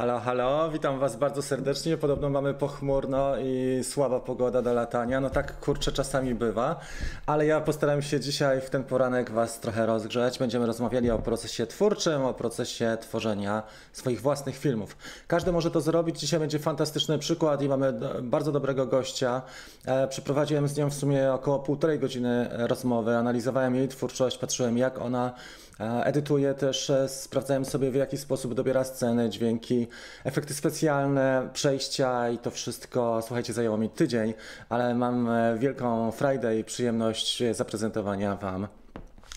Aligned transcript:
Halo, 0.00 0.20
halo, 0.20 0.70
witam 0.70 0.98
Was 0.98 1.16
bardzo 1.16 1.42
serdecznie. 1.42 1.96
Podobno 1.96 2.30
mamy 2.30 2.54
pochmurno 2.54 3.38
i 3.38 3.80
słaba 3.84 4.20
pogoda 4.20 4.62
do 4.62 4.74
latania. 4.74 5.20
No 5.20 5.30
tak 5.30 5.60
kurczę 5.60 5.92
czasami 5.92 6.34
bywa, 6.34 6.80
ale 7.26 7.46
ja 7.46 7.60
postaram 7.60 8.02
się 8.02 8.20
dzisiaj 8.20 8.60
w 8.60 8.70
ten 8.70 8.84
poranek 8.84 9.30
Was 9.30 9.60
trochę 9.60 9.86
rozgrzać. 9.86 10.38
Będziemy 10.38 10.66
rozmawiali 10.66 11.10
o 11.10 11.18
procesie 11.18 11.66
twórczym, 11.66 12.24
o 12.24 12.34
procesie 12.34 12.96
tworzenia 13.00 13.62
swoich 13.92 14.20
własnych 14.20 14.56
filmów. 14.56 14.96
Każdy 15.26 15.52
może 15.52 15.70
to 15.70 15.80
zrobić. 15.80 16.20
Dzisiaj 16.20 16.40
będzie 16.40 16.58
fantastyczny 16.58 17.18
przykład 17.18 17.62
i 17.62 17.68
mamy 17.68 17.92
bardzo 18.22 18.52
dobrego 18.52 18.86
gościa. 18.86 19.42
E, 19.86 20.08
przeprowadziłem 20.08 20.68
z 20.68 20.76
nią 20.76 20.90
w 20.90 20.94
sumie 20.94 21.32
około 21.32 21.58
półtorej 21.58 21.98
godziny 21.98 22.48
rozmowy. 22.52 23.16
Analizowałem 23.16 23.74
jej 23.74 23.88
twórczość, 23.88 24.38
patrzyłem 24.38 24.78
jak 24.78 24.98
ona 24.98 25.32
e, 25.80 26.04
edytuje 26.04 26.54
też, 26.54 26.90
e, 26.90 27.08
sprawdzałem 27.08 27.64
sobie 27.64 27.90
w 27.90 27.94
jaki 27.94 28.18
sposób 28.18 28.54
dobiera 28.54 28.84
sceny, 28.84 29.30
dźwięki, 29.30 29.86
efekty 30.24 30.54
specjalne, 30.54 31.48
przejścia 31.52 32.30
i 32.30 32.38
to 32.38 32.50
wszystko, 32.50 33.20
słuchajcie, 33.22 33.52
zajęło 33.52 33.78
mi 33.78 33.90
tydzień, 33.90 34.34
ale 34.68 34.94
mam 34.94 35.30
e, 35.30 35.58
wielką 35.58 36.10
frajdę 36.10 36.58
i 36.58 36.64
przyjemność 36.64 37.42
zaprezentowania 37.52 38.36
Wam 38.36 38.79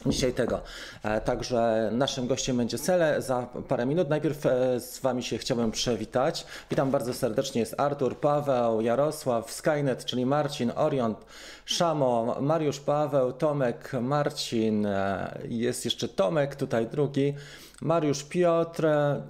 dzisiaj 0.06 0.34
tego. 0.34 0.62
E, 1.04 1.22
także 1.22 1.90
naszym 1.92 2.28
gościem 2.28 2.58
będzie 2.58 2.78
Sele 2.78 3.22
za 3.22 3.48
parę 3.68 3.86
minut. 3.86 4.10
Najpierw 4.10 4.46
e, 4.46 4.80
z 4.80 5.00
Wami 5.00 5.24
się 5.24 5.38
chciałbym 5.38 5.72
przywitać. 5.72 6.46
Witam 6.70 6.92
bardzo 6.92 7.14
serdecznie. 7.14 7.60
Jest 7.62 7.76
Artur, 7.78 8.18
Paweł, 8.18 8.82
Jarosław, 8.82 9.52
Skynet, 9.52 10.06
czyli 10.06 10.26
Marcin, 10.26 10.72
Orion, 10.76 11.16
Szamo, 11.66 12.38
Mariusz, 12.42 12.80
Paweł, 12.80 13.34
Tomek, 13.34 13.92
Marcin, 14.02 14.88
jest 15.44 15.86
jeszcze 15.86 16.08
Tomek, 16.08 16.56
tutaj 16.56 16.88
drugi. 16.88 17.34
Mariusz 17.84 18.24
Piotr, 18.24 18.86
e, 18.86 19.22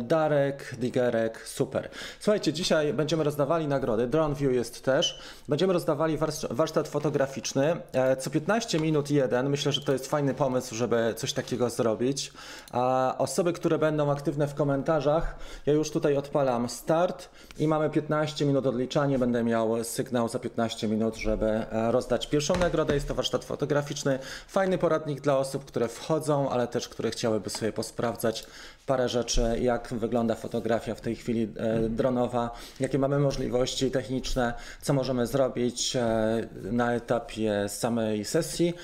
Darek, 0.00 0.74
Digerek, 0.78 1.46
super. 1.46 1.88
Słuchajcie, 2.20 2.52
dzisiaj 2.52 2.92
będziemy 2.92 3.24
rozdawali 3.24 3.66
nagrody. 3.66 4.06
Drone 4.06 4.34
View 4.34 4.52
jest 4.52 4.84
też. 4.84 5.20
Będziemy 5.48 5.72
rozdawali 5.72 6.18
warsztat 6.50 6.88
fotograficzny. 6.88 7.76
E, 7.92 8.16
co 8.16 8.30
15 8.30 8.80
minut 8.80 9.10
jeden. 9.10 9.50
Myślę, 9.50 9.72
że 9.72 9.80
to 9.80 9.92
jest 9.92 10.06
fajny 10.06 10.34
pomysł, 10.34 10.74
żeby 10.74 11.14
coś 11.16 11.32
takiego 11.32 11.70
zrobić. 11.70 12.32
A 12.72 13.14
osoby, 13.18 13.52
które 13.52 13.78
będą 13.78 14.10
aktywne 14.10 14.46
w 14.46 14.54
komentarzach, 14.54 15.36
ja 15.66 15.72
już 15.72 15.90
tutaj 15.90 16.16
odpalam 16.16 16.68
start 16.68 17.28
i 17.58 17.68
mamy 17.68 17.90
15 17.90 18.44
minut 18.44 18.66
odliczanie. 18.66 19.18
Będę 19.18 19.44
miał 19.44 19.84
sygnał 19.84 20.28
za 20.28 20.38
15 20.38 20.88
minut, 20.88 21.16
żeby 21.16 21.46
e, 21.46 21.92
rozdać 21.92 22.26
pierwszą 22.26 22.56
nagrodę. 22.56 22.94
Jest 22.94 23.08
to 23.08 23.14
warsztat 23.14 23.44
fotograficzny. 23.44 24.18
Fajny 24.48 24.78
poradnik 24.78 25.20
dla 25.20 25.38
osób, 25.38 25.64
które 25.64 25.88
wchodzą, 25.88 26.50
ale 26.50 26.68
też 26.68 26.88
które 26.88 27.10
chciałyby 27.10 27.50
sobie 27.50 27.72
posprawdzić 27.72 27.97
sprawdzać 27.98 28.46
parę 28.86 29.08
rzeczy, 29.08 29.42
jak 29.60 29.88
wygląda 29.94 30.34
fotografia 30.34 30.94
w 30.94 31.00
tej 31.00 31.16
chwili 31.16 31.48
e, 31.56 31.88
dronowa, 31.88 32.50
jakie 32.80 32.98
mamy 32.98 33.18
możliwości 33.18 33.90
techniczne, 33.90 34.54
co 34.82 34.92
możemy 34.94 35.26
zrobić 35.26 35.96
e, 35.96 36.48
na 36.72 36.94
etapie 36.94 37.64
samej 37.68 38.24
sesji, 38.24 38.74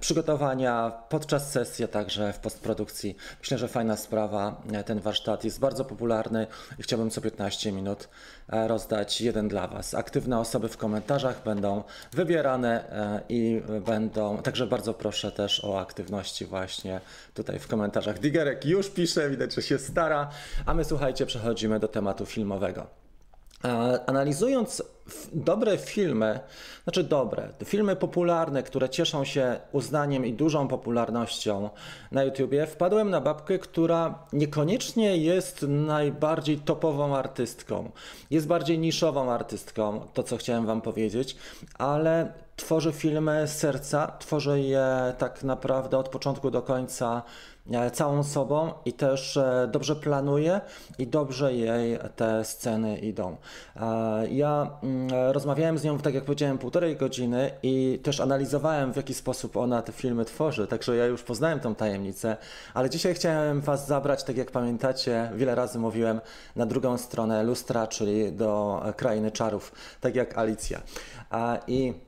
przygotowania 0.00 0.92
podczas 1.08 1.50
sesji, 1.50 1.84
a 1.84 1.88
także 1.88 2.32
w 2.32 2.38
postprodukcji. 2.38 3.16
Myślę, 3.40 3.58
że 3.58 3.68
fajna 3.68 3.96
sprawa. 3.96 4.62
Ten 4.86 5.00
warsztat 5.00 5.44
jest 5.44 5.60
bardzo 5.60 5.84
popularny 5.84 6.46
i 6.78 6.82
chciałbym 6.82 7.10
co 7.10 7.20
15 7.20 7.72
minut 7.72 8.08
rozdać 8.48 9.20
jeden 9.20 9.48
dla 9.48 9.66
Was. 9.66 9.94
Aktywne 9.94 10.38
osoby 10.38 10.68
w 10.68 10.76
komentarzach 10.76 11.42
będą 11.44 11.82
wybierane 12.12 12.84
i 13.28 13.62
będą, 13.86 14.38
także 14.38 14.66
bardzo 14.66 14.94
proszę 14.94 15.32
też 15.32 15.64
o 15.64 15.80
aktywności 15.80 16.46
właśnie 16.46 17.00
tutaj 17.34 17.58
w 17.58 17.68
komentarzach. 17.68 18.18
Digerek 18.18 18.64
już 18.64 18.90
pisze, 18.90 19.30
widać, 19.30 19.54
że 19.54 19.62
się 19.62 19.78
stara, 19.78 20.30
a 20.66 20.74
my 20.74 20.84
słuchajcie, 20.84 21.26
przechodzimy 21.26 21.80
do 21.80 21.88
tematu 21.88 22.26
filmowego. 22.26 22.86
Analizując 24.06 24.82
dobre 25.32 25.78
filmy, 25.78 26.40
znaczy 26.84 27.04
dobre, 27.04 27.48
filmy 27.64 27.96
popularne, 27.96 28.62
które 28.62 28.88
cieszą 28.88 29.24
się 29.24 29.60
uznaniem 29.72 30.26
i 30.26 30.32
dużą 30.32 30.68
popularnością 30.68 31.70
na 32.12 32.24
YouTubie, 32.24 32.66
wpadłem 32.66 33.10
na 33.10 33.20
babkę, 33.20 33.58
która 33.58 34.26
niekoniecznie 34.32 35.16
jest 35.16 35.62
najbardziej 35.68 36.58
topową 36.58 37.16
artystką. 37.16 37.90
Jest 38.30 38.46
bardziej 38.46 38.78
niszową 38.78 39.32
artystką, 39.32 40.06
to 40.14 40.22
co 40.22 40.36
chciałem 40.36 40.66
Wam 40.66 40.80
powiedzieć, 40.80 41.36
ale 41.78 42.32
tworzy 42.56 42.92
filmy 42.92 43.48
z 43.48 43.56
serca, 43.56 44.06
tworzy 44.18 44.60
je 44.60 45.14
tak 45.18 45.44
naprawdę 45.44 45.98
od 45.98 46.08
początku 46.08 46.50
do 46.50 46.62
końca 46.62 47.22
całą 47.92 48.22
sobą 48.22 48.72
i 48.84 48.92
też 48.92 49.36
e, 49.36 49.68
dobrze 49.72 49.96
planuje 49.96 50.60
i 50.98 51.06
dobrze 51.06 51.54
jej 51.54 51.98
te 52.16 52.44
sceny 52.44 52.98
idą. 52.98 53.36
E, 53.76 54.28
ja 54.30 54.70
mm, 54.82 55.08
rozmawiałem 55.32 55.78
z 55.78 55.84
nią, 55.84 55.98
tak 55.98 56.14
jak 56.14 56.24
powiedziałem, 56.24 56.58
półtorej 56.58 56.96
godziny 56.96 57.50
i 57.62 58.00
też 58.02 58.20
analizowałem, 58.20 58.92
w 58.92 58.96
jaki 58.96 59.14
sposób 59.14 59.56
ona 59.56 59.82
te 59.82 59.92
filmy 59.92 60.24
tworzy, 60.24 60.66
także 60.66 60.96
ja 60.96 61.06
już 61.06 61.22
poznałem 61.22 61.60
tą 61.60 61.74
tajemnicę, 61.74 62.36
ale 62.74 62.90
dzisiaj 62.90 63.14
chciałem 63.14 63.60
Was 63.60 63.86
zabrać, 63.86 64.24
tak 64.24 64.36
jak 64.36 64.50
pamiętacie, 64.50 65.30
wiele 65.34 65.54
razy 65.54 65.78
mówiłem, 65.78 66.20
na 66.56 66.66
drugą 66.66 66.98
stronę 66.98 67.42
lustra, 67.42 67.86
czyli 67.86 68.32
do 68.32 68.82
krainy 68.96 69.30
czarów, 69.30 69.72
tak 70.00 70.14
jak 70.14 70.38
Alicja. 70.38 70.80
I 71.66 72.07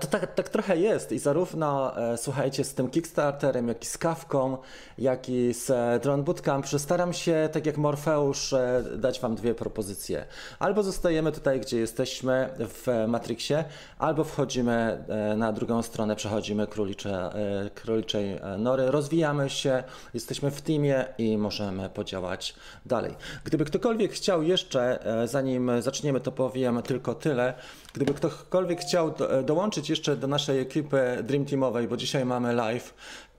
to 0.00 0.06
tak, 0.06 0.34
tak 0.34 0.48
trochę 0.48 0.76
jest 0.76 1.12
i 1.12 1.18
zarówno, 1.18 1.96
e, 2.12 2.16
słuchajcie, 2.16 2.64
z 2.64 2.74
tym 2.74 2.90
Kickstarterem, 2.90 3.68
jak 3.68 3.82
i 3.82 3.86
z 3.86 3.98
Kawką, 3.98 4.58
jak 4.98 5.28
i 5.28 5.54
z 5.54 5.70
e, 5.70 6.00
Drone 6.02 6.22
Bootcamp 6.22 6.66
staram 6.68 7.12
się, 7.12 7.48
tak 7.52 7.66
jak 7.66 7.76
Morfeusz, 7.76 8.52
e, 8.52 8.84
dać 8.96 9.20
Wam 9.20 9.34
dwie 9.34 9.54
propozycje. 9.54 10.24
Albo 10.58 10.82
zostajemy 10.82 11.32
tutaj, 11.32 11.60
gdzie 11.60 11.78
jesteśmy 11.78 12.48
w 12.58 13.04
Matrixie, 13.08 13.64
albo 13.98 14.24
wchodzimy 14.24 15.04
na 15.36 15.52
drugą 15.52 15.82
stronę, 15.82 16.16
przechodzimy 16.16 16.66
królicze, 16.66 17.30
króliczej 17.74 18.40
nory, 18.58 18.90
rozwijamy 18.90 19.50
się, 19.50 19.84
jesteśmy 20.14 20.50
w 20.50 20.62
teamie 20.62 21.04
i 21.18 21.38
możemy 21.38 21.88
podziałać 21.88 22.54
dalej. 22.86 23.14
Gdyby 23.44 23.64
ktokolwiek 23.64 24.12
chciał 24.12 24.42
jeszcze, 24.42 24.98
zanim 25.24 25.70
zaczniemy, 25.82 26.20
to 26.20 26.32
powiem 26.32 26.82
tylko 26.82 27.14
tyle, 27.14 27.54
Gdyby 27.92 28.14
ktokolwiek 28.14 28.80
chciał 28.80 29.10
do, 29.10 29.42
dołączyć 29.42 29.90
jeszcze 29.90 30.16
do 30.16 30.26
naszej 30.26 30.60
ekipy 30.60 31.18
Dream 31.22 31.44
Teamowej, 31.44 31.88
bo 31.88 31.96
dzisiaj 31.96 32.24
mamy 32.24 32.52
live, 32.52 32.94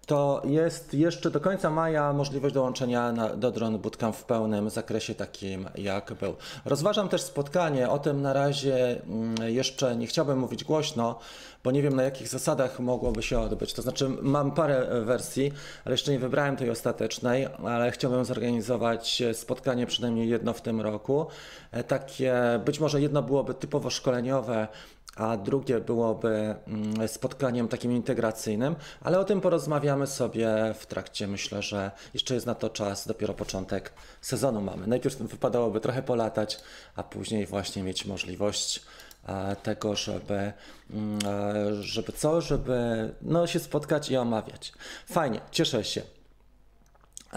to 0.09 0.42
jest 0.46 0.94
jeszcze 0.94 1.31
do 1.31 1.40
końca 1.40 1.70
maja 1.70 2.14
możliwość 2.14 2.56
dołączenia 2.56 3.12
na, 3.12 3.30
do 3.30 3.52
Drone 3.52 3.78
Bootcamp 3.78 4.16
w 4.16 4.24
pełnym 4.24 4.70
zakresie 4.70 5.16
takim 5.16 5.70
jak 5.75 6.14
był. 6.14 6.36
Rozważam 6.66 7.09
też 7.09 7.22
spotkanie, 7.22 7.90
o 7.90 8.00
tym 8.00 8.22
na 8.22 8.34
razie 8.34 9.02
mm, 9.02 9.53
jeszcze 9.53 9.96
nie 9.96 10.08
chciałbym 10.08 10.40
mówić 10.40 10.64
głośno, 10.64 11.20
bo 11.64 11.72
nie 11.72 11.81
wiem 11.81 11.96
na 11.96 12.03
jakich 12.03 12.28
zasadach 12.28 12.80
mogłoby 12.80 13.24
się 13.24 13.40
odbyć. 13.40 13.74
To 13.74 13.81
znaczy 13.81 14.09
mam 14.22 14.52
parę 14.52 15.02
wersji, 15.06 15.52
ale 15.86 15.94
jeszcze 15.94 16.12
nie 16.12 16.20
wybrałem 16.20 16.58
tej 16.58 16.70
ostatecznej, 16.70 17.47
ale 17.66 17.91
chciałbym 17.91 18.26
zorganizować 18.26 19.24
spotkanie 19.34 19.86
przynajmniej 19.86 20.30
jedno 20.30 20.53
w 20.53 20.62
tym 20.62 20.81
roku. 20.81 21.26
E, 21.72 21.84
takie, 21.84 22.34
być 22.66 22.80
może 22.80 23.02
jedno 23.02 23.24
byłoby 23.24 23.53
typowo 23.53 23.90
szkoleniowe, 23.90 24.68
a 25.16 25.38
drugie 25.38 25.80
byłoby 25.80 26.56
mm, 26.68 27.08
spotkaniem 27.08 27.68
takim 27.68 27.92
integracyjnym, 27.92 28.75
ale 29.02 29.20
o 29.20 29.24
tym 29.24 29.42
porozmawiamy 29.42 30.08
sobie 30.08 30.50
w 30.80 30.86
trakcie. 30.86 31.28
Myślę, 31.28 31.62
że 31.62 31.92
jeszcze 32.14 32.34
jest 32.34 32.46
na 32.46 32.56
to 32.56 32.70
czas, 32.70 33.08
dopiero 33.08 33.34
początek 33.34 33.94
sezonu 34.22 34.61
mamy. 34.61 34.88
Najpierw 34.88 35.17
wypadałoby 35.17 35.79
trochę 35.79 36.03
polatać, 36.03 36.59
a 36.96 37.03
później 37.03 37.46
właśnie 37.46 37.84
mieć 37.84 38.06
możliwość 38.06 38.82
e, 39.28 39.56
tego, 39.56 39.96
żeby, 39.96 40.53
mm, 40.90 41.20
e, 41.26 41.84
żeby 41.84 42.12
co, 42.12 42.41
żeby 42.41 43.09
no, 43.22 43.47
się 43.47 43.59
spotkać 43.59 44.12
i 44.12 44.17
omawiać. 44.17 44.73
Fajnie, 45.05 45.41
cieszę 45.52 45.84
się. 45.84 46.02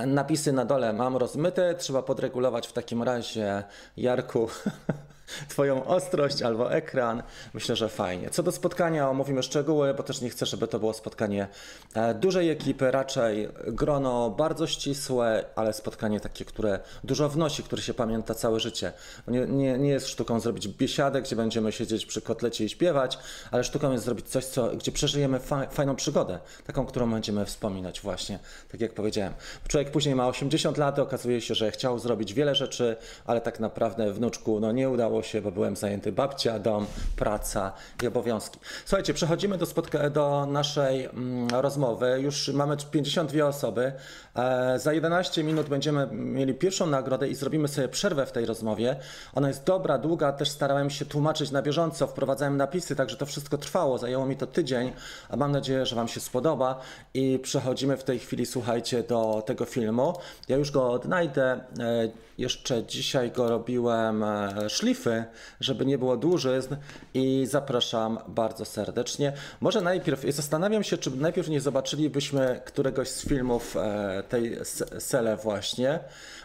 Napisy 0.06 0.52
na 0.52 0.64
dole 0.64 0.92
mam 0.92 1.16
rozmyte, 1.16 1.74
trzeba 1.74 2.02
podregulować 2.02 2.66
w 2.66 2.72
takim 2.72 3.02
razie 3.02 3.64
Jarku 3.96 4.48
Twoją 5.48 5.84
ostrość 5.84 6.42
albo 6.42 6.72
ekran. 6.72 7.22
Myślę, 7.54 7.76
że 7.76 7.88
fajnie. 7.88 8.30
Co 8.30 8.42
do 8.42 8.52
spotkania, 8.52 9.10
omówimy 9.10 9.42
szczegóły, 9.42 9.94
bo 9.94 10.02
też 10.02 10.20
nie 10.20 10.30
chcę, 10.30 10.46
żeby 10.46 10.68
to 10.68 10.78
było 10.78 10.92
spotkanie 10.92 11.48
e, 11.94 12.14
dużej 12.14 12.50
ekipy, 12.50 12.90
raczej 12.90 13.48
grono 13.66 14.30
bardzo 14.30 14.66
ścisłe, 14.66 15.44
ale 15.56 15.72
spotkanie 15.72 16.20
takie, 16.20 16.44
które 16.44 16.80
dużo 17.04 17.28
wnosi, 17.28 17.62
które 17.62 17.82
się 17.82 17.94
pamięta 17.94 18.34
całe 18.34 18.60
życie. 18.60 18.92
Nie, 19.28 19.46
nie, 19.46 19.78
nie 19.78 19.90
jest 19.90 20.08
sztuką 20.08 20.40
zrobić 20.40 20.68
biesiadę, 20.68 21.22
gdzie 21.22 21.36
będziemy 21.36 21.72
siedzieć 21.72 22.06
przy 22.06 22.22
kotlecie 22.22 22.64
i 22.64 22.68
śpiewać, 22.68 23.18
ale 23.50 23.64
sztuką 23.64 23.92
jest 23.92 24.04
zrobić 24.04 24.28
coś, 24.28 24.44
co, 24.44 24.68
gdzie 24.68 24.92
przeżyjemy 24.92 25.38
fa 25.40 25.66
fajną 25.66 25.96
przygodę, 25.96 26.38
taką, 26.66 26.86
którą 26.86 27.10
będziemy 27.10 27.46
wspominać 27.46 28.00
właśnie, 28.00 28.38
tak 28.72 28.80
jak 28.80 28.92
powiedziałem. 28.92 29.32
Człowiek 29.68 29.90
później 29.90 30.14
ma 30.14 30.28
80 30.28 30.78
lat, 30.78 30.98
okazuje 30.98 31.40
się, 31.40 31.54
że 31.54 31.70
chciał 31.70 31.98
zrobić 31.98 32.34
wiele 32.34 32.54
rzeczy, 32.54 32.96
ale 33.26 33.40
tak 33.40 33.60
naprawdę 33.60 34.12
wnuczku 34.12 34.60
no, 34.60 34.72
nie 34.72 34.90
udało 34.90 35.21
się, 35.22 35.42
bo 35.42 35.50
byłem 35.52 35.76
zajęty 35.76 36.12
babcia, 36.12 36.58
dom, 36.58 36.86
praca 37.16 37.72
i 38.02 38.06
obowiązki. 38.06 38.58
Słuchajcie, 38.84 39.14
przechodzimy 39.14 39.58
do, 39.58 39.66
spotka- 39.66 40.10
do 40.10 40.46
naszej 40.46 41.04
mm, 41.04 41.48
rozmowy. 41.48 42.18
Już 42.20 42.48
mamy 42.48 42.76
52 42.90 43.46
osoby. 43.46 43.92
E, 44.36 44.78
za 44.78 44.92
11 44.92 45.44
minut 45.44 45.68
będziemy 45.68 46.06
mieli 46.12 46.54
pierwszą 46.54 46.86
nagrodę 46.86 47.28
i 47.28 47.34
zrobimy 47.34 47.68
sobie 47.68 47.88
przerwę 47.88 48.26
w 48.26 48.32
tej 48.32 48.46
rozmowie. 48.46 48.96
Ona 49.34 49.48
jest 49.48 49.64
dobra, 49.64 49.98
długa, 49.98 50.32
też 50.32 50.48
starałem 50.48 50.90
się 50.90 51.04
tłumaczyć 51.04 51.50
na 51.50 51.62
bieżąco, 51.62 52.06
wprowadzałem 52.06 52.56
napisy, 52.56 52.96
także 52.96 53.16
to 53.16 53.26
wszystko 53.26 53.58
trwało. 53.58 53.98
Zajęło 53.98 54.26
mi 54.26 54.36
to 54.36 54.46
tydzień, 54.46 54.92
a 55.28 55.36
mam 55.36 55.52
nadzieję, 55.52 55.86
że 55.86 55.96
Wam 55.96 56.08
się 56.08 56.20
spodoba. 56.20 56.80
I 57.14 57.38
przechodzimy 57.42 57.96
w 57.96 58.04
tej 58.04 58.18
chwili, 58.18 58.46
słuchajcie, 58.46 59.02
do 59.02 59.42
tego 59.46 59.64
filmu. 59.64 60.14
Ja 60.48 60.56
już 60.56 60.70
go 60.70 60.90
odnajdę. 60.90 61.60
E, 61.80 62.08
jeszcze 62.38 62.84
dzisiaj 62.84 63.30
go 63.30 63.48
robiłem 63.48 64.22
e, 64.22 64.70
szlify, 65.02 65.24
żeby 65.60 65.86
nie 65.86 65.98
było 65.98 66.16
dłużyzn 66.16 66.76
i 67.14 67.46
zapraszam 67.46 68.18
bardzo 68.28 68.64
serdecznie. 68.64 69.32
Może 69.60 69.80
najpierw, 69.80 70.24
zastanawiam 70.28 70.84
się, 70.84 70.98
czy 70.98 71.16
najpierw 71.16 71.48
nie 71.48 71.60
zobaczylibyśmy 71.60 72.60
któregoś 72.64 73.08
z 73.08 73.28
filmów 73.28 73.76
e, 73.76 74.22
tej 74.28 74.58
Sele 74.98 75.36
właśnie. 75.36 76.00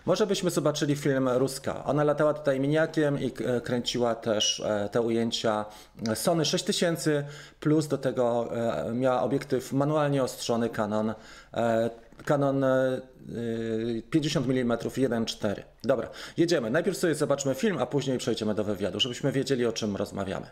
Może 0.05 0.27
byśmy 0.27 0.49
zobaczyli 0.49 0.95
film 0.95 1.29
Ruska. 1.29 1.85
Ona 1.85 2.03
latała 2.03 2.33
tutaj 2.33 2.59
miniakiem 2.59 3.19
i 3.19 3.31
kręciła 3.63 4.15
też 4.15 4.63
te 4.91 5.01
ujęcia 5.01 5.65
Sony 6.15 6.45
6000 6.45 7.23
plus 7.59 7.87
do 7.87 7.97
tego 7.97 8.49
miała 8.93 9.21
obiektyw 9.21 9.73
manualnie 9.73 10.23
ostrzony 10.23 10.69
Canon 10.69 11.13
Canon 12.25 12.65
50 14.09 14.47
mm 14.47 14.77
1.4. 14.77 15.63
Dobra, 15.83 16.09
jedziemy. 16.37 16.69
Najpierw 16.69 16.97
sobie 16.97 17.15
zobaczmy 17.15 17.55
film, 17.55 17.77
a 17.77 17.85
później 17.85 18.17
przejdziemy 18.17 18.55
do 18.55 18.63
wywiadu, 18.63 18.99
żebyśmy 18.99 19.31
wiedzieli 19.31 19.65
o 19.65 19.73
czym 19.73 19.95
rozmawiamy. 19.95 20.45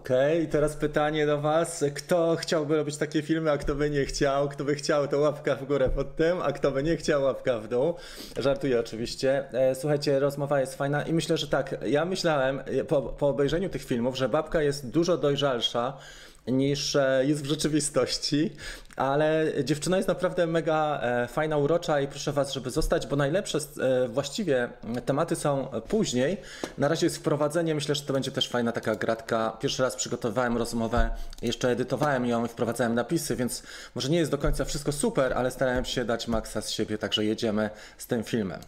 Okej, 0.00 0.38
okay, 0.38 0.52
teraz 0.52 0.76
pytanie 0.76 1.26
do 1.26 1.40
Was. 1.40 1.84
Kto 1.94 2.36
chciałby 2.36 2.76
robić 2.76 2.96
takie 2.96 3.22
filmy, 3.22 3.50
a 3.50 3.58
kto 3.58 3.74
by 3.74 3.90
nie 3.90 4.04
chciał? 4.04 4.48
Kto 4.48 4.64
by 4.64 4.74
chciał, 4.74 5.08
to 5.08 5.18
łapka 5.18 5.56
w 5.56 5.64
górę 5.64 5.90
pod 5.94 6.16
tym, 6.16 6.42
a 6.42 6.52
kto 6.52 6.70
by 6.70 6.82
nie 6.82 6.96
chciał, 6.96 7.22
łapka 7.22 7.58
w 7.58 7.68
dół. 7.68 7.94
Żartuję 8.38 8.80
oczywiście. 8.80 9.52
E, 9.52 9.74
słuchajcie, 9.74 10.18
rozmowa 10.18 10.60
jest 10.60 10.74
fajna 10.74 11.02
i 11.02 11.12
myślę, 11.12 11.36
że 11.36 11.48
tak, 11.48 11.76
ja 11.86 12.04
myślałem 12.04 12.60
po, 12.88 13.02
po 13.02 13.28
obejrzeniu 13.28 13.68
tych 13.68 13.84
filmów, 13.84 14.16
że 14.16 14.28
babka 14.28 14.62
jest 14.62 14.90
dużo 14.90 15.16
dojrzalsza 15.16 15.96
niż 16.46 16.96
e, 16.96 17.22
jest 17.26 17.42
w 17.42 17.46
rzeczywistości, 17.46 18.52
ale 18.96 19.52
dziewczyna 19.64 19.96
jest 19.96 20.08
naprawdę 20.08 20.46
mega 20.46 21.00
e, 21.02 21.28
fajna, 21.28 21.56
urocza 21.56 22.00
i 22.00 22.08
proszę 22.08 22.32
Was, 22.32 22.52
żeby 22.52 22.70
zostać, 22.70 23.06
bo 23.06 23.16
najlepsze 23.16 23.58
e, 23.58 24.08
właściwie 24.08 24.68
tematy 25.06 25.36
są 25.36 25.68
później. 25.88 26.36
Na 26.78 26.88
razie 26.88 27.06
jest 27.06 27.16
wprowadzenie, 27.16 27.74
myślę, 27.74 27.94
że 27.94 28.02
to 28.02 28.12
będzie 28.12 28.30
też 28.30 28.48
fajna 28.48 28.72
taka 28.72 28.96
gratka. 28.96 29.56
Pierwszy 29.60 29.82
raz 29.82 29.96
przygotowałem 29.96 30.56
rozmowę, 30.56 31.10
jeszcze 31.42 31.70
edytowałem 31.70 32.26
ją 32.26 32.44
i 32.44 32.48
wprowadzałem 32.48 32.94
napisy, 32.94 33.36
więc 33.36 33.62
może 33.94 34.08
nie 34.08 34.18
jest 34.18 34.30
do 34.30 34.38
końca 34.38 34.64
wszystko 34.64 34.92
super, 34.92 35.32
ale 35.32 35.50
starałem 35.50 35.84
się 35.84 36.04
dać 36.04 36.28
maksa 36.28 36.60
z 36.60 36.70
siebie, 36.70 36.98
także 36.98 37.24
jedziemy 37.24 37.70
z 37.98 38.06
tym 38.06 38.24
filmem. 38.24 38.60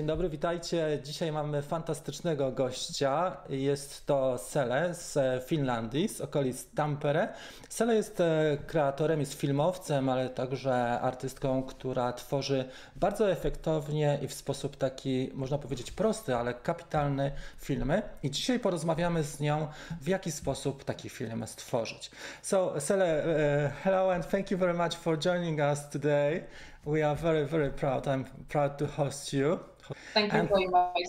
Dzień 0.00 0.06
dobry, 0.06 0.28
witajcie. 0.28 1.00
Dzisiaj 1.04 1.32
mamy 1.32 1.62
fantastycznego 1.62 2.52
gościa. 2.52 3.36
Jest 3.48 4.06
to 4.06 4.38
Sele 4.38 4.94
z 4.94 5.18
Finlandii, 5.44 6.08
z 6.08 6.20
okolic 6.20 6.70
Tampere. 6.74 7.28
Sele 7.68 7.94
jest 7.94 8.20
e, 8.20 8.58
kreatorem, 8.66 9.20
jest 9.20 9.34
filmowcem, 9.34 10.08
ale 10.08 10.30
także 10.30 11.00
artystką, 11.00 11.62
która 11.62 12.12
tworzy 12.12 12.64
bardzo 12.96 13.30
efektownie 13.30 14.18
i 14.22 14.28
w 14.28 14.34
sposób 14.34 14.76
taki, 14.76 15.30
można 15.34 15.58
powiedzieć, 15.58 15.92
prosty, 15.92 16.36
ale 16.36 16.54
kapitalny 16.54 17.32
filmy. 17.58 18.02
I 18.22 18.30
dzisiaj 18.30 18.60
porozmawiamy 18.60 19.22
z 19.22 19.40
nią, 19.40 19.68
w 20.00 20.08
jaki 20.08 20.32
sposób 20.32 20.84
taki 20.84 21.08
film 21.08 21.46
stworzyć. 21.46 22.10
So, 22.42 22.80
Sele, 22.80 23.24
uh, 23.24 23.82
hello 23.82 24.14
and 24.14 24.28
thank 24.28 24.50
you 24.50 24.58
very 24.58 24.74
much 24.74 24.94
for 24.94 25.18
joining 25.18 25.60
us 25.60 25.88
today. 25.88 26.44
We 26.86 27.08
are 27.08 27.16
very, 27.16 27.46
very 27.46 27.70
proud. 27.70 28.06
I'm 28.06 28.24
proud 28.48 28.78
to 28.78 28.86
host 28.86 29.32
you. 29.32 29.69
Thank 30.14 30.32
you 30.32 30.38
and, 30.38 30.48
for 30.48 30.60
inviting. 30.60 31.06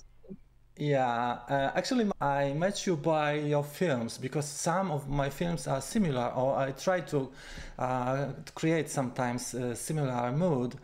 Yeah, 0.77 1.39
uh, 1.47 1.71
actually, 1.75 2.09
I 2.19 2.53
met 2.53 2.87
you 2.87 2.95
by 2.95 3.33
your 3.33 3.63
films 3.63 4.17
because 4.17 4.47
some 4.47 4.89
of 4.89 5.07
my 5.09 5.29
films 5.29 5.67
are 5.67 5.81
similar, 5.81 6.29
or 6.35 6.57
I 6.57 6.71
try 6.71 7.01
to 7.01 7.29
uh, 7.77 8.27
create 8.55 8.89
sometimes 8.89 9.53
a 9.53 9.75
similar 9.75 10.31
mood. 10.31 10.75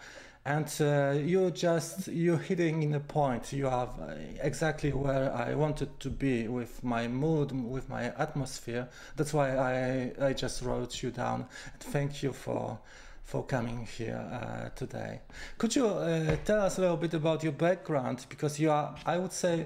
And 0.45 0.71
uh, 0.79 1.11
you 1.19 1.51
just 1.51 2.07
you're 2.07 2.37
hitting 2.37 2.83
in 2.83 2.91
the 2.91 2.99
point. 2.99 3.51
You 3.51 3.67
are 3.67 3.89
exactly 4.41 4.91
where 4.91 5.33
I 5.33 5.55
wanted 5.55 5.99
to 5.99 6.09
be 6.09 6.47
with 6.47 6.83
my 6.83 7.07
mood, 7.07 7.51
with 7.51 7.89
my 7.89 8.05
atmosphere. 8.17 8.87
That's 9.15 9.33
why 9.33 9.57
I 9.57 10.27
I 10.27 10.33
just 10.33 10.61
wrote 10.61 11.01
you 11.03 11.11
down. 11.11 11.47
And 11.73 11.81
thank 11.81 12.23
you 12.23 12.33
for 12.33 12.79
for 13.27 13.43
coming 13.43 13.85
here 13.85 14.25
uh, 14.31 14.69
today. 14.69 15.19
Could 15.57 15.75
you 15.75 15.85
uh, 15.85 16.37
tell 16.45 16.61
us 16.61 16.77
a 16.77 16.81
little 16.81 16.95
bit 16.95 17.13
about 17.13 17.43
your 17.43 17.51
background? 17.51 18.25
Because 18.29 18.57
you 18.57 18.71
are, 18.71 18.95
I 19.05 19.17
would 19.17 19.33
say, 19.33 19.65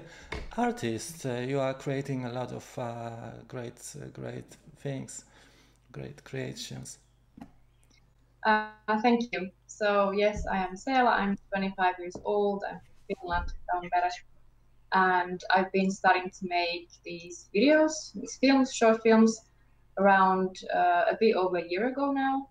artist. 0.56 1.24
Uh, 1.24 1.34
you 1.34 1.60
are 1.60 1.72
creating 1.72 2.24
a 2.24 2.32
lot 2.32 2.50
of 2.50 2.66
uh, 2.76 3.10
great, 3.46 3.80
uh, 3.96 4.06
great 4.12 4.56
things, 4.78 5.24
great 5.92 6.24
creations. 6.24 6.98
Uh, 8.44 8.70
thank 9.00 9.32
you. 9.32 9.48
So 9.68 10.10
yes, 10.10 10.44
I 10.50 10.56
am 10.56 10.74
Sela. 10.74 11.12
I'm 11.12 11.38
25 11.52 11.94
years 12.00 12.16
old. 12.24 12.64
I'm 12.68 12.80
from 12.80 13.16
Finland, 13.16 13.52
Tampere, 13.70 14.10
and 14.92 15.40
I've 15.54 15.70
been 15.70 15.92
starting 15.92 16.30
to 16.30 16.48
make 16.48 16.88
these 17.04 17.48
videos, 17.54 18.12
these 18.16 18.36
films, 18.40 18.74
short 18.74 19.00
films, 19.04 19.40
around 19.98 20.64
a 20.74 21.16
bit 21.20 21.36
over 21.36 21.58
a 21.58 21.68
year 21.68 21.86
ago 21.86 22.10
now 22.10 22.48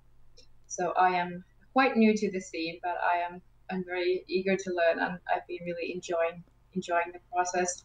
so 0.71 0.93
I 0.97 1.09
am 1.23 1.43
quite 1.73 1.97
new 1.97 2.13
to 2.15 2.31
the 2.31 2.39
scene, 2.39 2.79
but 2.81 2.97
I 3.13 3.17
am 3.27 3.41
I'm 3.71 3.83
very 3.85 4.23
eager 4.27 4.55
to 4.57 4.69
learn, 4.79 4.97
and 4.99 5.13
I've 5.31 5.47
been 5.47 5.63
really 5.69 5.87
enjoying 5.95 6.43
enjoying 6.75 7.11
the 7.13 7.21
process. 7.31 7.83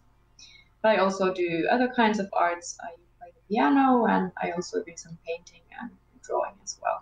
But 0.83 0.89
I 0.95 0.97
also 1.05 1.35
do 1.35 1.49
other 1.75 1.89
kinds 2.01 2.19
of 2.19 2.27
arts. 2.33 2.77
I 2.81 2.91
play 3.19 3.31
the 3.39 3.45
piano, 3.55 4.07
and 4.07 4.33
I 4.45 4.51
also 4.57 4.77
do 4.89 4.93
some 4.97 5.17
painting 5.27 5.65
and 5.81 5.91
drawing 6.27 6.57
as 6.65 6.79
well. 6.83 7.01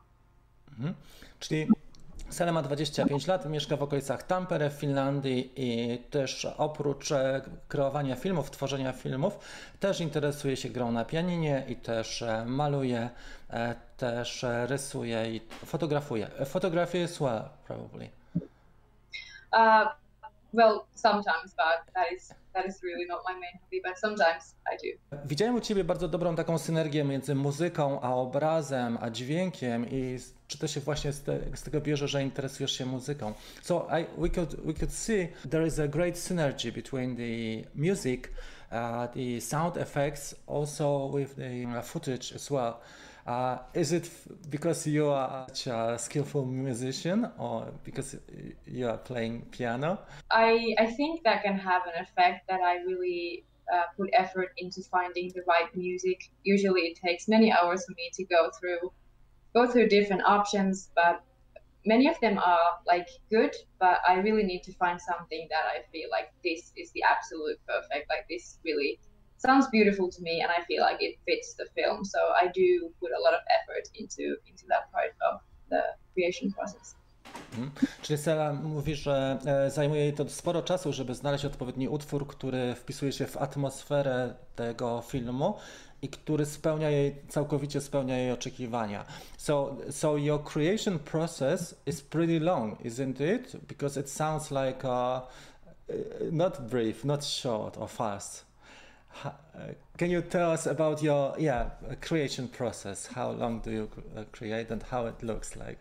Mhm. 0.78 0.94
Czyli 1.40 1.68
Sele 2.34 2.52
ma 2.52 2.62
25 2.62 3.26
lat, 3.26 3.46
mieszka 3.46 3.76
w 3.76 3.82
okolicach 3.82 4.22
Tampere 4.22 4.70
w 4.70 4.72
Finlandii 4.72 5.52
i 5.56 5.98
też 5.98 6.44
oprócz 6.56 7.12
e, 7.12 7.42
kreowania 7.68 8.16
filmów, 8.16 8.50
tworzenia 8.50 8.92
filmów, 8.92 9.38
też 9.80 10.00
interesuje 10.00 10.56
się 10.56 10.68
grą 10.68 10.92
na 10.92 11.04
pianinie 11.04 11.64
i 11.68 11.76
też 11.76 12.22
e, 12.22 12.44
maluje, 12.46 13.10
e, 13.50 13.74
też 14.10 14.44
rysuje 14.66 15.30
i 15.30 15.40
fotografuje. 15.66 16.30
Fotografuje 16.46 17.04
as 17.04 17.20
well, 17.20 17.48
probably. 17.66 18.08
Uh, 19.52 19.88
well, 20.52 20.84
sometimes, 20.94 21.54
but 21.56 21.94
that 21.94 22.12
is 22.12 22.34
that 22.54 22.66
is 22.66 22.82
really 22.82 23.06
not 23.06 23.20
my 23.28 23.34
main 23.34 23.58
hobby, 23.62 23.80
but 23.84 23.98
sometimes 23.98 24.54
I 24.72 24.76
do. 24.76 25.18
Widziałem 25.24 25.54
u 25.54 25.60
Ciebie 25.60 25.84
bardzo 25.84 26.08
dobrą 26.08 26.36
taką 26.36 26.58
synergię 26.58 27.04
między 27.04 27.34
muzyką, 27.34 28.00
a 28.00 28.14
obrazem, 28.14 28.98
a 29.00 29.10
dźwiękiem 29.10 29.86
i 29.90 30.18
czy 30.48 30.58
to 30.58 30.66
się 30.66 30.80
właśnie 30.80 31.12
z, 31.12 31.22
te, 31.22 31.38
z 31.54 31.62
tego 31.62 31.80
bierze, 31.80 32.08
że 32.08 32.22
interesujesz 32.22 32.72
się 32.72 32.86
muzyką. 32.86 33.32
So 33.62 33.88
I, 34.00 34.20
we, 34.20 34.28
could, 34.28 34.56
we 34.56 34.74
could 34.74 34.92
see 34.92 35.28
there 35.50 35.66
is 35.66 35.78
a 35.78 35.88
great 35.88 36.18
synergy 36.18 36.72
between 36.72 37.16
the 37.16 37.70
music, 37.74 38.30
uh, 38.72 39.12
the 39.14 39.40
sound 39.40 39.76
effects, 39.76 40.34
also 40.46 41.10
with 41.14 41.34
the 41.36 41.78
uh, 41.78 41.84
footage 41.84 42.34
as 42.36 42.50
well. 42.50 42.74
Uh, 43.26 43.58
is 43.72 43.92
it 43.92 44.10
because 44.50 44.86
you 44.86 45.08
are 45.08 45.46
such 45.48 45.66
a 45.68 45.98
skillful 45.98 46.44
musician 46.44 47.30
or 47.38 47.72
because 47.82 48.16
you 48.66 48.86
are 48.86 48.98
playing 48.98 49.42
piano? 49.50 49.98
I, 50.30 50.74
I 50.78 50.86
think 50.86 51.22
that 51.24 51.42
can 51.42 51.56
have 51.56 51.82
an 51.86 52.02
effect 52.02 52.46
that 52.48 52.60
I 52.60 52.76
really 52.86 53.44
uh, 53.72 53.84
put 53.96 54.10
effort 54.12 54.52
into 54.58 54.82
finding 54.82 55.32
the 55.34 55.42
right 55.48 55.74
music. 55.74 56.30
Usually 56.42 56.82
it 56.82 56.98
takes 57.02 57.26
many 57.26 57.50
hours 57.50 57.86
for 57.86 57.92
me 57.92 58.10
to 58.14 58.24
go 58.24 58.50
through 58.60 58.92
go 59.54 59.68
through 59.70 59.88
different 59.88 60.22
options, 60.24 60.90
but 60.96 61.22
many 61.86 62.08
of 62.08 62.18
them 62.20 62.38
are 62.38 62.58
like 62.86 63.08
good, 63.30 63.54
but 63.78 64.00
I 64.06 64.16
really 64.16 64.42
need 64.42 64.64
to 64.64 64.72
find 64.72 65.00
something 65.00 65.46
that 65.48 65.64
I 65.64 65.82
feel 65.92 66.08
like 66.10 66.32
this 66.42 66.72
is 66.76 66.90
the 66.90 67.02
absolute 67.04 67.58
perfect. 67.66 68.10
Like 68.10 68.26
this 68.28 68.58
really 68.64 68.98
sounds 69.46 69.66
beautiful 69.70 70.06
to 70.16 70.20
me 70.22 70.34
and 70.42 70.50
I 70.58 70.60
feel 70.68 70.82
like 70.88 71.00
it 71.08 71.14
fits 71.26 71.56
the 71.60 71.66
film. 71.76 72.04
So 72.04 72.18
I 72.42 72.44
do 72.60 72.68
put 73.00 73.10
a 73.18 73.20
lot 73.26 73.34
of 73.38 73.42
effort 73.58 73.84
into 74.00 74.24
into 74.50 74.64
that 74.72 74.84
part 74.92 75.12
of 75.28 75.34
the 75.70 75.82
creation 76.14 76.52
process. 76.52 76.94
Mhm. 77.52 77.70
Czyli 78.02 78.18
Sela 78.18 78.52
mówi, 78.52 78.94
że 78.94 79.38
zajmuje 79.68 80.00
jej 80.00 80.12
to 80.12 80.28
sporo 80.28 80.62
czasu, 80.62 80.92
żeby 80.92 81.14
znaleźć 81.14 81.44
odpowiedni 81.44 81.88
utwór, 81.88 82.26
który 82.26 82.74
wpisuje 82.74 83.12
się 83.12 83.26
w 83.26 83.36
atmosferę 83.36 84.34
tego 84.56 85.02
filmu 85.06 85.54
i 86.02 86.08
który 86.08 86.46
spełnia 86.46 86.90
jej, 86.90 87.16
całkowicie 87.28 87.80
spełnia 87.80 88.18
jej 88.18 88.32
oczekiwania. 88.32 89.04
So, 89.38 89.76
so 89.90 90.16
your 90.16 90.44
creation 90.44 90.98
process 90.98 91.74
is 91.86 92.02
pretty 92.02 92.40
long, 92.40 92.80
isn't 92.80 93.34
it? 93.34 93.56
Because 93.56 94.00
it 94.00 94.10
sounds 94.10 94.50
like 94.50 94.88
uh, 94.88 95.20
not 96.32 96.60
brief, 96.60 97.04
not 97.04 97.24
short 97.24 97.78
or 97.78 97.90
fast. 97.90 98.53
Can 99.96 100.10
you 100.10 100.22
tell 100.22 100.50
us 100.50 100.66
about 100.66 101.02
your 101.02 101.34
yeah 101.38 101.70
creation 102.00 102.48
process? 102.48 103.06
How 103.06 103.30
long 103.30 103.60
do 103.60 103.70
you 103.70 103.90
uh, 104.16 104.24
create 104.32 104.70
and 104.70 104.82
how 104.82 105.06
it 105.06 105.22
looks 105.22 105.56
like? 105.56 105.78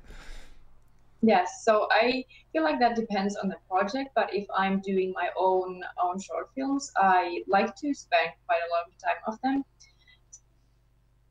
Yes, 1.25 1.63
so 1.63 1.88
I 1.90 2.25
feel 2.52 2.63
like 2.63 2.80
that 2.80 2.98
depends 2.98 3.38
on 3.38 3.48
the 3.48 3.56
project, 3.70 4.10
but 4.13 4.34
if 4.36 4.46
I'm 4.56 4.82
doing 4.82 5.13
my 5.16 5.30
own 5.38 5.82
own 6.04 6.20
short 6.20 6.50
films, 6.54 6.92
I 6.98 7.44
like 7.48 7.75
to 7.78 7.94
spend 7.94 8.32
quite 8.46 8.62
a 8.68 8.70
long 8.75 8.92
time 9.04 9.22
of 9.28 9.42
them. 9.42 9.63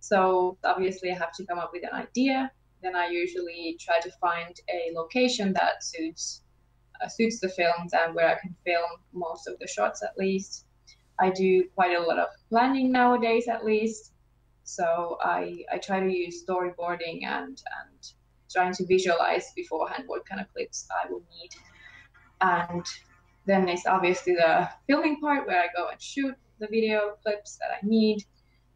So 0.01 0.59
obviously 0.65 1.11
I 1.13 1.15
have 1.15 1.33
to 1.37 1.47
come 1.47 1.59
up 1.59 1.71
with 1.73 1.85
an 1.85 1.93
idea. 1.93 2.51
Then 2.83 2.97
I 2.97 3.07
usually 3.09 3.77
try 3.79 4.01
to 4.01 4.11
find 4.21 4.55
a 4.69 4.91
location 4.95 5.53
that 5.53 5.85
suits 5.85 6.43
uh, 7.01 7.09
suits 7.09 7.39
the 7.41 7.49
films 7.49 7.93
and 7.93 8.15
where 8.15 8.29
I 8.29 8.39
can 8.41 8.55
film 8.65 8.91
most 9.13 9.47
of 9.47 9.59
the 9.59 9.67
shots 9.67 10.03
at 10.03 10.17
least. 10.19 10.65
I 11.23 11.31
do 11.31 11.65
quite 11.77 11.97
a 11.97 12.01
lot 12.01 12.19
of 12.19 12.29
planning 12.49 12.91
nowadays, 12.91 13.47
at 13.47 13.65
least. 13.65 14.13
So 14.65 15.19
I 15.23 15.65
I 15.73 15.79
try 15.79 16.01
to 16.01 16.13
use 16.25 16.45
storyboarding 16.45 17.19
and 17.25 17.57
and 17.79 17.99
trying 18.55 18.75
to 18.75 18.85
visualize 18.87 19.53
beforehand 19.55 20.05
what 20.09 20.27
kind 20.27 20.41
of 20.41 20.53
clips 20.53 20.89
I 20.99 21.11
will 21.11 21.23
need. 21.37 21.53
And 22.41 22.85
then 23.47 23.65
there's 23.67 23.87
obviously 23.87 24.35
the 24.35 24.69
filming 24.89 25.21
part 25.21 25.47
where 25.47 25.61
I 25.63 25.69
go 25.77 25.89
and 25.93 26.03
shoot 26.03 26.35
the 26.59 26.67
video 26.67 27.17
clips 27.23 27.57
that 27.61 27.71
I 27.77 27.81
need, 27.87 28.25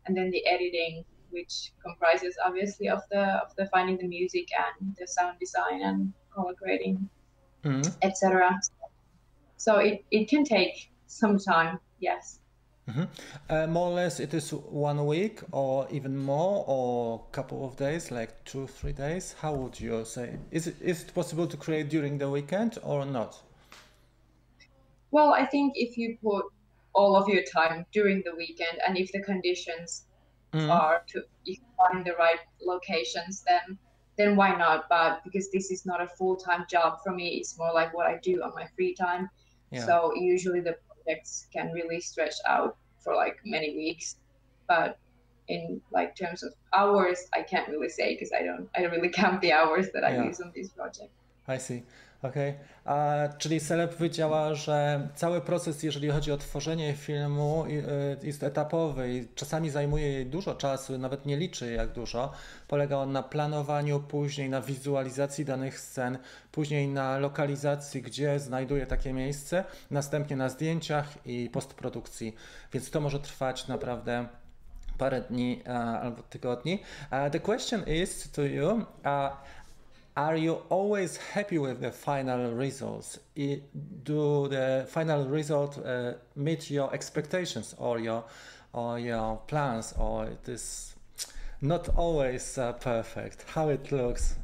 and 0.07 0.17
then 0.17 0.31
the 0.31 0.47
editing, 0.47 1.05
which 1.31 1.73
comprises 1.85 2.37
obviously 2.47 2.89
of 2.89 3.03
the 3.11 3.25
of 3.45 3.55
the 3.57 3.67
finding 3.75 3.99
the 3.99 4.09
music 4.19 4.47
and 4.65 4.95
the 5.01 5.07
sound 5.07 5.37
design 5.41 5.83
and 5.83 6.13
color 6.33 6.55
grading, 6.63 7.09
mm-hmm. 7.65 7.91
etc. 8.03 8.61
So 9.57 9.79
it, 9.79 10.05
it 10.13 10.29
can 10.29 10.45
take 10.45 10.91
some 11.07 11.39
time 11.39 11.81
yes. 12.01 12.41
Mm-hmm. 12.89 13.05
Uh, 13.51 13.67
more 13.67 13.89
or 13.91 13.95
less, 13.95 14.21
it 14.21 14.33
is 14.33 14.53
one 14.53 15.07
week 15.07 15.41
or 15.51 15.89
even 15.91 16.17
more, 16.17 16.65
or 16.69 17.25
a 17.29 17.33
couple 17.33 17.67
of 17.67 17.77
days, 17.77 18.13
like 18.13 18.45
two, 18.45 18.69
three 18.69 18.93
days. 18.93 19.35
How 19.41 19.55
would 19.55 19.81
you 19.81 20.05
say? 20.05 20.37
Is 20.53 20.69
it 20.69 20.77
is 20.81 21.03
it 21.03 21.13
possible 21.13 21.49
to 21.49 21.57
create 21.57 21.89
during 21.89 22.19
the 22.19 22.31
weekend 22.31 22.79
or 22.85 23.05
not? 23.05 23.43
Well, 25.11 25.33
I 25.33 25.47
think 25.47 25.73
if 25.75 25.99
you 25.99 26.17
put 26.23 26.45
all 26.93 27.17
of 27.17 27.29
your 27.29 27.43
time 27.43 27.87
during 27.93 28.23
the 28.25 28.37
weekend, 28.37 28.79
and 28.87 28.97
if 28.97 29.11
the 29.11 29.21
conditions 29.21 30.05
mm-hmm. 30.53 30.71
are 30.71 31.03
to 31.09 31.23
you 31.45 31.57
find 31.77 32.05
the 32.05 32.13
right 32.13 32.39
locations, 32.63 33.43
then 33.43 33.79
then 34.17 34.37
why 34.37 34.55
not? 34.55 34.89
But 34.89 35.25
because 35.25 35.51
this 35.51 35.73
is 35.73 35.87
not 35.87 36.01
a 36.01 36.07
full 36.07 36.37
time 36.37 36.67
job 36.71 36.99
for 37.03 37.13
me, 37.13 37.37
it's 37.39 37.59
more 37.59 37.73
like 37.73 37.93
what 37.95 38.07
I 38.07 38.19
do 38.23 38.43
on 38.45 38.53
my 38.55 38.67
free 38.77 38.95
time. 38.95 39.29
Yeah. 39.73 39.85
So 39.85 40.13
usually 40.15 40.61
the 40.61 40.77
projects 41.07 41.47
can 41.53 41.73
really 41.73 42.01
stretch 42.01 42.35
out 42.47 42.77
for 43.01 43.15
like 43.15 43.39
many 43.45 43.77
weeks. 43.77 44.17
But 44.69 44.99
in 45.49 45.81
like 45.93 46.17
terms 46.17 46.43
of 46.43 46.53
hours, 46.73 47.29
I 47.35 47.43
can't 47.43 47.69
really 47.69 47.89
say 47.89 48.15
because 48.15 48.33
I 48.33 48.43
don't 48.43 48.69
I 48.77 48.83
don't 48.83 48.91
really 48.91 49.09
count 49.21 49.41
the 49.41 49.53
hours 49.53 49.91
that 49.93 50.05
I 50.05 50.15
yeah. 50.15 50.25
use 50.25 50.41
on 50.41 50.53
this 50.55 50.69
project. 50.69 51.11
I 51.49 51.59
see. 51.59 51.85
Okej, 52.23 52.55
okay. 52.85 53.39
czyli 53.39 53.61
Sele 53.61 53.89
powiedziała, 53.89 54.55
że 54.55 55.09
cały 55.15 55.41
proces, 55.41 55.83
jeżeli 55.83 56.09
chodzi 56.09 56.33
o 56.33 56.37
tworzenie 56.37 56.95
filmu, 56.95 57.65
y, 58.23 58.27
jest 58.27 58.43
etapowy 58.43 59.15
i 59.15 59.29
czasami 59.35 59.71
zajmuje 59.71 60.25
dużo 60.25 60.55
czasu, 60.55 60.99
nawet 60.99 61.27
nie 61.27 61.37
liczy 61.37 61.73
jak 61.73 61.93
dużo. 61.93 62.33
Polega 62.69 62.97
on 62.97 63.13
na 63.13 63.23
planowaniu, 63.23 64.01
później 64.01 64.51
na 64.51 64.61
wizualizacji 64.61 65.45
danych 65.45 65.81
scen, 65.81 66.19
później 66.53 66.89
na 66.89 67.19
lokalizacji, 67.19 68.03
gdzie 68.03 68.41
znajduje 68.41 68.87
takie 68.87 69.13
miejsce, 69.13 69.65
następnie 69.91 70.37
na 70.37 70.49
zdjęciach 70.49 71.27
i 71.27 71.51
postprodukcji. 71.53 72.35
Więc 72.73 72.91
to 72.91 73.01
może 73.01 73.21
trwać 73.21 73.69
naprawdę 73.69 74.27
parę 74.99 75.21
dni 75.21 75.63
albo 76.03 76.23
tygodni. 76.23 76.83
the 77.33 77.41
question 77.41 77.83
is 77.87 78.31
to 78.31 78.43
you. 78.43 78.69
Uh, 79.05 79.37
are 80.17 80.37
you 80.37 80.63
always 80.71 81.19
happy 81.19 81.59
with 81.59 81.81
the 81.81 81.93
final 81.93 82.53
results? 82.53 83.19
Do 83.35 84.49
the 84.49 84.87
final 84.89 85.27
result 85.27 85.79
uh, 85.85 86.15
meet 86.35 86.71
your 86.71 86.93
expectations 86.95 87.75
or 87.79 87.99
your 87.99 88.25
or 88.73 88.99
your 88.99 89.37
plans, 89.47 89.95
or 89.99 90.27
it 90.27 90.49
is 90.49 90.95
not 91.61 91.89
always 91.97 92.59
uh, 92.59 92.73
perfect? 92.75 93.45
How 93.49 93.69
it 93.69 93.93
looks? 93.93 94.37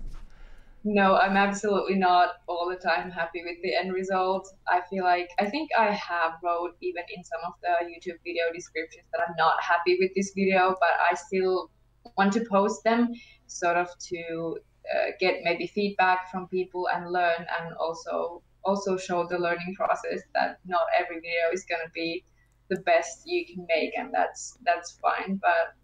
No, 0.84 1.16
I'm 1.16 1.36
absolutely 1.36 1.94
not 1.94 2.30
all 2.48 2.68
the 2.68 2.76
time 2.76 3.10
happy 3.10 3.42
with 3.44 3.56
the 3.62 3.74
end 3.74 3.92
result. 3.92 4.52
I 4.68 4.80
feel 4.90 5.04
like 5.04 5.30
I 5.38 5.46
think 5.46 5.70
I 5.78 5.90
have 5.92 6.32
wrote 6.42 6.76
even 6.82 7.04
in 7.16 7.24
some 7.24 7.40
of 7.46 7.54
the 7.62 7.86
YouTube 7.86 8.18
video 8.24 8.44
descriptions 8.52 9.06
that 9.12 9.22
I'm 9.26 9.34
not 9.38 9.54
happy 9.62 9.96
with 10.00 10.10
this 10.14 10.32
video, 10.34 10.76
but 10.80 10.90
I 11.10 11.14
still 11.14 11.70
want 12.16 12.32
to 12.34 12.44
post 12.50 12.84
them 12.84 13.08
sort 13.46 13.76
of 13.76 13.88
to 14.08 14.56
uh, 14.90 15.10
get 15.20 15.40
maybe 15.44 15.66
feedback 15.66 16.30
from 16.30 16.48
people 16.48 16.88
and 16.88 17.10
learn 17.10 17.46
and 17.60 17.74
also 17.74 18.42
also 18.64 18.96
show 18.96 19.26
the 19.26 19.38
learning 19.38 19.74
process 19.74 20.20
that 20.34 20.58
not 20.66 20.82
every 20.96 21.16
video 21.16 21.50
is 21.52 21.64
going 21.64 21.80
to 21.84 21.90
be 21.92 22.24
the 22.70 22.80
best 22.80 23.22
you 23.26 23.44
can 23.46 23.66
make 23.68 23.92
and 23.98 24.12
that's 24.12 24.56
that's 24.64 24.92
fine 25.02 25.38
but 25.42 25.74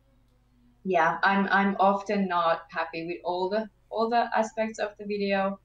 yeah 0.85 1.19
i'm 1.23 1.49
i'm 1.51 1.77
often 1.81 2.29
not 2.29 2.63
happy 2.71 3.07
with 3.07 3.19
all 3.25 3.49
the 3.51 3.69
all 3.91 4.09
the 4.09 4.25
aspects 4.37 4.79
of 4.79 4.91
the 4.99 5.05
video 5.05 5.59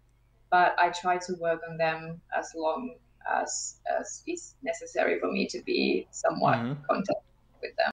but 0.50 0.76
i 0.80 0.90
try 0.90 1.18
to 1.18 1.34
work 1.40 1.62
on 1.70 1.78
them 1.78 2.20
as 2.38 2.52
long 2.56 2.96
as 3.42 3.80
as 4.00 4.24
is 4.28 4.56
necessary 4.64 5.20
for 5.20 5.32
me 5.32 5.48
to 5.48 5.62
be 5.62 6.08
somewhat 6.12 6.58
mm-hmm. 6.58 6.82
content 6.90 7.24
with 7.62 7.76
them 7.78 7.93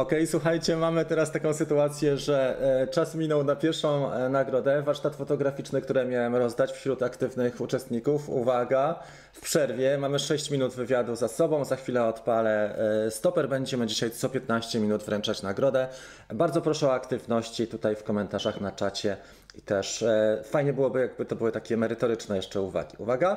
Okej, 0.00 0.26
słuchajcie, 0.26 0.76
mamy 0.76 1.04
teraz 1.04 1.32
taką 1.32 1.54
sytuację, 1.54 2.16
że 2.16 2.56
e, 2.82 2.86
czas 2.86 3.14
minął 3.14 3.44
na 3.44 3.56
pierwszą 3.56 4.12
e, 4.12 4.28
nagrodę, 4.28 4.82
warsztat 4.82 5.16
fotograficzny, 5.16 5.80
który 5.80 6.04
miałem 6.04 6.36
rozdać 6.36 6.72
wśród 6.72 7.02
aktywnych 7.02 7.60
uczestników. 7.60 8.28
Uwaga, 8.28 9.02
w 9.32 9.40
przerwie. 9.40 9.98
Mamy 9.98 10.18
6 10.18 10.50
minut 10.50 10.74
wywiadu 10.74 11.16
za 11.16 11.28
sobą, 11.28 11.64
za 11.64 11.76
chwilę 11.76 12.04
odpalę 12.04 12.78
e, 13.06 13.10
stoper, 13.10 13.48
będziemy 13.48 13.86
dzisiaj 13.86 14.10
co 14.10 14.28
15 14.28 14.80
minut 14.80 15.02
wręczać 15.02 15.42
nagrodę. 15.42 15.88
Bardzo 16.34 16.60
proszę 16.60 16.86
o 16.86 16.94
aktywności 16.94 17.66
tutaj 17.66 17.96
w 17.96 18.04
komentarzach 18.04 18.60
na 18.60 18.72
czacie 18.72 19.16
i 19.54 19.62
też 19.62 20.02
e, 20.02 20.42
fajnie 20.44 20.72
byłoby, 20.72 21.00
jakby 21.00 21.24
to 21.24 21.36
były 21.36 21.52
takie 21.52 21.76
merytoryczne 21.76 22.36
jeszcze 22.36 22.60
uwagi. 22.60 22.96
Uwaga, 22.98 23.36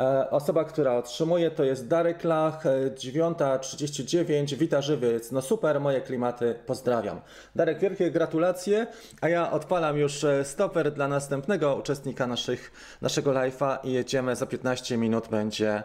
e, 0.00 0.30
osoba, 0.30 0.64
która 0.64 0.94
otrzymuje 0.94 1.50
to 1.50 1.64
jest 1.64 1.88
Darek 1.88 2.24
Lach, 2.24 2.66
e, 2.66 2.90
9.39, 2.90 4.56
wita 4.56 4.82
żywiec, 4.82 5.32
no 5.32 5.42
super, 5.42 5.80
moje 5.80 6.00
klimaty, 6.00 6.54
pozdrawiam. 6.66 7.20
Darek, 7.56 7.78
wielkie 7.78 8.10
gratulacje, 8.10 8.86
a 9.20 9.28
ja 9.28 9.52
odpalam 9.52 9.98
już 9.98 10.24
e, 10.24 10.44
stoper 10.44 10.92
dla 10.92 11.08
następnego 11.08 11.76
uczestnika 11.76 12.26
naszych, 12.26 12.72
naszego 13.02 13.30
live'a 13.32 13.78
i 13.84 13.92
jedziemy 13.92 14.36
za 14.36 14.46
15 14.46 14.96
minut 14.96 15.28
będzie, 15.28 15.82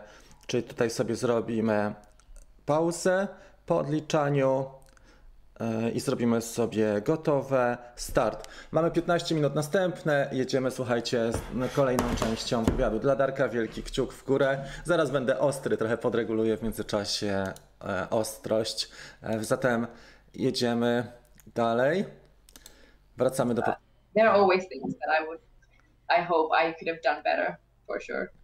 czyli 0.48 0.63
tutaj 0.63 0.89
sobie 0.89 1.15
zrobimy 1.15 1.93
pauzę 2.65 3.27
po 3.65 3.77
odliczaniu 3.77 4.65
e, 4.65 4.87
i 5.93 5.99
zrobimy 5.99 6.41
sobie 6.41 7.01
gotowe. 7.01 7.77
Start. 7.95 8.47
Mamy 8.71 8.91
15 8.91 9.35
minut 9.35 9.55
następne. 9.55 10.29
Jedziemy, 10.31 10.71
słuchajcie, 10.71 11.31
z 11.31 11.73
kolejną 11.75 12.03
częścią 12.15 12.63
wywiadu. 12.63 12.99
Dla 12.99 13.15
Darka 13.15 13.49
wielki 13.49 13.83
kciuk 13.83 14.13
w 14.13 14.25
górę. 14.25 14.65
Zaraz 14.83 15.11
będę 15.11 15.39
ostry, 15.39 15.77
trochę 15.77 15.97
podreguluję 15.97 16.57
w 16.57 16.63
międzyczasie 16.63 17.53
e, 17.83 18.09
ostrość. 18.09 18.89
E, 19.23 19.43
zatem 19.43 19.87
jedziemy 20.33 21.11
dalej. 21.55 22.05
Wracamy 23.17 23.53
do. 23.53 23.61
There 24.15 24.29
are 24.29 24.39
always 24.39 24.69
things 24.69 24.93
that 24.99 25.21
I 25.21 25.25
would, 25.25 25.41
I 26.09 26.23
hope 26.25 26.55
I 26.55 26.73
could 26.73 26.87
have 26.87 27.01
done 27.03 27.23
better, 27.23 27.57
for 27.87 28.01
sure. 28.01 28.37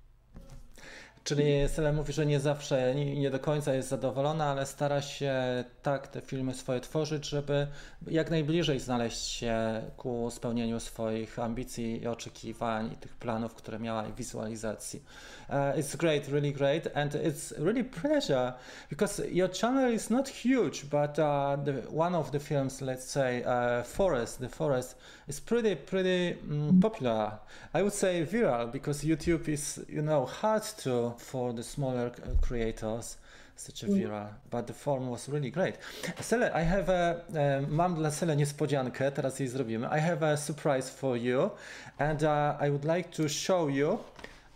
Czyli 1.23 1.69
Sele 1.69 1.93
mówi, 1.93 2.13
że 2.13 2.25
nie 2.25 2.39
zawsze, 2.39 2.95
nie, 2.95 3.15
nie 3.15 3.31
do 3.31 3.39
końca 3.39 3.73
jest 3.73 3.89
zadowolona, 3.89 4.45
ale 4.45 4.65
stara 4.65 5.01
się 5.01 5.33
tak 5.81 6.07
te 6.07 6.21
filmy 6.21 6.53
swoje 6.53 6.79
tworzyć, 6.79 7.29
żeby 7.29 7.67
jak 8.07 8.31
najbliżej 8.31 8.79
znaleźć 8.79 9.27
się 9.27 9.81
ku 9.97 10.31
spełnieniu 10.31 10.79
swoich 10.79 11.39
ambicji 11.39 12.01
i 12.01 12.07
oczekiwań 12.07 12.91
i 12.93 12.95
tych 12.95 13.15
planów, 13.15 13.55
które 13.55 13.79
miała 13.79 14.07
i 14.07 14.13
wizualizacji. 14.13 15.03
Uh, 15.49 15.55
it's 15.55 15.97
great, 15.97 16.27
really 16.27 16.51
great, 16.51 16.97
and 16.97 17.13
it's 17.13 17.63
really 17.63 17.83
pleasure 17.83 18.53
because 18.89 19.27
your 19.31 19.49
channel 19.61 19.93
is 19.93 20.09
not 20.09 20.29
huge, 20.29 20.83
but 20.83 21.19
uh, 21.19 21.65
the, 21.65 21.73
one 21.97 22.17
of 22.17 22.31
the 22.31 22.39
films, 22.39 22.81
let's 22.81 23.05
say 23.09 23.43
uh, 23.43 23.83
Forest, 23.85 24.39
the 24.39 24.49
Forest, 24.49 24.97
is 25.27 25.41
pretty, 25.41 25.75
pretty 25.75 26.37
mm, 26.47 26.81
popular. 26.81 27.39
I 27.73 27.81
would 27.81 27.93
say 27.93 28.25
viral 28.25 28.71
because 28.71 29.03
YouTube 29.03 29.47
is, 29.47 29.85
you 29.89 30.01
know, 30.01 30.25
hard 30.25 30.63
to 30.83 31.12
for 31.17 31.53
the 31.53 31.63
smaller 31.63 32.07
uh, 32.07 32.41
creators 32.41 33.17
such 33.55 33.83
a 33.83 33.87
viral, 33.87 34.29
but 34.49 34.67
the 34.67 34.73
form 34.73 35.09
was 35.09 35.29
really 35.29 35.51
great. 35.51 35.75
Sele, 36.19 36.51
I 36.53 36.61
have 36.61 36.89
a, 36.89 37.21
um, 37.29 37.75
mam 37.75 37.95
dla 37.95 38.11
Sele 38.11 38.35
niespodziankę, 38.35 39.11
teraz 39.11 39.39
jej 39.39 39.47
zrobimy. 39.47 39.87
I 39.87 39.99
have 39.99 40.23
a 40.23 40.37
surprise 40.37 40.89
for 40.89 41.17
you 41.17 41.51
and 41.99 42.23
uh, 42.23 42.57
I 42.59 42.69
would 42.69 42.85
like 42.85 43.09
to 43.11 43.29
show 43.29 43.69
you 43.69 43.99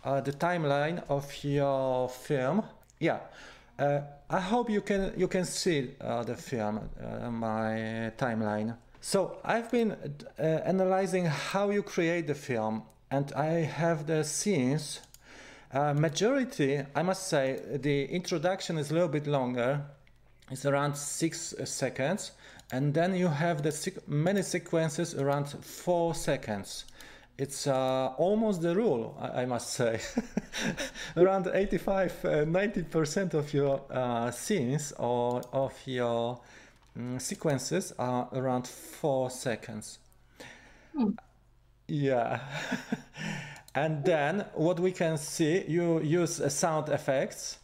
uh, 0.04 0.20
the 0.20 0.32
timeline 0.32 1.00
of 1.08 1.44
your 1.44 2.08
film. 2.08 2.62
Yeah. 3.00 3.20
Uh, 3.78 4.00
I 4.30 4.40
hope 4.40 4.72
you 4.72 4.82
can 4.82 5.12
you 5.16 5.28
can 5.28 5.44
see 5.44 5.94
uh, 6.00 6.24
the 6.24 6.34
film, 6.34 6.80
uh, 7.00 7.30
my 7.30 8.10
timeline. 8.16 8.76
So 9.00 9.38
I've 9.44 9.70
been 9.70 9.92
uh, 9.92 10.42
analyzing 10.64 11.26
how 11.26 11.70
you 11.70 11.82
create 11.82 12.26
the 12.26 12.34
film, 12.34 12.82
and 13.10 13.32
I 13.32 13.64
have 13.64 14.06
the 14.06 14.24
scenes. 14.24 15.00
Uh, 15.70 15.92
majority, 15.92 16.82
I 16.94 17.02
must 17.02 17.28
say, 17.28 17.60
the 17.70 18.04
introduction 18.06 18.78
is 18.78 18.90
a 18.90 18.94
little 18.94 19.08
bit 19.08 19.26
longer. 19.26 19.82
It's 20.50 20.64
around 20.64 20.96
six 20.96 21.52
uh, 21.52 21.66
seconds, 21.66 22.32
and 22.72 22.94
then 22.94 23.14
you 23.14 23.28
have 23.28 23.62
the 23.62 24.00
many 24.06 24.42
sequences 24.42 25.14
around 25.14 25.48
four 25.48 26.14
seconds. 26.14 26.86
It's 27.36 27.66
uh, 27.66 28.14
almost 28.16 28.62
the 28.62 28.74
rule, 28.74 29.16
I, 29.20 29.42
I 29.42 29.46
must 29.46 29.74
say. 29.74 30.00
around 31.16 31.48
85, 31.52 32.24
uh, 32.24 32.28
90% 32.44 33.34
of 33.34 33.52
your 33.52 33.82
uh, 33.90 34.30
scenes 34.30 34.92
or 34.98 35.42
of 35.52 35.74
your 35.84 36.40
mm, 36.98 37.20
sequences 37.20 37.92
are 37.98 38.28
around 38.32 38.66
four 38.66 39.30
seconds. 39.30 39.98
Yeah. 41.86 42.40
and 43.78 44.04
then 44.04 44.44
what 44.54 44.80
we 44.80 44.90
can 44.90 45.16
see, 45.16 45.64
you 45.68 46.00
use 46.00 46.40
uh, 46.40 46.48
sound 46.48 46.88
effects. 46.88 47.58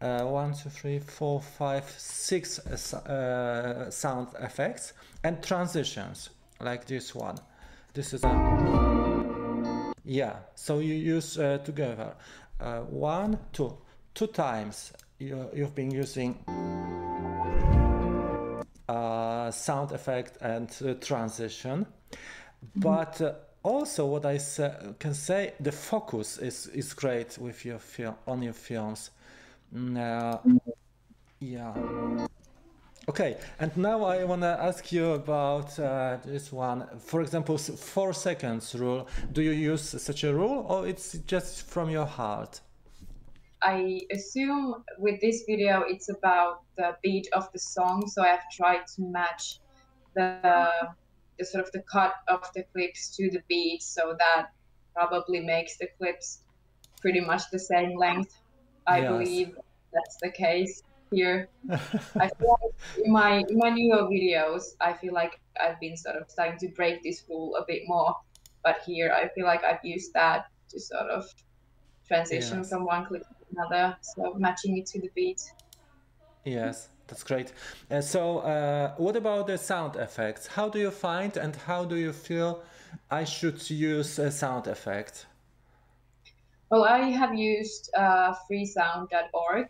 Uh, 0.00 0.24
one, 0.24 0.52
two, 0.52 0.68
three, 0.68 0.98
four, 0.98 1.40
five, 1.40 1.88
six 1.96 2.58
uh, 2.58 2.96
uh, 2.98 3.88
sound 3.88 4.26
effects 4.40 4.92
and 5.22 5.40
transitions 5.40 6.30
like 6.58 6.84
this 6.86 7.14
one. 7.14 7.36
This 7.94 8.12
is 8.12 8.24
a 8.24 9.92
yeah. 10.04 10.34
So 10.56 10.80
you 10.80 10.94
use 10.94 11.38
uh, 11.38 11.58
together 11.58 12.14
uh, 12.58 12.80
one, 12.80 13.38
two, 13.52 13.78
two 14.14 14.26
times. 14.26 14.92
You, 15.20 15.48
you've 15.54 15.76
been 15.76 15.92
using 15.92 16.36
uh, 18.88 19.52
sound 19.52 19.92
effect 19.92 20.38
and 20.40 20.68
transition, 21.00 21.86
but 22.74 23.20
uh, 23.20 23.34
also 23.62 24.06
what 24.06 24.24
I 24.24 24.38
sa- 24.38 24.92
can 24.98 25.14
say, 25.14 25.54
the 25.60 25.72
focus 25.72 26.38
is 26.38 26.66
is 26.68 26.94
great 26.94 27.38
with 27.38 27.64
your 27.64 27.78
film 27.78 28.14
on 28.26 28.42
your 28.42 28.54
films. 28.54 29.10
Mm, 29.74 29.96
uh, 29.96 30.38
yeah. 31.40 32.26
Okay, 33.08 33.36
and 33.58 33.76
now 33.76 34.04
I 34.04 34.22
want 34.24 34.42
to 34.42 34.56
ask 34.60 34.92
you 34.92 35.12
about 35.12 35.76
uh, 35.78 36.18
this 36.24 36.52
one. 36.52 36.86
For 36.98 37.20
example, 37.20 37.58
four 37.58 38.12
seconds 38.12 38.74
rule. 38.76 39.08
Do 39.32 39.42
you 39.42 39.50
use 39.50 40.02
such 40.02 40.22
a 40.22 40.32
rule, 40.32 40.64
or 40.68 40.86
it's 40.86 41.18
just 41.26 41.66
from 41.66 41.90
your 41.90 42.06
heart? 42.06 42.60
I 43.60 44.00
assume 44.10 44.84
with 44.98 45.20
this 45.20 45.44
video 45.48 45.82
it's 45.82 46.08
about 46.08 46.62
the 46.76 46.96
beat 47.02 47.28
of 47.32 47.50
the 47.52 47.58
song, 47.58 48.06
so 48.08 48.22
I've 48.22 48.48
tried 48.56 48.86
to 48.96 49.02
match 49.02 49.60
the 50.14 50.94
the 51.38 51.44
sort 51.44 51.64
of 51.64 51.72
the 51.72 51.82
cut 51.90 52.14
of 52.28 52.42
the 52.54 52.64
clips 52.74 53.14
to 53.16 53.30
the 53.30 53.42
beat, 53.48 53.82
so 53.82 54.14
that 54.18 54.46
probably 54.94 55.40
makes 55.40 55.78
the 55.78 55.88
clips 55.98 56.44
pretty 57.00 57.20
much 57.20 57.42
the 57.52 57.58
same 57.58 57.96
length. 57.98 58.30
I 58.86 59.02
Yes. 59.02 59.06
believe 59.06 59.48
that's 59.92 60.18
the 60.22 60.32
case 60.32 60.82
here. 61.10 61.50
I 62.20 62.28
feel 62.38 62.56
like 62.62 62.74
in 63.04 63.12
my 63.12 63.38
in 63.48 63.58
my 63.58 63.70
newer 63.70 64.04
videos, 64.04 64.62
I 64.80 64.94
feel 64.94 65.12
like 65.14 65.40
I've 65.60 65.80
been 65.80 65.96
sort 65.96 66.16
of 66.16 66.24
starting 66.30 66.58
to 66.60 66.68
break 66.76 67.02
this 67.02 67.24
rule 67.28 67.56
a 67.56 67.64
bit 67.66 67.82
more, 67.86 68.14
but 68.64 68.82
here 68.86 69.12
I 69.12 69.28
feel 69.34 69.46
like 69.46 69.64
I've 69.64 69.84
used 69.84 70.12
that 70.14 70.46
to 70.70 70.80
sort 70.80 71.10
of 71.10 71.24
transition 72.06 72.64
Yes. 72.64 72.68
from 72.68 72.84
one 72.86 73.06
clip 73.06 73.22
to 73.22 73.46
another, 73.56 73.96
so 74.02 74.34
matching 74.36 74.78
it 74.78 74.86
to 74.86 75.00
the 75.00 75.10
beat. 75.14 75.40
Yes, 76.44 76.91
that's 77.12 77.24
great. 77.24 77.52
Uh, 77.90 78.00
so, 78.00 78.38
uh, 78.38 78.94
what 78.96 79.16
about 79.16 79.46
the 79.46 79.58
sound 79.58 79.96
effects? 79.96 80.46
How 80.46 80.70
do 80.70 80.78
you 80.78 80.90
find 80.90 81.36
and 81.36 81.54
how 81.54 81.84
do 81.84 81.96
you 81.96 82.12
feel 82.12 82.62
I 83.10 83.24
should 83.24 83.68
use 83.70 84.18
a 84.18 84.30
sound 84.30 84.66
effect? 84.66 85.26
Well, 86.70 86.84
I 86.84 86.98
have 87.10 87.34
used 87.34 87.90
uh, 87.96 88.34
freesound.org 88.50 89.66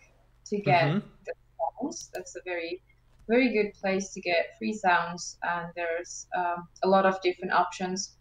to 0.47 0.61
get 0.61 0.93
Mhm. 0.93 1.03
the 1.27 1.35
sounds. 1.59 2.11
That's 2.15 2.37
a 2.37 2.41
very, 2.45 2.83
very 3.29 3.53
good 3.53 3.73
place 3.81 4.13
to 4.15 4.21
get 4.21 4.57
free 4.59 4.73
sounds, 4.73 5.37
and 5.43 5.73
there's 5.75 6.27
um, 6.37 6.69
a 6.85 6.89
lot 6.89 7.05
of 7.07 7.21
different 7.23 7.53
options. 7.53 8.17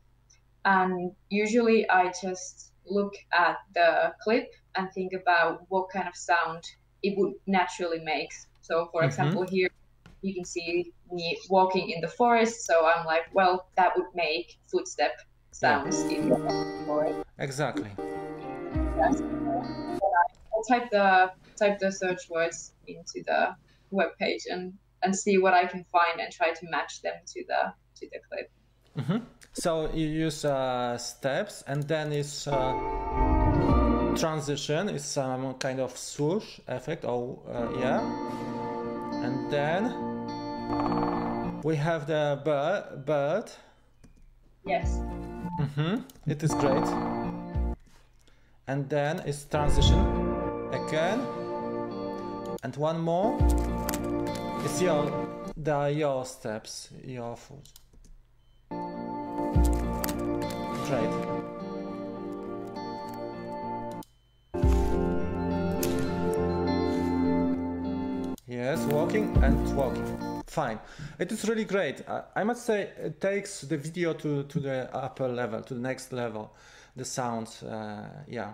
And 0.65 1.15
usually, 1.29 1.89
I 1.89 2.11
just 2.21 2.73
look 2.85 3.13
at 3.33 3.57
the 3.75 4.13
clip 4.23 4.47
and 4.75 4.91
think 4.93 5.13
about 5.13 5.65
what 5.69 5.89
kind 5.93 6.07
of 6.07 6.15
sound 6.15 6.63
it 7.03 7.17
would 7.17 7.33
naturally 7.47 7.99
make. 7.99 8.31
So, 8.61 8.87
for 8.91 9.01
Mhm. 9.01 9.07
example, 9.07 9.43
here 9.43 9.69
you 10.21 10.33
can 10.33 10.45
see 10.45 10.93
me 11.11 11.37
walking 11.49 11.89
in 11.89 12.01
the 12.01 12.07
forest. 12.07 12.65
So 12.65 12.85
I'm 12.85 13.05
like, 13.05 13.23
well, 13.33 13.67
that 13.75 13.95
would 13.97 14.13
make 14.13 14.57
footstep 14.71 15.19
sounds 15.51 15.99
in 16.03 16.29
the 16.29 16.83
forest. 16.85 17.19
Exactly. 17.39 17.91
Yes. 18.97 19.21
I'll 20.53 20.63
type 20.69 20.89
the 20.91 21.31
type 21.59 21.79
the 21.79 21.91
search 21.91 22.29
words 22.29 22.73
into 22.87 23.23
the 23.25 23.55
web 23.89 24.09
page 24.19 24.43
and 24.49 24.73
and 25.03 25.15
see 25.15 25.37
what 25.37 25.53
I 25.53 25.65
can 25.65 25.83
find 25.91 26.19
and 26.19 26.31
try 26.31 26.53
to 26.53 26.69
match 26.69 27.01
them 27.01 27.13
to 27.25 27.43
the 27.47 27.73
to 27.97 28.07
the 28.11 28.19
clip. 28.29 28.51
Mhm. 28.97 29.25
So 29.53 29.89
you 29.93 30.07
use 30.07 30.45
uh, 30.45 30.97
steps, 30.97 31.63
and 31.67 31.87
then 31.87 32.11
it's 32.13 32.47
uh, 32.47 32.73
transition. 34.15 34.89
is 34.89 35.03
some 35.05 35.53
kind 35.55 35.79
of 35.79 35.97
swoosh 35.97 36.59
effect. 36.67 37.05
Oh, 37.05 37.39
uh, 37.47 37.79
yeah, 37.79 38.01
and 39.23 39.51
then 39.51 39.93
we 41.63 41.75
have 41.75 42.07
the 42.07 42.41
bird. 42.43 43.05
bird. 43.05 43.51
Yes. 44.65 44.99
Mhm. 45.59 46.03
It 46.27 46.43
is 46.43 46.53
great. 46.53 46.87
And 48.67 48.89
then 48.89 49.21
it's 49.25 49.45
transition 49.45 49.99
again. 50.71 51.19
And 52.63 52.75
one 52.77 52.99
more. 52.99 53.37
It's 54.63 54.81
your 54.81 55.11
the 55.57 55.87
your 55.87 56.25
steps, 56.25 56.89
your 57.03 57.35
foot. 57.35 57.67
Great. 60.87 61.40
And 69.13 69.75
walking. 69.75 70.41
Fine. 70.47 70.79
It 71.19 71.33
is 71.33 71.45
really 71.49 71.65
great. 71.65 72.01
I, 72.07 72.23
I 72.37 72.43
must 72.45 72.65
say, 72.65 72.91
it 72.97 73.19
takes 73.19 73.59
the 73.59 73.75
video 73.75 74.13
to, 74.13 74.43
to 74.43 74.59
the 74.61 74.95
upper 74.95 75.27
level, 75.27 75.61
to 75.63 75.73
the 75.73 75.81
next 75.81 76.13
level. 76.13 76.53
The 76.95 77.03
sound, 77.03 77.49
uh, 77.69 78.03
yeah, 78.25 78.53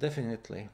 definitely. 0.00 0.68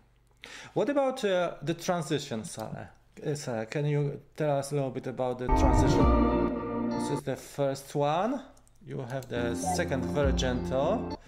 What 0.73 0.89
about 0.89 1.23
uh, 1.23 1.57
the 1.61 1.75
transition, 1.75 2.45
Sarah? 2.45 2.89
Uh, 3.25 3.35
Sarah, 3.35 3.67
can 3.67 3.85
you 3.85 4.19
tell 4.39 4.57
us 4.57 4.73
a 4.73 4.77
little 4.77 4.91
bit 4.91 5.07
about 5.07 5.39
the 5.39 5.49
transition? 5.49 6.89
This 6.89 7.11
is 7.11 7.23
the 7.23 7.37
first 7.37 7.95
one. 7.95 8.41
You 8.87 9.03
have 9.03 9.29
the 9.29 9.55
second 9.55 10.07
very 10.07 10.33
gentle, 10.33 11.21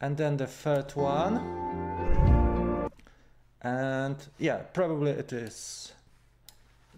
and 0.00 0.16
then 0.16 0.38
the 0.38 0.46
third 0.46 0.90
one. 0.96 2.90
And 3.60 4.16
yeah, 4.38 4.56
probably 4.72 5.10
it 5.10 5.34
is. 5.34 5.92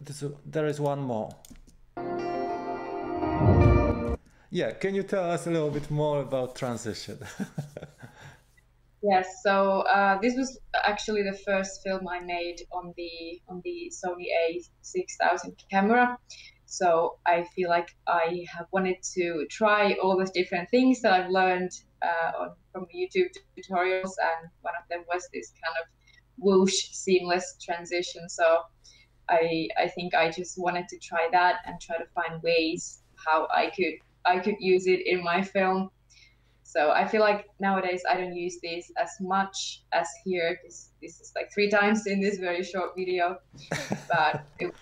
This, 0.01 0.25
there 0.47 0.67
is 0.67 0.81
one 0.81 1.01
more. 1.01 1.31
Yeah, 4.51 4.73
can 4.73 4.95
you 4.95 5.03
tell 5.03 5.31
us 5.31 5.47
a 5.47 5.51
little 5.51 5.71
bit 5.71 5.91
more 5.91 6.23
about 6.23 6.57
transition? 6.57 7.19
Yes, 9.03 9.41
so 9.43 9.81
uh, 9.81 10.19
this 10.21 10.35
was 10.37 10.61
actually 10.75 11.23
the 11.23 11.33
first 11.47 11.83
film 11.83 12.07
I 12.07 12.21
made 12.21 12.61
on 12.71 12.93
the 12.99 13.41
on 13.49 13.63
the 13.65 13.91
Sony 13.91 14.27
A6000 14.45 15.57
camera. 15.71 16.19
So 16.67 17.19
I 17.25 17.45
feel 17.55 17.71
like 17.71 17.89
I 18.07 18.45
have 18.55 18.67
wanted 18.73 19.03
to 19.15 19.47
try 19.51 19.95
all 20.03 20.19
those 20.19 20.31
different 20.31 20.69
things 20.69 21.01
that 21.01 21.13
I've 21.15 21.31
learned 21.31 21.71
uh, 22.03 22.33
on, 22.41 22.51
from 22.73 22.87
the 22.93 22.99
YouTube 22.99 23.31
tutorials, 23.57 24.13
and 24.21 24.51
one 24.61 24.75
of 24.79 24.87
them 24.91 25.05
was 25.09 25.27
this 25.33 25.51
kind 25.65 25.77
of 25.81 25.89
whoosh 26.37 26.91
seamless 26.93 27.57
transition. 27.65 28.29
So 28.29 28.59
I 29.31 29.69
I 29.79 29.89
think 29.89 30.15
I 30.15 30.31
just 30.31 30.59
wanted 30.59 30.89
to 30.89 30.99
try 30.99 31.29
that 31.33 31.57
and 31.67 31.81
try 31.81 31.97
to 31.99 32.07
find 32.15 32.43
ways 32.43 33.03
how 33.17 33.49
I 33.55 33.71
could 33.71 33.95
I 34.25 34.39
could 34.41 34.57
use 34.61 34.87
it 34.87 35.07
in 35.07 35.23
my 35.23 35.43
film. 35.43 35.91
So 36.63 36.93
I 36.93 37.07
feel 37.07 37.21
like 37.21 37.47
nowadays 37.59 38.03
I 38.09 38.17
don't 38.17 38.35
use 38.37 38.59
this 38.63 38.93
as 38.97 39.11
much 39.21 39.83
as 39.93 40.09
here 40.25 40.59
because 40.63 40.90
this 41.01 41.21
is 41.21 41.33
like 41.35 41.53
three 41.53 41.71
times 41.71 42.07
in 42.07 42.21
this 42.21 42.39
very 42.39 42.63
short 42.63 42.95
video. 42.97 43.39
But 44.09 44.45
it, 44.59 44.75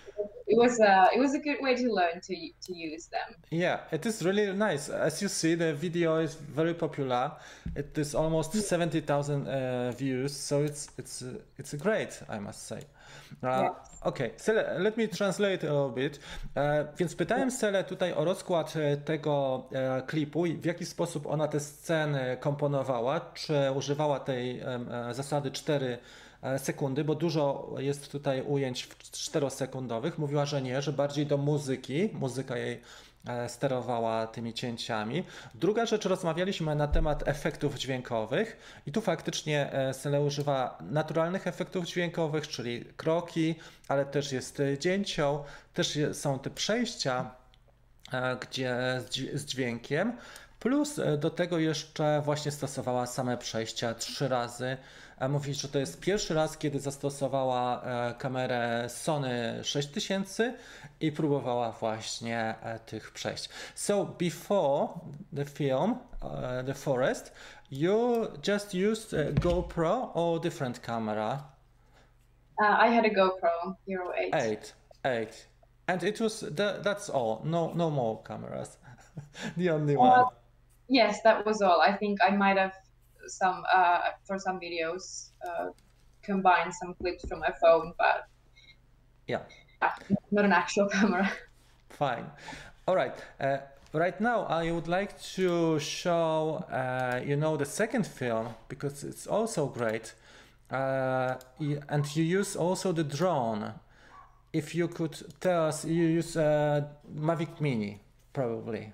it 0.47 0.57
was 0.57 0.79
a 0.79 1.09
it 1.15 1.19
was 1.19 1.33
a 1.33 1.39
good 1.39 1.61
way 1.61 1.75
to 1.75 1.93
learn 1.93 2.21
to 2.21 2.35
to 2.65 2.73
use 2.73 3.07
them. 3.07 3.35
Yeah, 3.51 3.79
it 3.91 4.05
is 4.05 4.25
really 4.25 4.51
nice. 4.53 4.89
As 4.89 5.21
you 5.21 5.29
see, 5.29 5.55
the 5.55 5.73
video 5.73 6.17
is 6.17 6.35
very 6.35 6.73
popular. 6.73 7.31
It 7.75 7.97
is 7.97 8.15
almost 8.15 8.53
seventy 8.53 9.01
thousand 9.01 9.47
uh, 9.47 9.91
views, 9.91 10.35
so 10.35 10.63
it's 10.63 10.89
it's 10.97 11.21
uh, 11.21 11.39
it's 11.57 11.73
great, 11.73 12.21
I 12.29 12.39
must 12.39 12.67
say. 12.67 12.81
Uh, 13.43 13.69
okay. 14.05 14.31
let 14.79 14.97
me 14.97 15.07
translate 15.07 15.63
a 15.63 15.73
little 15.73 15.89
bit. 15.89 16.19
E, 16.55 16.87
więc 16.97 17.15
pytałem 17.15 17.51
Sele 17.51 17.83
tutaj 17.83 18.13
o 18.13 18.25
rozkład 18.25 18.73
tego 19.05 19.63
klipu 20.07 20.45
i 20.45 20.57
w 20.57 20.65
jaki 20.65 20.85
sposób 20.85 21.27
ona 21.27 21.47
te 21.47 21.59
sceny 21.59 22.37
komponowała, 22.39 23.19
czy 23.33 23.71
używała 23.75 24.19
tej 24.19 24.61
zasady 25.11 25.51
4 25.51 25.85
e, 25.85 25.97
sekundy, 26.57 27.03
bo 27.03 27.15
dużo 27.15 27.75
jest 27.77 28.11
tutaj 28.11 28.41
ujęć 28.41 28.87
4-sekundowych. 29.11 30.11
Mówiła, 30.17 30.45
że 30.45 30.61
nie, 30.61 30.81
że 30.81 30.93
bardziej 30.93 31.25
do 31.25 31.37
muzyki, 31.37 32.09
muzyka 32.13 32.57
jej 32.57 32.81
E, 33.27 33.49
sterowała 33.49 34.27
tymi 34.27 34.53
cięciami. 34.53 35.23
Druga 35.55 35.85
rzecz, 35.85 36.05
rozmawialiśmy 36.05 36.75
na 36.75 36.87
temat 36.87 37.27
efektów 37.27 37.75
dźwiękowych 37.75 38.57
i 38.87 38.91
tu 38.91 39.01
faktycznie 39.01 39.73
e, 39.73 39.93
Sele 39.93 40.21
używa 40.21 40.77
naturalnych 40.81 41.47
efektów 41.47 41.85
dźwiękowych, 41.85 42.47
czyli 42.47 42.85
kroki, 42.97 43.55
ale 43.87 44.05
też 44.05 44.31
jest 44.31 44.61
dzięcioł, 44.79 45.43
też 45.73 45.99
są 46.13 46.39
te 46.39 46.49
przejścia, 46.49 47.31
e, 48.13 48.37
gdzie 48.41 48.77
z 49.33 49.45
dźwiękiem. 49.45 50.17
Plus 50.59 50.99
do 51.17 51.29
tego 51.29 51.59
jeszcze 51.59 52.21
właśnie 52.25 52.51
stosowała 52.51 53.05
same 53.05 53.37
przejścia 53.37 53.93
trzy 53.93 54.27
razy 54.27 54.77
mówi, 55.27 55.53
że 55.53 55.67
to 55.67 55.79
jest 55.79 55.99
pierwszy 55.99 56.33
raz, 56.33 56.57
kiedy 56.57 56.79
zastosowała 56.79 57.81
e, 57.81 58.13
kamerę 58.13 58.89
Sony 58.89 59.63
6000 59.63 60.53
i 61.01 61.11
próbowała 61.11 61.71
właśnie 61.71 62.55
e, 62.61 62.79
tych 62.79 63.11
przejść. 63.11 63.49
So 63.75 64.05
before 64.05 64.87
the 65.35 65.45
film, 65.45 65.95
uh, 66.21 66.65
The 66.65 66.73
Forest, 66.73 67.33
you 67.71 68.27
just 68.47 68.73
used 68.73 69.15
GoPro 69.33 70.11
or 70.13 70.41
different 70.41 70.79
camera? 70.79 71.43
Uh, 72.61 72.87
I 72.87 72.95
had 72.95 73.05
a 73.05 73.09
GoPro 73.09 73.75
Hero 73.87 74.11
8. 74.13 74.33
8, 74.33 74.73
8. 75.03 75.47
And 75.87 76.03
it 76.03 76.19
was, 76.19 76.41
that, 76.41 76.83
that's 76.83 77.09
all, 77.09 77.41
no, 77.45 77.73
no 77.73 77.89
more 77.89 78.21
cameras. 78.23 78.77
the 79.57 79.69
only 79.69 79.95
uh, 79.95 79.99
one. 79.99 80.25
Yes, 80.87 81.21
that 81.23 81.45
was 81.45 81.61
all. 81.61 81.81
I 81.81 81.93
think 81.93 82.19
I 82.21 82.31
might 82.31 82.57
have 82.57 82.73
some 83.29 83.63
uh, 83.73 83.99
for 84.25 84.39
some 84.39 84.59
videos 84.59 85.29
uh, 85.47 85.67
combine 86.23 86.71
some 86.71 86.93
clips 86.95 87.27
from 87.27 87.39
my 87.39 87.53
phone, 87.61 87.93
but 87.97 88.27
yeah, 89.27 89.41
not 90.31 90.45
an 90.45 90.51
actual 90.51 90.87
camera. 90.95 91.31
Fine. 91.89 92.25
All 92.87 92.95
right. 92.95 93.13
Uh, 93.39 93.57
right 93.93 94.19
now, 94.19 94.43
I 94.43 94.71
would 94.71 94.87
like 94.87 95.19
to 95.35 95.79
show 95.79 96.65
uh, 96.71 97.21
you 97.25 97.35
know 97.35 97.57
the 97.57 97.65
second 97.65 98.05
film 98.07 98.55
because 98.67 99.03
it's 99.03 99.27
also 99.27 99.67
great, 99.67 100.13
uh, 100.71 101.35
and 101.89 102.15
you 102.15 102.23
use 102.23 102.55
also 102.55 102.91
the 102.91 103.03
drone. 103.03 103.73
If 104.51 104.73
you 104.73 104.87
could 104.87 105.15
tell 105.39 105.67
us, 105.67 105.85
you 105.85 106.05
use 106.05 106.35
uh, 106.35 106.81
Mavic 107.15 107.61
Mini, 107.61 107.99
probably. 108.33 108.93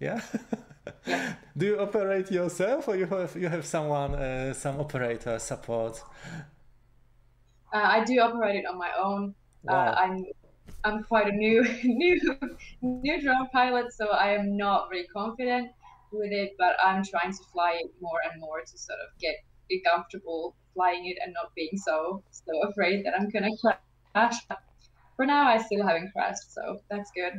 Yeah. 0.00 0.20
Do 1.56 1.66
you 1.66 1.78
operate 1.78 2.30
yourself, 2.30 2.88
or 2.88 2.96
you 2.96 3.06
have 3.06 3.36
you 3.36 3.48
have 3.48 3.66
someone, 3.66 4.14
uh, 4.14 4.54
some 4.54 4.80
operator 4.80 5.38
support? 5.38 6.02
Uh, 7.72 7.76
I 7.96 8.04
do 8.04 8.18
operate 8.20 8.56
it 8.56 8.66
on 8.66 8.78
my 8.78 8.90
own. 8.98 9.34
Uh. 9.68 9.94
I'm 9.96 10.24
I'm 10.84 11.04
quite 11.04 11.28
a 11.28 11.32
new 11.32 11.62
new 11.84 12.20
new 12.82 13.20
drone 13.20 13.48
pilot, 13.52 13.92
so 13.92 14.08
I 14.08 14.30
am 14.30 14.56
not 14.56 14.88
very 14.90 15.06
confident 15.14 15.70
with 16.12 16.32
it. 16.32 16.52
But 16.58 16.76
I'm 16.84 17.04
trying 17.04 17.32
to 17.32 17.42
fly 17.52 17.80
it 17.82 17.90
more 18.00 18.20
and 18.30 18.40
more 18.40 18.60
to 18.60 18.78
sort 18.78 18.98
of 19.00 19.18
get 19.20 19.36
get 19.68 19.84
comfortable 19.84 20.56
flying 20.74 21.06
it 21.06 21.18
and 21.22 21.34
not 21.34 21.54
being 21.54 21.76
so 21.76 22.22
so 22.30 22.52
afraid 22.68 23.04
that 23.04 23.14
I'm 23.18 23.28
gonna 23.28 23.50
crash. 24.14 24.36
For 25.16 25.26
now, 25.26 25.46
I 25.46 25.58
still 25.58 25.86
haven't 25.86 26.12
crashed, 26.12 26.52
so 26.54 26.80
that's 26.88 27.10
good. 27.10 27.34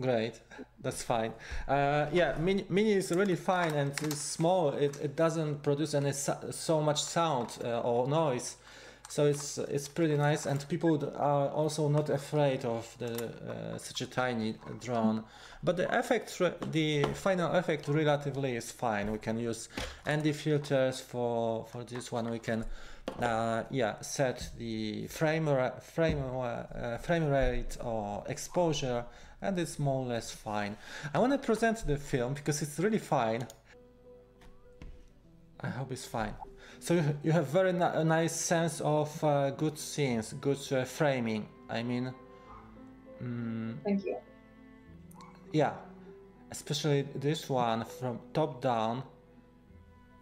Great, 0.00 0.40
that's 0.82 1.02
fine. 1.02 1.32
Uh, 1.66 2.06
yeah, 2.12 2.36
mini, 2.38 2.66
mini 2.68 2.92
is 2.92 3.10
really 3.12 3.34
fine 3.34 3.72
and 3.72 3.92
it's 4.02 4.20
small. 4.20 4.70
It, 4.70 5.00
it 5.00 5.16
doesn't 5.16 5.62
produce 5.62 5.94
any 5.94 6.12
so 6.12 6.82
much 6.82 7.02
sound 7.02 7.56
uh, 7.64 7.80
or 7.80 8.06
noise, 8.06 8.56
so 9.08 9.24
it's 9.24 9.56
it's 9.56 9.88
pretty 9.88 10.18
nice. 10.18 10.44
And 10.44 10.68
people 10.68 11.02
are 11.16 11.48
also 11.48 11.88
not 11.88 12.10
afraid 12.10 12.66
of 12.66 12.94
the 12.98 13.24
uh, 13.24 13.78
such 13.78 14.02
a 14.02 14.06
tiny 14.06 14.56
drone. 14.82 15.24
But 15.64 15.78
the 15.78 15.98
effect, 15.98 16.38
the 16.72 17.04
final 17.14 17.52
effect, 17.52 17.88
relatively 17.88 18.54
is 18.54 18.70
fine. 18.70 19.10
We 19.10 19.18
can 19.18 19.38
use 19.38 19.70
ND 20.06 20.36
filters 20.36 21.00
for 21.00 21.64
for 21.72 21.84
this 21.84 22.12
one. 22.12 22.30
We 22.30 22.38
can. 22.38 22.66
Uh, 23.22 23.62
yeah, 23.70 24.00
set 24.00 24.50
the 24.58 25.06
frame 25.06 25.48
frame 25.80 26.18
uh, 26.34 26.98
frame 26.98 27.28
rate 27.30 27.78
or 27.82 28.24
exposure 28.26 29.04
and 29.42 29.58
it's 29.58 29.78
more 29.78 30.02
or 30.04 30.06
less 30.06 30.30
fine. 30.30 30.76
I 31.14 31.18
want 31.18 31.32
to 31.32 31.38
present 31.38 31.86
the 31.86 31.96
film 31.96 32.34
because 32.34 32.62
it's 32.62 32.78
really 32.78 32.98
fine. 32.98 33.46
I 35.60 35.68
hope 35.68 35.92
it's 35.92 36.06
fine. 36.06 36.34
So 36.80 37.02
you 37.22 37.32
have 37.32 37.46
very 37.48 37.70
a 37.70 38.04
nice 38.04 38.34
sense 38.34 38.80
of 38.80 39.24
uh, 39.24 39.50
good 39.50 39.78
scenes, 39.78 40.34
good 40.34 40.58
uh, 40.72 40.84
framing. 40.84 41.48
I 41.68 41.82
mean, 41.82 42.12
mm, 43.22 43.76
thank 43.84 44.04
you. 44.04 44.16
Yeah, 45.52 45.72
especially 46.50 47.02
this 47.14 47.48
one 47.48 47.84
from 47.84 48.20
top 48.34 48.60
down. 48.60 49.02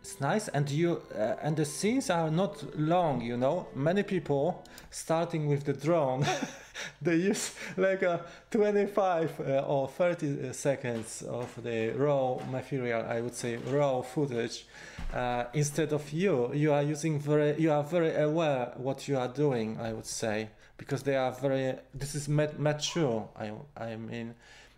It's 0.04 0.20
nice, 0.20 0.48
and 0.48 0.68
you 0.68 1.00
uh, 1.16 1.36
and 1.40 1.56
the 1.56 1.64
scenes 1.64 2.10
are 2.10 2.30
not 2.30 2.78
long. 2.78 3.22
You 3.22 3.38
know, 3.38 3.68
many 3.74 4.02
people 4.02 4.62
starting 4.90 5.48
with 5.48 5.64
the 5.64 5.72
drone, 5.72 6.26
they 7.00 7.16
use 7.16 7.54
like 7.78 8.02
a 8.02 8.20
25 8.50 9.40
uh, 9.40 9.60
or 9.66 9.88
30 9.88 10.52
seconds 10.52 11.22
of 11.22 11.48
the 11.62 11.92
raw 11.96 12.38
material. 12.50 13.02
I 13.08 13.22
would 13.22 13.34
say 13.34 13.56
raw 13.56 14.02
footage. 14.02 14.66
Uh, 15.10 15.44
instead 15.54 15.94
of 15.94 16.12
you, 16.12 16.52
you 16.52 16.74
are 16.74 16.82
using 16.82 17.18
very, 17.18 17.58
you 17.58 17.72
are 17.72 17.82
very 17.82 18.14
aware 18.14 18.74
what 18.76 19.08
you 19.08 19.16
are 19.16 19.28
doing. 19.28 19.80
I 19.80 19.94
would 19.94 20.04
say 20.04 20.50
because 20.76 21.02
they 21.02 21.16
are 21.16 21.32
very. 21.32 21.76
This 21.94 22.14
is 22.14 22.28
mat- 22.28 22.60
mature. 22.60 23.26
I 23.40 23.52
I 23.74 23.96
mean 23.96 24.34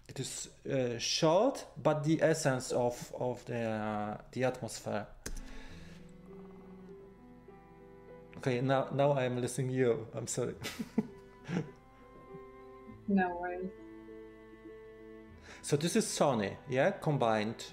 it 0.08 0.20
is 0.20 0.48
uh, 0.70 0.98
short, 0.98 1.64
but 1.82 2.04
the 2.04 2.22
essence 2.22 2.72
of 2.72 3.12
of 3.18 3.44
the 3.46 3.62
uh, 3.62 4.16
the 4.32 4.44
atmosphere. 4.44 5.06
Okay, 8.38 8.60
now 8.60 8.88
now 8.92 9.12
I 9.12 9.24
am 9.24 9.40
listening 9.40 9.70
you. 9.70 10.06
I'm 10.14 10.26
sorry. 10.26 10.54
No 13.08 13.38
worries. 13.40 13.70
so 15.62 15.76
this 15.76 15.94
is 15.94 16.04
Sony, 16.04 16.56
yeah, 16.68 16.90
combined. 16.90 17.64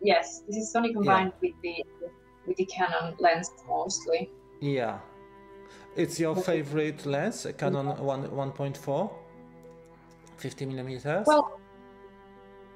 Yes, 0.00 0.42
this 0.46 0.56
is 0.56 0.72
Sony 0.72 0.92
combined 0.92 1.32
with 1.40 1.54
the 1.62 1.84
with 2.46 2.56
the 2.56 2.64
Canon 2.66 3.14
lens 3.18 3.50
mostly. 3.68 4.30
Yeah. 4.60 4.98
It's 5.96 6.18
your 6.18 6.36
favorite 6.36 7.04
lens, 7.04 7.44
a 7.46 7.52
Canon 7.52 7.86
1 7.86 8.28
1.4, 8.28 9.10
50 10.42 10.66
millimeters. 10.66 11.26
Well, 11.26 11.60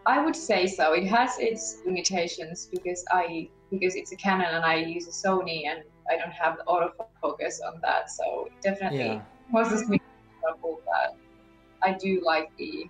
I 0.06 0.24
would 0.24 0.36
say 0.36 0.68
so. 0.68 0.92
It 0.92 1.06
has 1.08 1.36
its 1.38 1.78
limitations 1.84 2.68
because 2.72 3.04
I 3.10 3.48
because 3.72 3.96
it's 3.96 4.12
a 4.12 4.16
Canon 4.16 4.54
and 4.54 4.64
I 4.64 4.76
use 4.76 5.08
a 5.08 5.10
Sony 5.10 5.66
and 5.66 5.82
I 6.08 6.16
don't 6.16 6.30
have 6.30 6.56
the 6.58 6.64
autofocus 6.72 7.54
on 7.66 7.80
that, 7.82 8.08
so 8.08 8.46
it 8.46 8.52
definitely 8.62 8.98
yeah. 8.98 9.22
causes 9.50 9.88
me 9.88 10.00
trouble. 10.40 10.80
But 10.86 11.18
I 11.82 11.98
do 11.98 12.22
like 12.24 12.56
the 12.56 12.88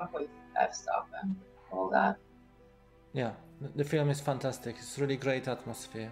1.5 0.00 0.74
stuff 0.74 1.06
and 1.22 1.36
all 1.70 1.90
that. 1.90 2.16
Yeah, 3.12 3.32
the- 3.60 3.74
the 3.76 3.84
film 3.84 4.08
is 4.08 4.20
fantastic. 4.22 4.76
It's 4.78 4.98
really 4.98 5.18
great 5.18 5.46
atmosphere. 5.46 6.10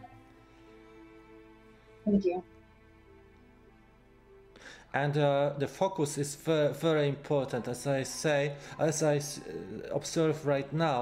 Thank 2.05 2.27
you. 2.27 2.45
And 4.97 5.19
uh, 5.19 5.53
the 5.59 5.69
focus 5.69 6.17
is 6.17 6.37
very, 6.37 6.73
very 6.73 7.09
important. 7.09 7.69
As 7.69 7.87
i 7.87 8.03
say 8.03 8.55
as 8.79 9.03
i 9.03 9.21
observe 9.99 10.47
right 10.47 10.73
now 10.73 11.01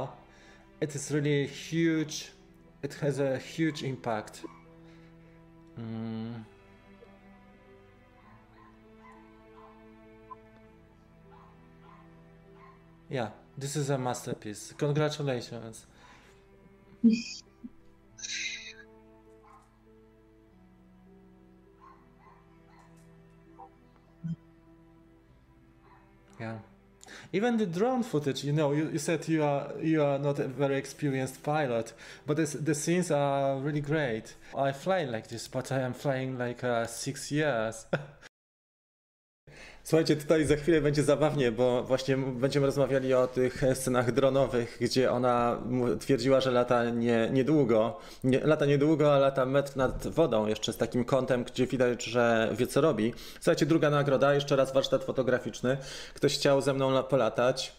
it 0.80 0.94
is 0.96 1.12
really 1.12 1.46
huge 1.46 2.30
it 2.82 2.94
has 2.94 3.18
a 3.20 3.38
huge 3.38 3.82
impact. 3.82 4.44
Mm. 5.80 6.44
yeah 13.10 13.28
this 13.58 13.76
is 13.76 13.90
a 13.90 13.98
masterpiece. 13.98 14.72
Congratulations 14.76 15.86
Yeah. 26.40 26.58
Even 27.32 27.58
the 27.58 27.66
drone 27.66 28.02
footage, 28.02 28.44
you 28.44 28.52
know, 28.52 28.72
you, 28.72 28.90
you 28.90 28.98
said 28.98 29.28
you 29.28 29.42
are 29.44 29.72
you 29.80 30.02
are 30.02 30.18
not 30.18 30.38
a 30.38 30.48
very 30.48 30.76
experienced 30.76 31.42
pilot, 31.42 31.92
but 32.26 32.36
this, 32.36 32.54
the 32.54 32.74
scenes 32.74 33.10
are 33.10 33.58
really 33.58 33.80
great. 33.80 34.34
I 34.56 34.72
fly 34.72 35.04
like 35.04 35.28
this, 35.28 35.46
but 35.48 35.70
I 35.70 35.80
am 35.80 35.92
flying 35.94 36.38
like 36.38 36.64
uh, 36.64 36.86
six 36.86 37.30
years. 37.30 37.86
Słuchajcie, 39.84 40.16
tutaj 40.16 40.44
za 40.44 40.56
chwilę 40.56 40.80
będzie 40.80 41.02
zabawnie, 41.02 41.52
bo 41.52 41.82
właśnie 41.82 42.16
będziemy 42.16 42.66
rozmawiali 42.66 43.14
o 43.14 43.26
tych 43.26 43.62
scenach 43.74 44.12
dronowych, 44.12 44.78
gdzie 44.80 45.10
ona 45.12 45.58
twierdziła, 46.00 46.40
że 46.40 46.50
lata 46.50 46.90
nie, 46.90 47.28
niedługo, 47.32 47.98
nie, 48.24 48.40
lata 48.40 48.66
niedługo, 48.66 49.14
a 49.14 49.18
lata 49.18 49.46
metr 49.46 49.76
nad 49.76 50.06
wodą, 50.06 50.46
jeszcze 50.46 50.72
z 50.72 50.76
takim 50.76 51.04
kątem, 51.04 51.44
gdzie 51.44 51.66
widać, 51.66 52.04
że 52.04 52.50
wie 52.58 52.66
co 52.66 52.80
robi. 52.80 53.14
Słuchajcie, 53.34 53.66
druga 53.66 53.90
nagroda, 53.90 54.34
jeszcze 54.34 54.56
raz 54.56 54.72
warsztat 54.72 55.04
fotograficzny. 55.04 55.76
Ktoś 56.14 56.34
chciał 56.34 56.60
ze 56.60 56.74
mną 56.74 56.88
la- 56.90 57.02
polatać. 57.02 57.72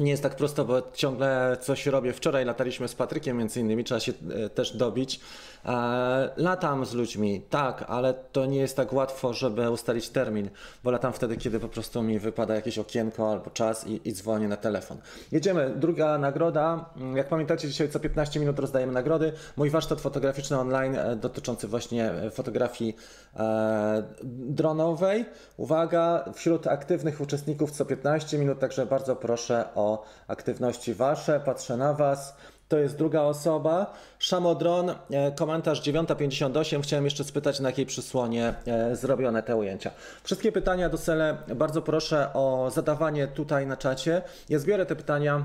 Nie 0.00 0.10
jest 0.10 0.22
tak 0.22 0.36
prosto, 0.36 0.64
bo 0.64 0.82
ciągle 0.94 1.56
coś 1.60 1.86
robię. 1.86 2.12
Wczoraj 2.12 2.44
lataliśmy 2.44 2.88
z 2.88 2.94
Patrykiem 2.94 3.36
między 3.36 3.60
innymi, 3.60 3.84
trzeba 3.84 4.00
się 4.00 4.12
e, 4.44 4.48
też 4.48 4.76
dobić. 4.76 5.20
E, 5.64 6.30
Latam 6.36 6.86
z 6.86 6.94
ludźmi, 6.94 7.42
tak, 7.50 7.84
ale 7.88 8.14
to 8.14 8.46
nie 8.46 8.58
jest 8.58 8.76
tak 8.76 8.92
łatwo, 8.92 9.32
żeby 9.32 9.70
ustalić 9.70 10.08
termin, 10.08 10.50
bo 10.84 10.90
latam 10.90 11.12
wtedy, 11.12 11.36
kiedy 11.36 11.60
po 11.60 11.68
prostu 11.68 12.02
mi 12.02 12.18
wypada 12.18 12.54
jakieś 12.54 12.78
okienko 12.78 13.30
albo 13.32 13.50
czas 13.50 13.86
i, 13.86 14.00
i 14.08 14.12
dzwonię 14.12 14.48
na 14.48 14.56
telefon. 14.56 14.98
Jedziemy, 15.32 15.72
druga 15.76 16.18
nagroda. 16.18 16.90
Mm, 16.96 17.16
Jak 17.16 17.28
pamiętacie, 17.28 17.68
dzisiaj 17.68 17.88
co 17.88 18.00
15 18.00 18.40
minut 18.40 18.58
rozdajemy 18.58 18.92
nagrody. 18.92 19.32
Mój 19.56 19.70
warsztat 19.70 20.00
fotograficzny 20.00 20.58
online 20.58 20.96
e, 20.96 21.16
dotyczący 21.16 21.68
właśnie 21.68 22.12
fotografii 22.32 22.96
e, 23.36 24.02
dronowej. 24.24 25.24
Uwaga, 25.56 26.24
wśród 26.34 26.66
aktywnych 26.66 27.20
uczestników 27.20 27.70
co 27.70 27.84
15 27.84 28.38
minut, 28.38 28.58
także 28.58 28.86
bardzo 28.86 29.16
proszę 29.16 29.64
o 29.74 29.85
aktywności 30.28 30.94
Wasze. 30.94 31.40
Patrzę 31.44 31.76
na 31.76 31.92
Was. 31.94 32.36
To 32.68 32.78
jest 32.78 32.96
druga 32.96 33.22
osoba. 33.22 33.94
Szamodron, 34.18 34.90
e, 34.90 35.32
komentarz 35.32 35.80
958. 35.80 36.82
Chciałem 36.82 37.04
jeszcze 37.04 37.24
spytać, 37.24 37.60
na 37.60 37.68
jakiej 37.68 37.86
przysłonie 37.86 38.54
e, 38.66 38.96
zrobione 38.96 39.42
te 39.42 39.56
ujęcia. 39.56 39.90
Wszystkie 40.24 40.52
pytania 40.52 40.88
do 40.88 40.98
Sele 40.98 41.36
bardzo 41.56 41.82
proszę 41.82 42.32
o 42.34 42.70
zadawanie 42.74 43.26
tutaj 43.26 43.66
na 43.66 43.76
czacie. 43.76 44.22
Ja 44.48 44.58
zbiorę 44.58 44.86
te 44.86 44.96
pytania. 44.96 45.44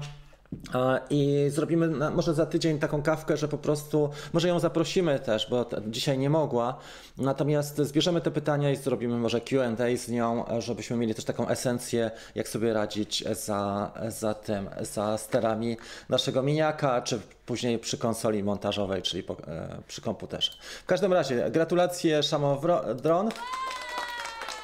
I 1.10 1.46
zrobimy 1.50 1.88
na, 1.88 2.10
może 2.10 2.34
za 2.34 2.46
tydzień 2.46 2.80
taką 2.80 3.02
kawkę, 3.02 3.38
że 3.38 3.48
po 3.48 3.58
prostu, 3.58 4.10
może 4.34 4.48
ją 4.48 4.60
zaprosimy 4.60 5.20
też, 5.20 5.50
bo 5.50 5.66
t- 5.66 5.82
dzisiaj 5.88 6.18
nie 6.18 6.30
mogła. 6.30 6.78
Natomiast 7.18 7.78
zbierzemy 7.78 8.22
te 8.22 8.32
pytania 8.32 8.72
i 8.72 8.76
zrobimy 8.76 9.18
może 9.18 9.42
QA 9.42 9.98
z 9.98 10.10
nią, 10.10 10.46
żebyśmy 10.60 10.98
mieli 10.98 11.16
też 11.16 11.26
taką 11.26 11.48
esencję, 11.48 12.12
jak 12.36 12.50
sobie 12.50 12.74
radzić 12.74 13.24
za, 13.32 13.92
za 14.08 14.34
tym, 14.34 14.70
za 14.82 15.18
sterami 15.18 15.78
naszego 16.10 16.44
miniaka, 16.44 17.02
czy 17.02 17.20
później 17.46 17.80
przy 17.80 17.98
konsoli 17.98 18.44
montażowej, 18.44 19.02
czyli 19.02 19.24
po, 19.24 19.34
e, 19.48 19.82
przy 19.88 20.02
komputerze. 20.02 20.52
W 20.84 20.86
każdym 20.86 21.14
razie, 21.14 21.52
gratulacje 21.52 22.24
Szamodron. 22.24 23.30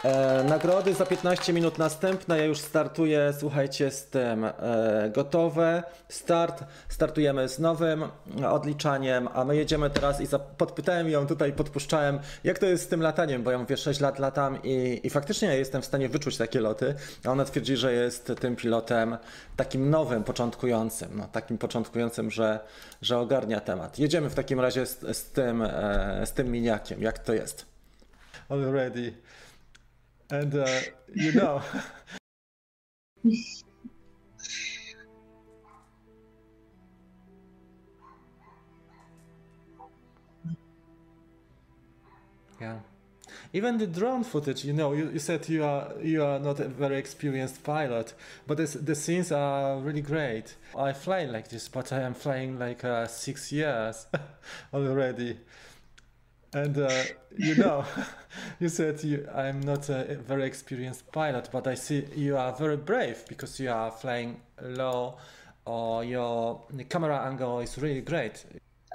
E, 0.03 0.43
nagrody 0.43 0.93
za 0.93 1.05
15 1.05 1.53
minut 1.53 1.77
następne. 1.77 2.37
Ja 2.37 2.45
już 2.45 2.59
startuję, 2.59 3.33
słuchajcie, 3.39 3.91
z 3.91 4.05
tym 4.05 4.45
e, 4.45 4.53
gotowe. 5.15 5.83
Start. 6.09 6.63
Startujemy 6.89 7.49
z 7.49 7.59
nowym 7.59 8.05
odliczaniem, 8.49 9.29
a 9.33 9.43
my 9.43 9.55
jedziemy 9.55 9.89
teraz 9.89 10.21
i 10.21 10.25
za, 10.25 10.39
podpytałem 10.39 11.09
ją 11.09 11.27
tutaj, 11.27 11.53
podpuszczałem, 11.53 12.19
jak 12.43 12.59
to 12.59 12.65
jest 12.65 12.83
z 12.83 12.87
tym 12.87 13.01
lataniem, 13.01 13.43
bo 13.43 13.51
ja 13.51 13.57
mówię 13.57 13.77
6 13.77 13.99
lat 13.99 14.19
latam 14.19 14.63
i, 14.63 14.99
i 15.03 15.09
faktycznie 15.09 15.57
jestem 15.57 15.81
w 15.81 15.85
stanie 15.85 16.09
wyczuć 16.09 16.37
takie 16.37 16.61
loty, 16.61 16.95
a 17.25 17.29
ona 17.31 17.45
twierdzi, 17.45 17.77
że 17.77 17.93
jest 17.93 18.31
tym 18.39 18.55
pilotem 18.55 19.17
takim 19.55 19.89
nowym, 19.89 20.23
początkującym, 20.23 21.09
no, 21.13 21.27
takim 21.31 21.57
początkującym, 21.57 22.31
że, 22.31 22.59
że 23.01 23.19
ogarnia 23.19 23.61
temat. 23.61 23.99
Jedziemy 23.99 24.29
w 24.29 24.35
takim 24.35 24.59
razie 24.59 24.85
z, 24.85 25.17
z 25.17 25.31
tym, 25.31 25.61
e, 25.61 26.21
z 26.25 26.33
tym 26.33 26.51
miniakiem, 26.51 27.01
jak 27.01 27.19
to 27.19 27.33
jest. 27.33 27.65
Already. 28.49 29.26
And 30.29 30.53
uh, 30.55 30.81
you 31.13 31.31
know, 31.33 31.61
yeah. 42.61 42.79
Even 43.53 43.77
the 43.77 43.87
drone 43.87 44.23
footage, 44.23 44.65
you 44.65 44.73
know, 44.73 44.93
you, 44.93 45.09
you 45.11 45.19
said 45.19 45.47
you 45.49 45.63
are 45.63 45.93
you 46.03 46.23
are 46.23 46.39
not 46.39 46.59
a 46.59 46.67
very 46.67 46.97
experienced 46.97 47.63
pilot, 47.63 48.13
but 48.47 48.57
this, 48.57 48.73
the 48.73 48.95
scenes 48.95 49.31
are 49.31 49.77
really 49.79 50.01
great. 50.01 50.55
I 50.77 50.93
fly 50.93 51.25
like 51.25 51.49
this, 51.49 51.67
but 51.69 51.91
I 51.93 52.01
am 52.01 52.13
flying 52.13 52.59
like 52.59 52.83
uh, 52.83 53.07
six 53.07 53.51
years 53.51 54.07
already. 54.73 55.39
And 56.53 56.77
uh, 56.77 57.03
you 57.37 57.55
know, 57.55 57.85
you 58.59 58.69
said 58.69 59.03
you, 59.03 59.27
I'm 59.33 59.61
not 59.61 59.89
a 59.89 60.15
very 60.15 60.45
experienced 60.45 61.11
pilot, 61.11 61.49
but 61.51 61.67
I 61.67 61.75
see 61.75 62.05
you 62.15 62.37
are 62.37 62.53
very 62.53 62.77
brave 62.77 63.25
because 63.27 63.59
you 63.59 63.69
are 63.69 63.91
flying 63.91 64.41
low, 64.61 65.17
or 65.65 66.03
your 66.03 66.63
camera 66.89 67.25
angle 67.27 67.59
is 67.59 67.77
really 67.77 68.01
great. 68.01 68.45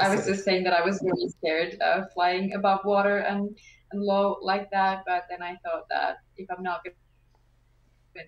I 0.01 0.15
was 0.15 0.27
just 0.27 0.45
saying 0.45 0.65
that 0.65 0.73
I 0.73 0.83
was 0.83 1.01
really 1.03 1.29
scared 1.29 1.75
of 1.81 2.11
flying 2.13 2.55
above 2.55 2.81
water 2.85 3.19
and, 3.19 3.57
and 3.93 4.03
low 4.03 4.39
like 4.41 4.71
that, 4.71 5.05
but 5.07 5.25
then 5.29 5.43
I 5.43 5.57
thought 5.63 5.87
that 5.91 6.17
if 6.39 6.49
I'm 6.51 6.63
not 6.63 6.83
gonna 6.83 6.97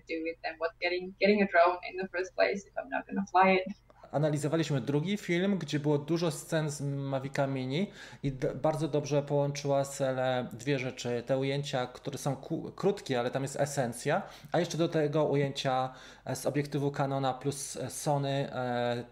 do 0.07 0.23
it, 0.25 0.37
then 0.43 0.53
what 0.59 0.71
getting 0.81 1.13
getting 1.19 1.41
a 1.41 1.47
drone 1.47 1.77
in 1.89 1.97
the 1.97 2.07
first 2.09 2.35
place 2.35 2.63
if 2.65 2.73
I'm 2.77 2.89
not 2.89 3.07
gonna 3.07 3.25
fly 3.31 3.49
it? 3.51 3.67
Analizowaliśmy 4.15 4.81
drugi 4.81 5.17
film, 5.17 5.57
gdzie 5.57 5.79
było 5.79 5.97
dużo 5.97 6.31
scen 6.31 6.69
z 6.69 6.81
Mavica 6.81 7.47
Mini 7.47 7.91
i 8.23 8.31
bardzo 8.61 8.87
dobrze 8.87 9.23
połączyła 9.23 9.85
Sele 9.85 10.47
dwie 10.53 10.79
rzeczy. 10.79 11.23
Te 11.25 11.37
ujęcia, 11.37 11.87
które 11.87 12.17
są 12.17 12.35
krótkie, 12.75 13.19
ale 13.19 13.31
tam 13.31 13.41
jest 13.41 13.55
esencja, 13.55 14.21
a 14.51 14.59
jeszcze 14.59 14.77
do 14.77 14.89
tego 14.89 15.25
ujęcia 15.25 15.93
z 16.33 16.45
obiektywu 16.45 16.91
Canona 16.91 17.33
plus 17.33 17.77
Sony, 17.89 18.49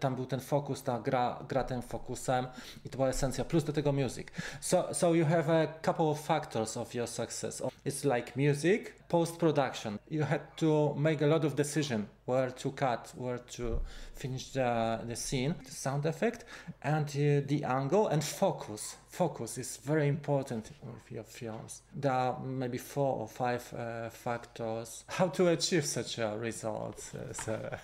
tam 0.00 0.14
był 0.14 0.26
ten 0.26 0.40
fokus, 0.40 0.82
ta 0.82 0.98
gra, 1.00 1.38
gra 1.48 1.64
tym 1.64 1.82
fokusem 1.82 2.46
i 2.84 2.88
to 2.88 2.96
była 2.96 3.08
esencja, 3.08 3.44
plus 3.44 3.64
do 3.64 3.72
tego 3.72 3.92
music. 3.92 4.28
So, 4.60 4.94
so 4.94 5.14
you 5.14 5.26
have 5.26 5.62
a 5.62 5.66
couple 5.66 6.04
of 6.04 6.20
factors 6.20 6.76
of 6.76 6.94
your 6.94 7.08
success. 7.08 7.62
It's 7.86 8.16
like 8.16 8.32
music, 8.36 8.92
post-production. 9.14 10.00
You 10.08 10.24
had 10.24 10.44
to 10.56 10.92
make 10.94 11.22
a 11.22 11.26
lot 11.26 11.44
of 11.44 11.54
decision 11.54 12.08
where 12.24 12.50
to 12.50 12.72
cut, 12.72 13.12
where 13.14 13.38
to 13.56 13.80
finish 14.12 14.50
the, 14.50 15.00
the 15.06 15.14
scene, 15.14 15.54
the 15.64 15.70
sound 15.70 16.04
effect, 16.04 16.44
and 16.82 17.06
uh, 17.06 17.46
the 17.46 17.62
angle 17.64 18.08
and 18.08 18.24
focus. 18.24 18.96
Focus 19.06 19.56
is 19.56 19.76
very 19.76 20.08
important 20.08 20.72
with 20.82 21.12
your 21.12 21.22
films. 21.22 21.82
There 21.94 22.10
are 22.10 22.40
maybe 22.40 22.78
four 22.78 23.12
or 23.20 23.28
five 23.28 23.62
uh, 23.72 24.10
factors. 24.10 25.04
How 25.06 25.28
to 25.28 25.42
achieve 25.48 25.84
such 25.84 26.18
a 26.18 26.36
result, 26.36 26.98
uh, 27.14 27.76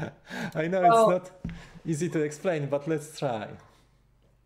I 0.54 0.68
know 0.68 0.82
well, 0.82 1.10
it's 1.10 1.30
not 1.30 1.52
easy 1.84 2.08
to 2.10 2.20
explain, 2.22 2.68
but 2.68 2.86
let's 2.86 3.18
try. 3.18 3.48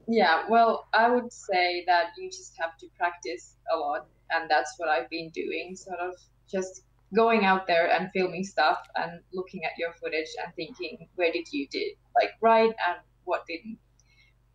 Yeah, 0.09 0.45
well, 0.49 0.87
I 0.95 1.11
would 1.11 1.31
say 1.31 1.85
that 1.87 2.07
you 2.17 2.31
just 2.31 2.55
have 2.59 2.77
to 2.79 2.87
practice 2.99 3.57
a 3.73 3.77
lot, 3.77 4.07
and 4.35 4.51
that's 4.51 4.75
what 4.79 4.89
I've 4.89 5.11
been 5.11 5.31
doing, 5.31 5.77
sort 5.77 6.01
of 6.01 6.15
just 6.51 6.83
going 7.15 7.45
out 7.45 7.67
there 7.67 7.91
and 7.91 8.11
filming 8.15 8.45
stuff 8.45 8.79
and 8.97 9.21
looking 9.33 9.65
at 9.65 9.73
your 9.79 9.93
footage 9.95 10.29
and 10.43 10.55
thinking 10.55 11.07
where 11.17 11.31
did 11.31 11.47
you 11.53 11.67
did 11.69 11.93
like 12.15 12.31
right 12.41 12.73
and 12.89 12.99
what 13.25 13.45
didn't 13.47 13.79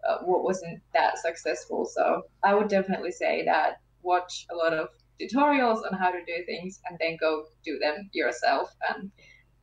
uh, 0.07 0.17
what 0.23 0.43
wasn't 0.43 0.79
that 0.93 1.17
successful? 1.19 1.85
So 1.85 2.23
i 2.43 2.53
would 2.53 2.67
definitely 2.67 3.11
say 3.11 3.45
that 3.45 3.81
watch 4.01 4.45
a 4.51 4.55
lot 4.55 4.73
of 4.73 4.87
tutorials 5.21 5.81
on 5.85 5.97
how 5.97 6.11
to 6.11 6.19
do 6.25 6.45
things 6.45 6.79
and 6.89 6.97
then 6.99 7.17
go 7.19 7.45
do 7.63 7.77
them 7.79 8.09
yourself 8.13 8.69
and 8.89 9.11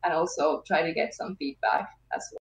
and 0.04 0.12
also 0.12 0.62
try 0.66 0.82
to 0.82 0.92
get 0.92 1.14
some 1.14 1.36
feedback 1.36 1.88
as 2.12 2.28
well 2.32 2.43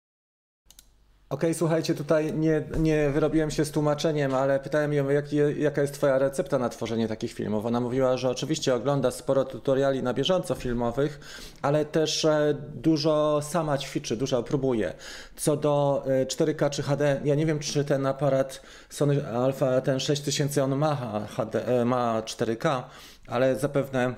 Okej, 1.29 1.49
okay, 1.49 1.53
słuchajcie, 1.53 1.95
tutaj 1.95 2.33
nie, 2.33 2.63
nie 2.79 3.09
wyrobiłem 3.09 3.51
się 3.51 3.65
z 3.65 3.71
tłumaczeniem, 3.71 4.33
ale 4.33 4.59
pytałem 4.59 4.93
ją, 4.93 5.09
jak, 5.09 5.25
jaka 5.57 5.81
jest 5.81 5.93
Twoja 5.93 6.17
recepta 6.17 6.59
na 6.59 6.69
tworzenie 6.69 7.07
takich 7.07 7.33
filmów. 7.33 7.65
Ona 7.65 7.79
mówiła, 7.79 8.17
że 8.17 8.29
oczywiście 8.29 8.75
ogląda 8.75 9.11
sporo 9.11 9.45
tutoriali 9.45 10.03
na 10.03 10.13
bieżąco 10.13 10.55
filmowych, 10.55 11.19
ale 11.61 11.85
też 11.85 12.25
e, 12.25 12.55
dużo 12.73 13.41
sama 13.41 13.77
ćwiczy, 13.77 14.17
dużo 14.17 14.43
próbuje. 14.43 14.93
Co 15.35 15.57
do 15.57 16.05
4K 16.27 16.65
e, 16.65 16.69
czy 16.69 16.83
HD, 16.83 17.21
ja 17.23 17.35
nie 17.35 17.45
wiem, 17.45 17.59
czy 17.59 17.85
ten 17.85 18.05
aparat 18.05 18.61
Sony 18.89 19.27
Alpha, 19.27 19.81
ten 19.81 19.99
6000, 19.99 20.63
on 20.63 20.75
ma, 20.75 21.21
HD, 21.29 21.67
e, 21.67 21.85
ma 21.85 22.21
4K, 22.21 22.83
ale 23.27 23.55
zapewne 23.55 24.15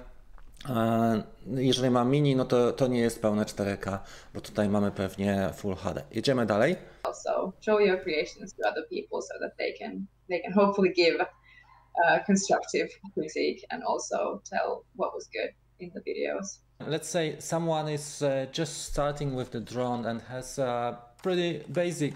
jeżeli 1.45 1.89
ma 1.89 2.03
mini, 2.03 2.35
no 2.35 2.45
to, 2.45 2.71
to 2.71 2.87
nie 2.87 2.99
jest 2.99 3.21
pełne 3.21 3.43
4K, 3.43 3.99
bo 4.33 4.41
tutaj 4.41 4.69
mamy 4.69 4.91
pewnie 4.91 5.49
Full 5.53 5.75
HD. 5.75 6.03
Jedziemy 6.11 6.45
dalej. 6.45 6.75
Also, 7.03 7.53
show 7.61 7.79
your 7.81 8.01
creations 8.01 8.53
to 8.53 8.69
other 8.69 8.83
people 8.89 9.21
so 9.21 9.39
that 9.39 9.57
they 9.57 9.73
can 9.73 10.05
they 10.29 10.41
can 10.41 10.53
hopefully 10.53 10.93
give 10.93 11.19
uh, 11.21 12.25
constructive 12.25 12.87
critique 13.13 13.65
and 13.69 13.83
also 13.83 14.41
tell 14.49 14.83
what 14.95 15.13
was 15.13 15.29
good 15.33 15.53
in 15.79 15.91
the 15.91 16.01
videos. 16.01 16.59
Let's 16.87 17.09
say 17.09 17.35
someone 17.39 17.93
is 17.93 18.21
uh, 18.21 18.45
just 18.51 18.85
starting 18.85 19.35
with 19.35 19.51
the 19.51 19.59
drone 19.59 20.05
and 20.05 20.21
has 20.21 20.59
a 20.59 20.99
pretty 21.23 21.63
basic 21.73 22.13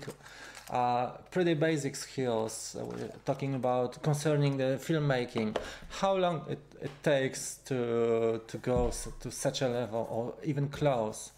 uh, 0.71 1.17
pretty 1.31 1.53
basic 1.53 1.95
skills 1.95 2.75
uh, 2.79 3.07
talking 3.25 3.55
about 3.55 4.01
concerning 4.01 4.57
the 4.57 4.79
filmmaking. 4.81 5.55
How 5.89 6.15
long 6.15 6.45
it, 6.49 6.59
it 6.81 6.91
takes 7.03 7.57
to 7.65 8.41
to 8.47 8.57
go 8.57 8.91
to 9.19 9.31
such 9.31 9.61
a 9.61 9.67
level 9.67 10.07
or 10.09 10.33
even 10.43 10.69
close? 10.69 11.31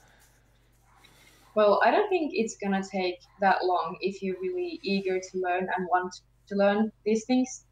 Well 1.55 1.81
i 1.83 1.91
don't 1.91 2.09
think 2.09 2.31
it's 2.33 2.55
going 2.57 2.73
to 2.81 2.87
take 2.87 3.19
that 3.41 3.63
long 3.63 3.97
if 4.01 4.21
you're 4.21 4.39
really 4.41 4.79
eager 4.83 5.19
to 5.19 5.37
learn 5.37 5.67
and 5.75 5.87
want 5.91 6.13
to 6.47 6.55
learn 6.55 6.91
these 7.05 7.25
things. 7.25 7.65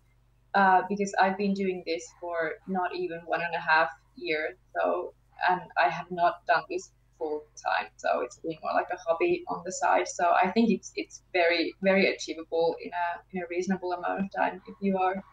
Uh, 0.53 0.81
because 0.89 1.13
i've 1.17 1.37
been 1.37 1.53
doing 1.53 1.81
this 1.85 2.03
for 2.19 2.51
not 2.67 2.93
even 2.93 3.19
one 3.25 3.39
and 3.39 3.55
a 3.55 3.63
half 3.71 3.89
years 4.17 4.53
so 4.75 5.13
and 5.49 5.61
i 5.81 5.87
have 5.87 6.11
not 6.11 6.45
done 6.45 6.63
this 6.69 6.91
full 7.21 7.45
time. 7.67 7.87
So 7.97 8.21
it's 8.21 8.37
been 8.37 8.57
more 8.63 8.73
like 8.73 8.87
a 8.91 8.97
hobby 9.05 9.43
on 9.47 9.61
the 9.65 9.71
side. 9.71 10.07
So 10.07 10.33
I 10.43 10.49
think 10.51 10.71
it's 10.71 10.91
it's 10.95 11.21
very 11.33 11.75
very 11.89 12.05
achievable 12.13 12.75
in 12.85 12.91
a 13.05 13.07
in 13.31 13.43
a 13.43 13.47
reasonable 13.49 13.91
amount 13.93 14.21
of 14.21 14.27
time 14.35 14.61
if 14.65 14.75
you 14.81 14.97
are 14.97 15.23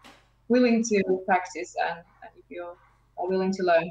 willing 0.48 0.82
to 0.90 1.02
practice 1.26 1.74
and, 1.88 1.98
and 2.22 2.30
if 2.36 2.44
you 2.48 2.62
are 3.18 3.28
willing 3.28 3.52
to 3.54 3.62
learn. 3.62 3.88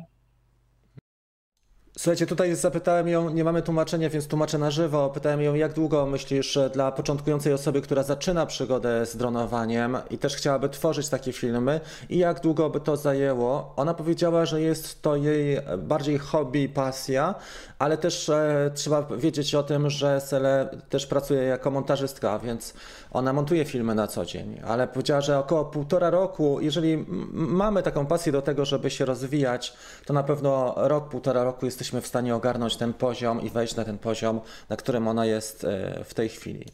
Słuchajcie, 1.99 2.25
tutaj 2.25 2.55
zapytałem 2.55 3.07
ją, 3.07 3.29
nie 3.29 3.43
mamy 3.43 3.61
tłumaczenia, 3.61 4.09
więc 4.09 4.27
tłumaczę 4.27 4.57
na 4.57 4.71
żywo. 4.71 5.09
Pytałem 5.09 5.41
ją, 5.41 5.53
jak 5.53 5.73
długo 5.73 6.05
myślisz 6.05 6.59
dla 6.73 6.91
początkującej 6.91 7.53
osoby, 7.53 7.81
która 7.81 8.03
zaczyna 8.03 8.45
przygodę 8.45 9.05
z 9.05 9.17
dronowaniem 9.17 9.97
i 10.09 10.17
też 10.17 10.35
chciałaby 10.35 10.69
tworzyć 10.69 11.09
takie 11.09 11.33
filmy, 11.33 11.79
i 12.09 12.17
jak 12.17 12.41
długo 12.41 12.69
by 12.69 12.79
to 12.79 12.97
zajęło? 12.97 13.73
Ona 13.75 13.93
powiedziała, 13.93 14.45
że 14.45 14.61
jest 14.61 15.01
to 15.01 15.15
jej 15.15 15.57
bardziej 15.77 16.17
hobby, 16.17 16.69
pasja, 16.69 17.35
ale 17.79 17.97
też 17.97 18.29
e, 18.29 18.71
trzeba 18.75 19.01
wiedzieć 19.17 19.55
o 19.55 19.63
tym, 19.63 19.89
że 19.89 20.21
Sele 20.21 20.69
też 20.89 21.05
pracuje 21.05 21.43
jako 21.43 21.71
montażystka, 21.71 22.39
więc 22.39 22.73
ona 23.11 23.33
montuje 23.33 23.65
filmy 23.65 23.95
na 23.95 24.07
co 24.07 24.25
dzień, 24.25 24.61
ale 24.67 24.87
powiedziała, 24.87 25.21
że 25.21 25.39
około 25.39 25.65
półtora 25.65 26.09
roku, 26.09 26.57
jeżeli 26.61 27.05
mamy 27.31 27.83
taką 27.83 28.05
pasję 28.05 28.31
do 28.31 28.41
tego, 28.41 28.65
żeby 28.65 28.89
się 28.89 29.05
rozwijać, 29.05 29.73
to 30.05 30.13
na 30.13 30.23
pewno 30.23 30.73
rok, 30.77 31.09
półtora 31.09 31.43
roku 31.43 31.65
jesteśmy 31.65 31.86
w 32.01 32.07
stanie 32.07 32.35
ogarnąć 32.35 32.75
ten 32.75 32.93
poziom 32.93 33.41
i 33.41 33.49
wejść 33.49 33.75
na 33.75 33.85
ten 33.85 33.97
poziom, 33.97 34.41
na 34.69 34.75
którym 34.75 35.07
ona 35.07 35.25
jest 35.25 35.63
e, 35.63 36.03
w 36.03 36.13
tej 36.13 36.29
chwili. 36.29 36.65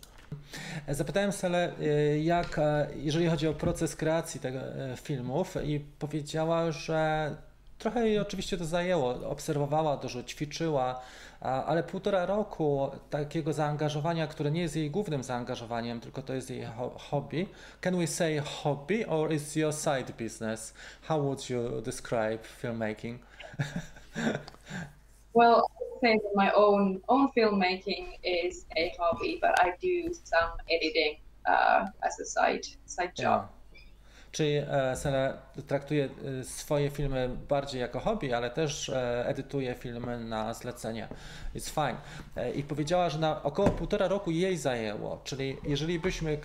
Zapytałem 0.88 1.32
Sele, 1.32 1.72
e, 1.82 2.20
jak, 2.20 2.60
jeżeli 2.96 3.28
chodzi 3.28 3.48
o 3.48 3.54
proces 3.54 3.96
kreacji 3.96 4.40
tego 4.40 4.60
filmów, 4.96 5.56
i 5.64 5.80
powiedziała, 6.00 6.72
że 6.72 7.32
Trochę 7.84 8.08
jej 8.08 8.20
oczywiście 8.20 8.58
to 8.58 8.66
zajęło, 8.66 9.30
obserwowała 9.30 9.98
dużo, 9.98 10.24
ćwiczyła, 10.24 11.02
ale 11.42 11.84
półtora 11.84 12.26
roku 12.26 12.92
takiego 13.10 13.54
zaangażowania, 13.54 14.28
które 14.28 14.52
nie 14.52 14.62
jest 14.62 14.76
jej 14.76 14.92
głównym 14.92 15.24
zaangażowaniem, 15.24 16.00
tylko 16.00 16.22
to 16.22 16.34
jest 16.34 16.50
jej 16.50 16.68
hobby. 16.98 17.48
Can 17.82 17.98
we 17.98 18.08
say 18.08 18.40
hobby 18.40 19.06
or 19.06 19.34
is 19.34 19.56
your 19.56 19.74
side 19.74 20.14
business? 20.18 20.74
How 21.02 21.22
would 21.22 21.50
you 21.50 21.82
describe 21.82 22.40
filmmaking? 22.62 23.20
well, 25.34 25.70
I 25.72 25.84
would 25.92 26.00
say 26.02 26.20
that 26.24 26.32
my 26.36 26.52
own 26.52 27.02
own 27.10 27.30
filmmaking 27.36 28.18
is 28.24 28.66
a 28.78 28.94
hobby, 29.00 29.40
but 29.42 29.60
I 29.60 29.74
do 29.82 30.14
some 30.14 30.52
editing 30.70 31.18
uh, 31.46 31.88
as 32.04 32.20
a 32.20 32.26
side 32.26 32.66
side 32.86 33.16
job. 33.16 33.50
Yeah. 33.50 33.63
Czyli 34.34 34.56
e, 34.56 34.96
Sele 34.96 35.34
traktuje 35.68 36.10
e, 36.40 36.44
swoje 36.44 36.90
filmy 36.90 37.30
bardziej 37.50 37.82
jako 37.82 38.00
hobby, 38.00 38.34
ale 38.34 38.50
też 38.50 38.90
e, 38.90 39.28
edytuje 39.28 39.76
filmy 39.76 40.20
na 40.20 40.54
zlecenie. 40.54 41.08
It's 41.56 41.70
fine. 41.70 41.98
I 42.56 42.64
powiedziała, 42.64 43.10
że 43.10 43.20
na 43.20 43.44
około 43.44 43.70
półtora 43.70 44.08
roku 44.08 44.32
jej 44.32 44.58
zajęło, 44.58 45.22
czyli 45.24 45.58
jeżeli 45.64 46.00
byśmy 46.00 46.38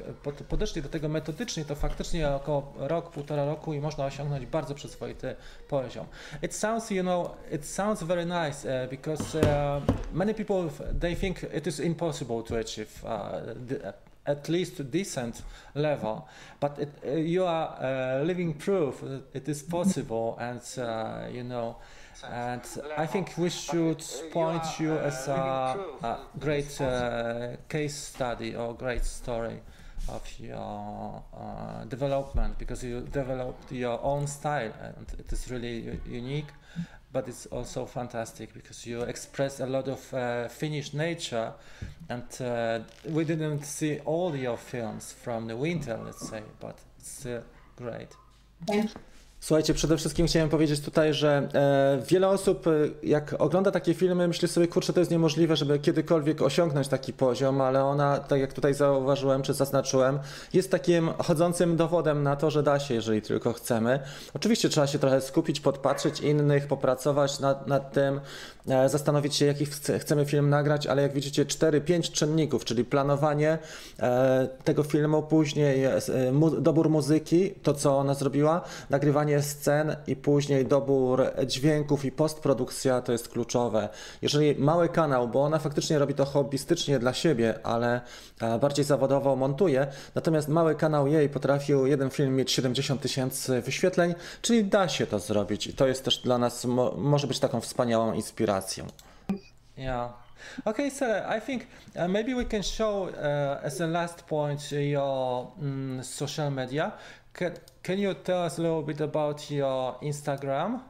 podeszli 0.48 0.82
do 0.82 0.88
tego 0.88 1.08
metodycznie, 1.08 1.64
to 1.64 1.74
faktycznie 1.74 2.28
około 2.28 2.74
rok, 2.76 3.10
półtora 3.10 3.44
roku 3.44 3.72
i 3.72 3.80
można 3.80 4.04
osiągnąć 4.06 4.46
bardzo 4.46 4.74
przyzwoity 4.74 5.36
poziom. 5.68 6.06
It 6.42 6.54
sounds, 6.54 6.90
you 6.90 7.02
know, 7.02 7.30
it 7.52 7.66
sounds 7.66 8.02
very 8.02 8.26
nice 8.26 8.88
because 8.90 9.38
uh, 9.38 9.82
many 10.12 10.34
people 10.34 10.68
they 11.00 11.16
think 11.16 11.42
it 11.56 11.66
is 11.66 11.80
impossible 11.80 12.42
to 12.42 12.58
achieve 12.58 13.04
uh, 13.04 14.07
at 14.28 14.48
least 14.48 14.78
a 14.78 14.84
decent 14.84 15.42
level. 15.74 16.28
But 16.60 16.78
it, 16.78 16.90
uh, 17.04 17.12
you 17.12 17.44
are 17.44 17.76
uh, 17.80 18.24
living 18.24 18.54
proof 18.54 19.00
that 19.00 19.22
it 19.34 19.48
is 19.48 19.62
possible, 19.62 20.36
and 20.40 20.60
uh, 20.78 21.28
you 21.32 21.42
know. 21.42 21.76
And 22.30 22.62
I 22.96 23.06
think 23.06 23.38
we 23.38 23.48
should 23.48 24.04
point 24.32 24.80
you 24.80 24.92
as 24.98 25.28
a, 25.28 25.78
a 26.02 26.18
great 26.40 26.80
uh, 26.80 27.56
case 27.68 27.94
study 27.94 28.56
or 28.56 28.74
great 28.74 29.04
story 29.04 29.60
of 30.08 30.22
your 30.40 31.22
uh, 31.36 31.84
development 31.84 32.58
because 32.58 32.82
you 32.82 33.02
developed 33.02 33.70
your 33.70 34.02
own 34.02 34.26
style 34.26 34.72
and 34.82 35.06
it 35.18 35.32
is 35.32 35.50
really 35.50 36.00
unique 36.08 36.48
but 37.12 37.28
it's 37.28 37.46
also 37.46 37.86
fantastic 37.86 38.52
because 38.52 38.86
you 38.86 39.02
express 39.02 39.60
a 39.60 39.66
lot 39.66 39.88
of 39.88 40.14
uh, 40.14 40.48
Finnish 40.48 40.92
nature, 40.92 41.52
and 42.08 42.24
uh, 42.40 42.80
we 43.06 43.24
didn't 43.24 43.64
see 43.64 43.98
all 44.04 44.36
your 44.36 44.56
films 44.56 45.12
from 45.12 45.46
the 45.46 45.56
winter, 45.56 45.98
let's 46.04 46.28
say, 46.28 46.42
but 46.60 46.78
it's 46.98 47.26
uh, 47.26 47.42
great. 47.76 48.08
Thank 48.66 48.94
you. 48.94 49.00
Słuchajcie, 49.40 49.74
przede 49.74 49.96
wszystkim 49.96 50.26
chciałem 50.26 50.48
powiedzieć 50.48 50.80
tutaj, 50.80 51.14
że 51.14 51.48
e, 51.54 52.02
wiele 52.08 52.28
osób, 52.28 52.66
e, 52.66 52.70
jak 53.02 53.34
ogląda 53.38 53.70
takie 53.70 53.94
filmy, 53.94 54.28
myśli 54.28 54.48
sobie, 54.48 54.68
kurczę, 54.68 54.92
to 54.92 55.00
jest 55.00 55.10
niemożliwe, 55.10 55.56
żeby 55.56 55.78
kiedykolwiek 55.78 56.42
osiągnąć 56.42 56.88
taki 56.88 57.12
poziom, 57.12 57.60
ale 57.60 57.84
ona, 57.84 58.18
tak 58.18 58.40
jak 58.40 58.52
tutaj 58.52 58.74
zauważyłem 58.74 59.42
czy 59.42 59.54
zaznaczyłem, 59.54 60.18
jest 60.52 60.70
takim 60.70 61.10
chodzącym 61.18 61.76
dowodem 61.76 62.22
na 62.22 62.36
to, 62.36 62.50
że 62.50 62.62
da 62.62 62.78
się, 62.78 62.94
jeżeli 62.94 63.22
tylko 63.22 63.52
chcemy. 63.52 64.00
Oczywiście 64.34 64.68
trzeba 64.68 64.86
się 64.86 64.98
trochę 64.98 65.20
skupić, 65.20 65.60
podpatrzeć 65.60 66.20
innych, 66.20 66.66
popracować 66.66 67.40
nad, 67.40 67.66
nad 67.66 67.92
tym, 67.92 68.20
e, 68.68 68.88
zastanowić 68.88 69.36
się, 69.36 69.46
jaki 69.46 69.66
chcemy 69.98 70.24
film 70.26 70.50
nagrać, 70.50 70.86
ale 70.86 71.02
jak 71.02 71.12
widzicie, 71.12 71.44
4-5 71.44 72.12
czynników, 72.12 72.64
czyli 72.64 72.84
planowanie 72.84 73.58
e, 74.00 74.48
tego 74.64 74.82
filmu, 74.82 75.22
później 75.22 75.84
e, 75.84 76.00
dobór 76.60 76.90
muzyki, 76.90 77.54
to 77.62 77.74
co 77.74 77.98
ona 77.98 78.14
zrobiła, 78.14 78.64
nagrywanie 78.90 79.27
scen 79.42 79.96
i 80.06 80.16
później 80.16 80.66
dobór 80.66 81.22
dźwięków 81.46 82.04
i 82.04 82.12
postprodukcja 82.12 83.00
to 83.00 83.12
jest 83.12 83.28
kluczowe. 83.28 83.88
Jeżeli 84.22 84.54
mały 84.54 84.88
kanał, 84.88 85.28
bo 85.28 85.42
ona 85.42 85.58
faktycznie 85.58 85.98
robi 85.98 86.14
to 86.14 86.24
hobbystycznie 86.24 86.98
dla 86.98 87.14
siebie, 87.14 87.58
ale 87.62 88.00
e, 88.40 88.58
bardziej 88.58 88.84
zawodowo 88.84 89.36
montuje, 89.36 89.86
natomiast 90.14 90.48
mały 90.48 90.74
kanał 90.74 91.06
jej 91.06 91.28
potrafił 91.28 91.86
jeden 91.86 92.10
film 92.10 92.36
mieć 92.36 92.52
70 92.52 93.00
tysięcy 93.00 93.60
wyświetleń, 93.60 94.14
czyli 94.42 94.64
da 94.64 94.88
się 94.88 95.06
to 95.06 95.18
zrobić 95.18 95.66
i 95.66 95.72
to 95.72 95.86
jest 95.86 96.04
też 96.04 96.18
dla 96.18 96.38
nas, 96.38 96.64
mo 96.64 96.94
może 96.96 97.26
być 97.26 97.38
taką 97.38 97.60
wspaniałą 97.60 98.12
inspiracją. 98.12 98.86
Yeah. 99.76 100.28
Okay, 100.64 100.90
so 100.90 101.06
I 101.06 101.40
think 101.40 101.66
uh, 101.96 102.08
maybe 102.08 102.34
we 102.34 102.44
can 102.44 102.62
show 102.62 103.08
uh, 103.08 103.60
as 103.62 103.80
a 103.80 103.86
last 103.86 104.26
point 104.26 104.72
your 104.72 105.52
um, 105.60 106.00
social 106.02 106.50
media. 106.50 106.92
Can, 107.38 107.54
can 107.84 108.00
you 108.00 108.14
tell 108.14 108.42
us 108.42 108.58
a 108.58 108.62
little 108.62 108.82
bit 108.82 109.00
about 109.00 109.48
your 109.48 109.96
Instagram? 110.02 110.82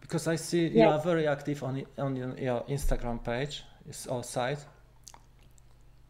Because 0.00 0.26
I 0.26 0.36
see 0.36 0.68
you 0.68 0.84
are 0.84 0.98
very 0.98 1.26
active 1.26 1.62
on 1.62 1.84
on 1.98 2.16
your 2.16 2.62
Instagram 2.62 3.22
page 3.22 3.62
or 4.08 4.24
site. 4.24 4.64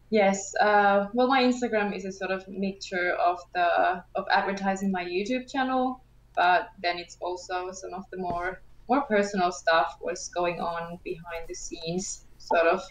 Yes. 0.09 0.55
Uh, 0.61 1.07
well, 1.13 1.27
my 1.27 1.43
Instagram 1.43 1.93
is 1.93 2.05
a 2.05 2.11
sort 2.13 2.31
of 2.31 2.47
mixture 2.47 3.15
of 3.15 3.39
the 3.53 4.01
of 4.15 4.25
advertising 4.31 4.91
my 4.91 5.03
YouTube 5.03 5.51
channel, 5.51 6.01
but 6.33 6.69
then 6.81 6.97
it's 6.97 7.17
also 7.19 7.73
some 7.73 7.93
of 7.93 8.05
the 8.11 8.17
more 8.17 8.61
more 8.87 9.01
personal 9.01 9.51
stuff, 9.51 9.97
what's 9.99 10.29
going 10.29 10.61
on 10.61 10.99
behind 11.03 11.49
the 11.49 11.55
scenes, 11.55 12.23
sort 12.37 12.67
of. 12.67 12.81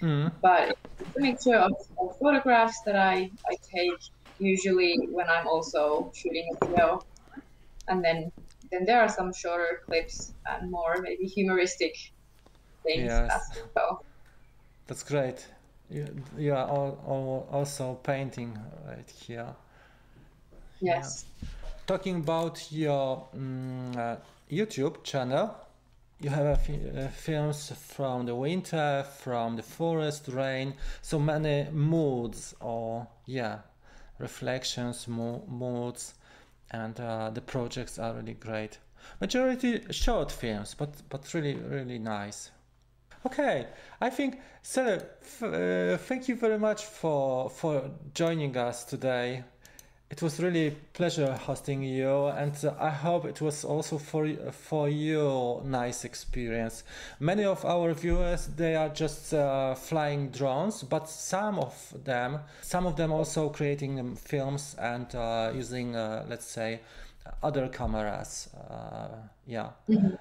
Mm. 0.00 0.32
But 0.40 0.78
it's 0.98 1.16
a 1.16 1.20
mixture 1.20 1.56
of, 1.56 1.72
of 1.98 2.18
photographs 2.18 2.80
that 2.86 2.96
I 2.96 3.30
I 3.50 3.56
take 3.70 4.00
usually 4.38 5.08
when 5.10 5.28
I'm 5.28 5.46
also 5.46 6.10
shooting 6.14 6.48
a 6.54 6.66
video. 6.66 7.02
And 7.88 8.04
then 8.04 8.32
then 8.70 8.84
there 8.84 9.00
are 9.00 9.08
some 9.08 9.32
shorter 9.32 9.82
clips 9.86 10.32
and 10.46 10.70
more 10.70 10.96
maybe 11.00 11.26
humoristic 11.26 11.96
things 12.82 13.04
yes. 13.06 13.30
as 13.32 13.62
well. 13.74 14.04
That's 14.86 15.02
great. 15.02 15.46
You, 15.90 16.06
you 16.36 16.54
are 16.54 16.66
all, 16.66 16.98
all 17.06 17.48
also 17.52 17.94
painting 18.02 18.58
right 18.86 19.10
here. 19.10 19.54
Yes. 20.80 21.26
Yeah. 21.42 21.48
Talking 21.86 22.16
about 22.16 22.72
your 22.72 23.26
um, 23.34 23.92
uh, 23.96 24.16
YouTube 24.50 25.04
channel, 25.04 25.54
you 26.20 26.30
have 26.30 26.46
uh, 26.46 27.08
films 27.08 27.70
from 27.70 28.26
the 28.26 28.34
winter, 28.34 29.04
from 29.18 29.56
the 29.56 29.62
forest, 29.62 30.28
rain, 30.28 30.74
so 31.02 31.18
many 31.18 31.68
moods 31.70 32.54
or 32.60 33.06
yeah, 33.26 33.58
reflections, 34.18 35.08
mo- 35.08 35.44
moods, 35.48 36.14
and 36.70 36.98
uh, 37.00 37.30
the 37.30 37.40
projects 37.40 37.98
are 37.98 38.14
really 38.14 38.34
great. 38.34 38.78
Majority 39.20 39.82
short 39.90 40.32
films, 40.32 40.74
but 40.74 40.90
but 41.08 41.32
really 41.34 41.54
really 41.54 41.98
nice. 41.98 42.50
Okay, 43.26 43.66
I 44.00 44.10
think 44.10 44.40
Sarah, 44.62 45.02
uh, 45.42 45.96
thank 45.96 46.28
you 46.28 46.36
very 46.36 46.58
much 46.58 46.84
for 46.84 47.50
for 47.50 47.90
joining 48.14 48.56
us 48.56 48.84
today. 48.84 49.44
It 50.10 50.22
was 50.22 50.38
really 50.38 50.70
pleasure 50.92 51.32
hosting 51.32 51.82
you, 51.82 52.26
and 52.26 52.52
I 52.78 52.90
hope 52.90 53.24
it 53.24 53.40
was 53.40 53.64
also 53.64 53.98
for 53.98 54.28
for 54.52 54.88
you 54.88 55.60
nice 55.64 56.04
experience. 56.04 56.84
Many 57.18 57.44
of 57.44 57.64
our 57.64 57.92
viewers 57.94 58.46
they 58.46 58.76
are 58.76 58.90
just 58.90 59.34
uh, 59.34 59.74
flying 59.74 60.30
drones, 60.30 60.82
but 60.84 61.08
some 61.08 61.58
of 61.58 61.74
them, 62.04 62.40
some 62.62 62.86
of 62.86 62.96
them 62.96 63.12
also 63.12 63.48
creating 63.48 64.14
films 64.14 64.76
and 64.78 65.12
uh, 65.14 65.50
using, 65.54 65.96
uh, 65.96 66.26
let's 66.28 66.46
say, 66.46 66.80
other 67.42 67.68
cameras. 67.68 68.50
Uh, 68.54 69.08
yeah. 69.46 69.70
Mm-hmm. 69.88 70.14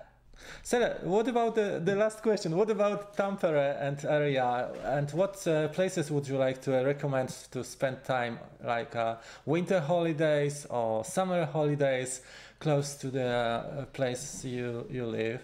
Sarah, 0.61 0.97
what 1.03 1.27
about 1.27 1.55
the, 1.55 1.81
the 1.83 1.95
last 1.95 2.21
question? 2.21 2.55
What 2.55 2.69
about 2.69 3.15
Tampere 3.15 3.77
and 3.79 4.03
area? 4.05 4.69
And 4.83 5.09
what 5.11 5.45
uh, 5.47 5.67
places 5.69 6.09
would 6.11 6.27
you 6.27 6.37
like 6.37 6.61
to 6.63 6.71
recommend 6.83 7.29
to 7.51 7.63
spend 7.63 8.03
time, 8.03 8.39
like 8.63 8.95
uh, 8.95 9.17
winter 9.45 9.79
holidays 9.79 10.65
or 10.69 11.03
summer 11.03 11.45
holidays, 11.45 12.21
close 12.59 12.95
to 12.95 13.09
the 13.09 13.27
uh, 13.27 13.85
place 13.85 14.45
you, 14.45 14.85
you 14.89 15.05
live? 15.05 15.41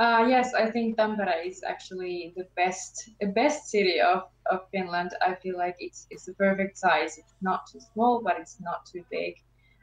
Uh, 0.00 0.24
yes, 0.26 0.54
I 0.54 0.70
think 0.70 0.96
Tampere 0.96 1.44
is 1.44 1.62
actually 1.62 2.32
the 2.34 2.46
best 2.56 3.10
best 3.34 3.68
city 3.68 4.00
of, 4.00 4.22
of 4.50 4.60
Finland. 4.72 5.10
I 5.20 5.34
feel 5.34 5.58
like 5.58 5.76
it's 5.78 6.06
it's 6.08 6.24
the 6.24 6.32
perfect 6.32 6.78
size. 6.78 7.18
It's 7.18 7.34
not 7.42 7.66
too 7.70 7.80
small, 7.92 8.22
but 8.24 8.38
it's 8.40 8.58
not 8.60 8.86
too 8.86 9.04
big. 9.10 9.34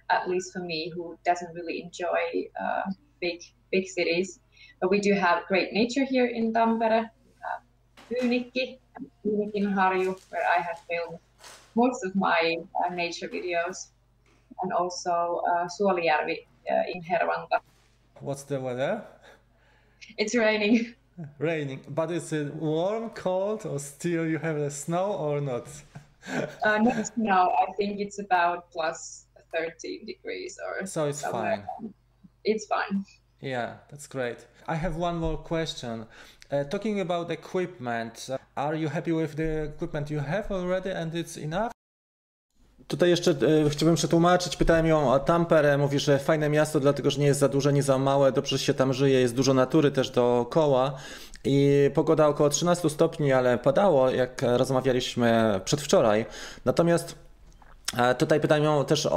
At 0.09 0.27
least 0.27 0.53
for 0.53 0.59
me, 0.59 0.91
who 0.95 1.19
doesn't 1.23 1.53
really 1.53 1.83
enjoy 1.83 2.49
uh, 2.59 2.89
big 3.19 3.41
big 3.71 3.87
cities. 3.87 4.39
But 4.81 4.91
we 4.91 4.99
do 4.99 5.13
have 5.13 5.45
great 5.47 5.73
nature 5.73 6.05
here 6.05 6.27
in 6.27 6.53
Tampere. 6.53 7.09
We 7.25 7.33
have 7.45 7.61
Pyynikki 8.09 8.77
and 8.95 9.09
Pyynikinharju, 9.25 10.19
where 10.29 10.45
I 10.57 10.61
have 10.61 10.79
filmed 10.89 11.19
most 11.75 12.03
of 12.03 12.15
my 12.15 12.57
uh, 12.83 12.93
nature 12.93 13.27
videos, 13.27 13.87
and 14.61 14.71
also 14.73 15.41
uh, 15.49 15.67
Suolijärvi 15.67 16.37
uh, 16.69 16.93
in 16.93 17.01
Hervanta. 17.01 17.59
What's 18.19 18.43
the 18.43 18.59
weather? 18.59 19.03
It's 20.17 20.35
raining. 20.35 20.93
Raining, 21.39 21.81
but 21.89 22.11
is 22.11 22.31
it 22.31 22.53
warm, 22.53 23.09
cold, 23.09 23.65
or 23.65 23.79
still 23.79 24.27
you 24.27 24.37
have 24.37 24.59
the 24.59 24.69
snow 24.69 25.13
or 25.13 25.41
not? 25.41 25.67
uh, 26.63 26.77
not 26.77 27.07
snow. 27.07 27.51
I 27.57 27.71
think 27.73 27.99
it's 27.99 28.19
about 28.19 28.69
plus 28.71 29.25
13 29.51 30.05
degrees 30.05 30.59
or. 30.63 30.85
So 30.85 31.07
it's 31.07 31.23
fine 31.23 31.63
it's 32.43 32.65
fine. 32.67 33.03
Yeah, 33.41 33.77
that's 33.89 34.07
great. 34.07 34.47
I 34.67 34.75
have 34.75 34.97
one 34.97 35.17
more 35.19 35.37
question. 35.37 36.05
Uh, 36.51 36.63
talking 36.63 37.01
about 37.01 37.31
equipment, 37.31 38.29
uh, 38.29 38.37
are 38.55 38.75
you 38.75 38.89
happy 38.89 39.11
with 39.11 39.35
the 39.35 39.63
equipment 39.63 40.09
you 40.09 40.19
have 40.19 40.51
already 40.51 40.91
and 40.91 41.13
it's 41.13 41.37
enough? 41.37 41.71
Tutaj 42.87 43.09
jeszcze 43.09 43.31
e, 43.65 43.69
chciałbym 43.69 43.95
przetłumaczyć. 43.95 44.55
Pytałem 44.55 44.85
ją 44.85 45.11
o 45.11 45.19
Tampere. 45.19 45.77
Mówi, 45.77 45.99
że 45.99 46.19
fajne 46.19 46.49
miasto, 46.49 46.79
dlatego 46.79 47.11
że 47.11 47.19
nie 47.19 47.25
jest 47.25 47.39
za 47.39 47.49
duże, 47.49 47.73
nie 47.73 47.83
za 47.83 47.97
małe. 47.97 48.31
Dobrze 48.31 48.59
się 48.59 48.73
tam 48.73 48.93
żyje, 48.93 49.19
jest 49.19 49.35
dużo 49.35 49.53
natury 49.53 49.91
też 49.91 50.09
dookoła. 50.09 50.93
I 51.43 51.89
pogoda 51.93 52.27
około 52.27 52.49
13 52.49 52.89
stopni, 52.89 53.33
ale 53.33 53.57
padało, 53.57 54.09
jak 54.09 54.41
rozmawialiśmy 54.41 55.61
przedwczoraj. 55.65 56.25
Natomiast 56.65 57.15
Tutaj 58.17 58.39
pytają 58.39 58.85
też 58.85 59.05
o, 59.05 59.09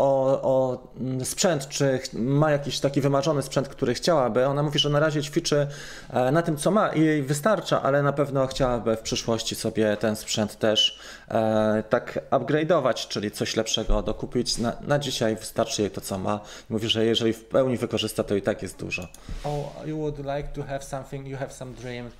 o, 0.43 0.89
mm, 1.01 1.25
sprzęt, 1.25 1.69
czy 1.69 2.01
ma 2.13 2.51
jakiś 2.51 2.81
taki 2.81 3.01
wymarzony 3.01 3.43
sprzęt, 3.43 3.69
który 3.69 3.95
chciałaby. 3.95 4.47
Ona 4.47 4.63
mówi, 4.63 4.79
że 4.79 4.89
na 4.91 5.01
razie 5.01 5.23
ćwiczy 5.23 5.67
e, 6.11 6.33
na 6.33 6.43
tym, 6.43 6.57
co 6.57 6.71
ma 6.71 6.89
i 6.89 7.05
jej 7.05 7.23
wystarcza, 7.23 7.83
ale 7.83 8.03
na 8.03 8.13
pewno 8.13 8.47
chciałaby 8.47 8.97
w 8.97 9.01
przyszłości 9.01 9.55
sobie 9.55 9.97
ten 9.97 10.17
sprzęt 10.17 10.59
też 10.59 10.99
e, 11.29 11.83
tak 11.89 12.19
upgrade'ować, 12.31 13.09
czyli 13.09 13.31
coś 13.31 13.57
lepszego 13.57 14.03
dokupić. 14.03 14.59
Na, 14.59 14.73
na 14.81 14.99
dzisiaj 14.99 15.37
wystarczy 15.37 15.83
jej 15.83 15.91
to, 15.91 16.01
co 16.01 16.19
ma. 16.19 16.41
Mówi, 16.69 16.89
że 16.89 17.05
jeżeli 17.05 17.33
w 17.33 17.45
pełni 17.45 17.77
wykorzysta, 17.77 18.25
to 18.25 18.35
i 18.35 18.43
tak 18.43 18.63
jest 18.63 18.79
dużo. 18.79 19.09
Oh, 19.45 19.87
you 19.87 19.99
would 19.99 20.19
like 20.19 20.49
to 20.55 20.63
have 20.63 20.83
something, 20.83 21.27
you 21.27 21.37
have 21.37 21.53
some 21.53 21.73
dream 21.73 22.11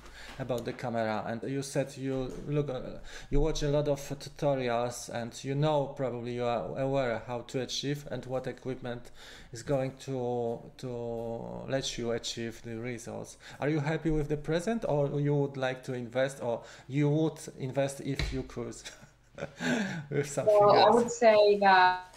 about 0.41 0.65
the 0.65 0.73
camera 0.73 1.23
and 1.27 1.43
you 1.43 1.61
said 1.61 1.95
you 1.95 2.33
look 2.47 2.69
uh, 2.69 2.81
you 3.29 3.39
watch 3.39 3.61
a 3.61 3.69
lot 3.69 3.87
of 3.87 3.99
tutorials 4.19 5.09
and 5.09 5.43
you 5.43 5.53
know 5.53 5.93
probably 5.95 6.33
you 6.33 6.43
are 6.43 6.77
aware 6.79 7.21
how 7.27 7.41
to 7.41 7.61
achieve 7.61 8.07
and 8.11 8.25
what 8.25 8.47
equipment 8.47 9.11
is 9.53 9.61
going 9.61 9.91
to 9.97 10.59
to 10.77 10.87
let 11.69 11.97
you 11.97 12.11
achieve 12.11 12.61
the 12.63 12.75
results 12.77 13.37
are 13.59 13.69
you 13.69 13.79
happy 13.79 14.09
with 14.09 14.27
the 14.29 14.37
present 14.37 14.83
or 14.87 15.19
you 15.19 15.35
would 15.35 15.57
like 15.57 15.83
to 15.83 15.93
invest 15.93 16.41
or 16.41 16.63
you 16.87 17.07
would 17.07 17.39
invest 17.59 18.01
if 18.01 18.33
you 18.33 18.41
could 18.43 18.75
with 20.09 20.29
something 20.29 20.57
well, 20.59 20.75
else? 20.75 20.87
i 20.87 20.89
would 20.89 21.11
say 21.11 21.57
that 21.59 22.10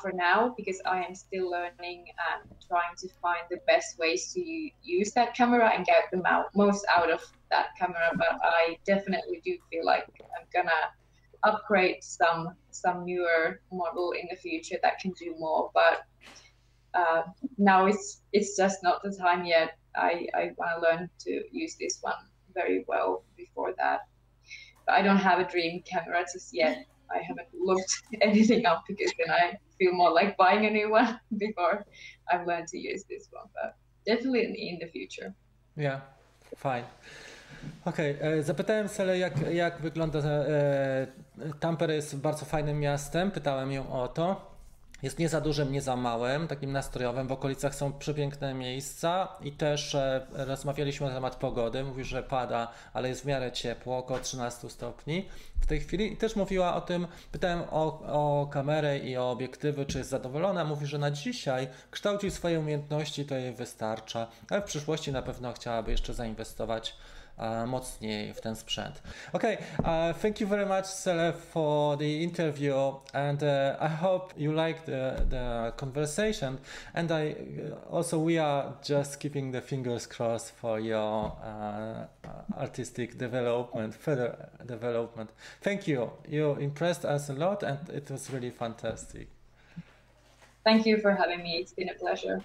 for 0.00 0.12
now 0.12 0.54
because 0.56 0.80
I 0.86 1.02
am 1.02 1.14
still 1.14 1.50
learning 1.50 2.06
and 2.32 2.50
trying 2.66 2.96
to 2.98 3.08
find 3.20 3.42
the 3.50 3.58
best 3.66 3.98
ways 3.98 4.32
to 4.32 4.40
use 4.82 5.12
that 5.12 5.34
camera 5.34 5.70
and 5.74 5.84
get 5.84 6.04
the 6.10 6.22
most 6.54 6.84
out 6.88 7.10
of 7.10 7.22
that 7.50 7.68
camera. 7.78 8.10
But 8.16 8.38
I 8.42 8.78
definitely 8.86 9.42
do 9.44 9.58
feel 9.70 9.84
like 9.84 10.06
I'm 10.20 10.46
gonna 10.52 10.92
upgrade 11.42 12.02
some 12.02 12.54
some 12.70 13.04
newer 13.04 13.60
model 13.72 14.12
in 14.12 14.28
the 14.30 14.36
future 14.36 14.76
that 14.82 14.98
can 14.98 15.12
do 15.12 15.34
more. 15.38 15.70
But 15.74 16.04
uh, 16.94 17.22
now 17.58 17.86
it's 17.86 18.22
it's 18.32 18.56
just 18.56 18.82
not 18.82 19.02
the 19.02 19.12
time 19.12 19.44
yet. 19.44 19.76
I 19.94 20.26
I 20.34 20.52
want 20.56 20.70
to 20.76 20.88
learn 20.88 21.10
to 21.20 21.44
use 21.52 21.76
this 21.78 21.98
one 22.00 22.14
very 22.54 22.84
well 22.88 23.24
before 23.36 23.74
that. 23.78 24.08
But 24.86 24.94
I 24.94 25.02
don't 25.02 25.18
have 25.18 25.38
a 25.38 25.44
dream 25.44 25.82
camera 25.82 26.24
just 26.32 26.54
yet. 26.54 26.86
I 27.10 27.18
haven't 27.28 27.48
looked 27.54 27.92
anything 28.20 28.66
up 28.66 28.84
because 28.88 29.12
then 29.18 29.30
I 29.30 29.58
feel 29.78 29.92
more 29.92 30.12
like 30.12 30.36
buying 30.36 30.66
a 30.66 30.70
new 30.70 30.90
one 30.90 31.20
before 31.38 31.84
I've 32.32 32.46
learned 32.46 32.68
to 32.68 32.78
use 32.78 33.04
this 33.08 33.28
one. 33.32 33.48
But 33.54 33.76
definitely 34.06 34.44
in, 34.44 34.54
in 34.54 34.78
the 34.80 34.86
future. 34.86 35.34
Yeah, 35.76 36.00
fine. 36.56 36.84
Okej, 37.84 38.16
okay. 38.16 38.42
zapytałem 38.42 38.88
Selę, 38.88 39.18
jak, 39.18 39.52
jak 39.52 39.80
wygląda. 39.80 40.18
E, 40.18 41.06
Tampere 41.60 41.94
jest 41.94 42.16
bardzo 42.16 42.44
fajnym 42.44 42.80
miastem. 42.80 43.30
Pytałem 43.30 43.72
ją 43.72 43.92
o 43.92 44.08
to. 44.08 44.49
Jest 45.02 45.18
nie 45.18 45.28
za 45.28 45.40
dużym, 45.40 45.72
nie 45.72 45.82
za 45.82 45.96
małym, 45.96 46.48
takim 46.48 46.72
nastrojowym. 46.72 47.28
W 47.28 47.32
okolicach 47.32 47.74
są 47.74 47.92
przepiękne 47.92 48.54
miejsca 48.54 49.28
i 49.40 49.52
też 49.52 49.94
e, 49.94 50.26
rozmawialiśmy 50.32 51.06
na 51.06 51.14
temat 51.14 51.36
pogody. 51.36 51.84
Mówi, 51.84 52.04
że 52.04 52.22
pada, 52.22 52.68
ale 52.92 53.08
jest 53.08 53.22
w 53.22 53.26
miarę 53.26 53.52
ciepło, 53.52 53.98
około 53.98 54.20
13 54.20 54.70
stopni 54.70 55.28
w 55.60 55.66
tej 55.66 55.80
chwili. 55.80 56.12
I 56.12 56.16
też 56.16 56.36
mówiła 56.36 56.74
o 56.74 56.80
tym, 56.80 57.06
pytałem 57.32 57.62
o, 57.70 58.00
o 58.06 58.46
kamerę 58.46 58.98
i 58.98 59.16
o 59.16 59.30
obiektywy, 59.30 59.86
czy 59.86 59.98
jest 59.98 60.10
zadowolona. 60.10 60.64
Mówi, 60.64 60.86
że 60.86 60.98
na 60.98 61.10
dzisiaj 61.10 61.68
kształci 61.90 62.30
swoje 62.30 62.60
umiejętności, 62.60 63.24
to 63.24 63.34
jej 63.34 63.52
wystarcza, 63.52 64.26
ale 64.50 64.62
w 64.62 64.64
przyszłości 64.64 65.12
na 65.12 65.22
pewno 65.22 65.52
chciałaby 65.52 65.90
jeszcze 65.90 66.14
zainwestować 66.14 66.96
mocniej 67.66 68.34
w 68.34 68.40
ten 68.40 68.56
sprzęt. 68.56 69.02
Okay, 69.32 69.56
thank 70.22 70.40
you 70.40 70.48
very 70.48 70.66
much, 70.66 70.86
Sele, 70.86 71.32
for 71.32 71.96
the 71.98 72.22
interview, 72.22 72.94
and 73.14 73.42
I 73.80 73.88
hope 73.88 74.34
you 74.36 74.52
like 74.52 74.80
the, 74.84 75.26
the 75.28 75.72
conversation. 75.76 76.58
And 76.94 77.10
I 77.10 77.34
also 77.90 78.18
we 78.18 78.38
are 78.38 78.72
just 78.82 79.18
keeping 79.20 79.52
the 79.52 79.60
fingers 79.60 80.06
crossed 80.06 80.50
for 80.50 80.80
your 80.80 81.32
uh, 81.42 82.06
artistic 82.58 83.18
development, 83.18 83.94
further 83.94 84.48
development. 84.66 85.30
Thank 85.60 85.88
you. 85.88 86.10
You 86.28 86.56
impressed 86.56 87.04
us 87.04 87.30
a 87.30 87.34
lot, 87.34 87.62
and 87.62 87.88
it 87.88 88.10
was 88.10 88.30
really 88.30 88.50
fantastic. 88.50 89.28
Thank 90.64 90.86
you 90.86 90.98
for 90.98 91.14
having 91.14 91.42
me. 91.42 91.58
It's 91.58 91.72
been 91.72 91.88
a 91.88 91.94
pleasure. 91.94 92.42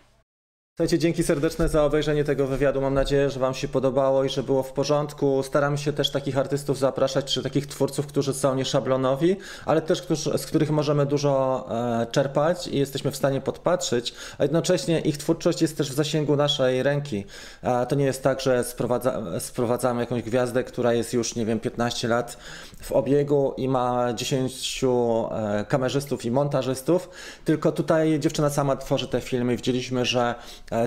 Słuchajcie, 0.78 1.00
dzięki 1.00 1.24
serdeczne 1.24 1.70
za 1.70 1.84
obejrzenie 1.84 2.24
tego 2.24 2.48
wywiadu. 2.48 2.82
Mam 2.82 2.94
nadzieję, 2.94 3.30
że 3.30 3.40
Wam 3.40 3.54
się 3.54 3.68
podobało 3.68 4.24
i 4.24 4.30
że 4.30 4.44
było 4.44 4.64
w 4.64 4.74
porządku. 4.74 5.44
Staramy 5.44 5.78
się 5.78 5.94
też 5.94 6.12
takich 6.12 6.38
artystów 6.38 6.78
zapraszać, 6.78 7.34
czy 7.34 7.44
takich 7.44 7.68
twórców, 7.68 8.08
którzy 8.08 8.34
są 8.34 8.56
nieszablonowi, 8.56 9.38
ale 9.66 9.82
też 9.82 10.02
którzy, 10.02 10.38
z 10.38 10.46
których 10.46 10.72
możemy 10.72 11.06
dużo 11.06 11.66
e, 12.02 12.08
czerpać 12.12 12.68
i 12.68 12.78
jesteśmy 12.78 13.12
w 13.12 13.16
stanie 13.16 13.42
podpatrzeć, 13.42 14.14
a 14.38 14.44
jednocześnie 14.44 15.00
ich 15.00 15.18
twórczość 15.18 15.62
jest 15.62 15.78
też 15.78 15.92
w 15.92 15.94
zasięgu 15.94 16.36
naszej 16.36 16.84
ręki. 16.84 17.26
E, 17.64 17.86
to 17.86 17.96
nie 17.96 18.06
jest 18.06 18.24
tak, 18.24 18.42
że 18.42 18.64
sprowadza, 18.64 19.22
sprowadzamy 19.40 20.02
jakąś 20.02 20.24
gwiazdę, 20.24 20.64
która 20.64 20.94
jest 20.94 21.14
już, 21.14 21.36
nie 21.36 21.46
wiem, 21.46 21.60
15 21.60 22.08
lat 22.08 22.38
w 22.82 22.92
obiegu 22.92 23.54
i 23.58 23.68
ma 23.68 24.14
10 24.14 24.84
e, 24.84 25.66
kamerzystów 25.70 26.26
i 26.26 26.32
montażystów, 26.32 27.10
tylko 27.46 27.72
tutaj 27.72 28.20
dziewczyna 28.20 28.50
sama 28.50 28.76
tworzy 28.76 29.08
te 29.08 29.22
filmy 29.22 29.56
widzieliśmy, 29.56 30.06
że 30.06 30.36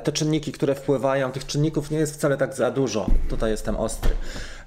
te 0.05 0.13
czynniki, 0.13 0.53
które 0.53 0.75
wpływają, 0.75 1.33
tych 1.33 1.47
czynników 1.47 1.91
nie 1.91 1.99
jest 1.99 2.15
wcale 2.15 2.37
tak 2.37 2.55
za 2.55 2.71
dużo. 2.71 3.07
Tutaj 3.29 3.51
jestem 3.51 3.77
ostry. 3.77 4.11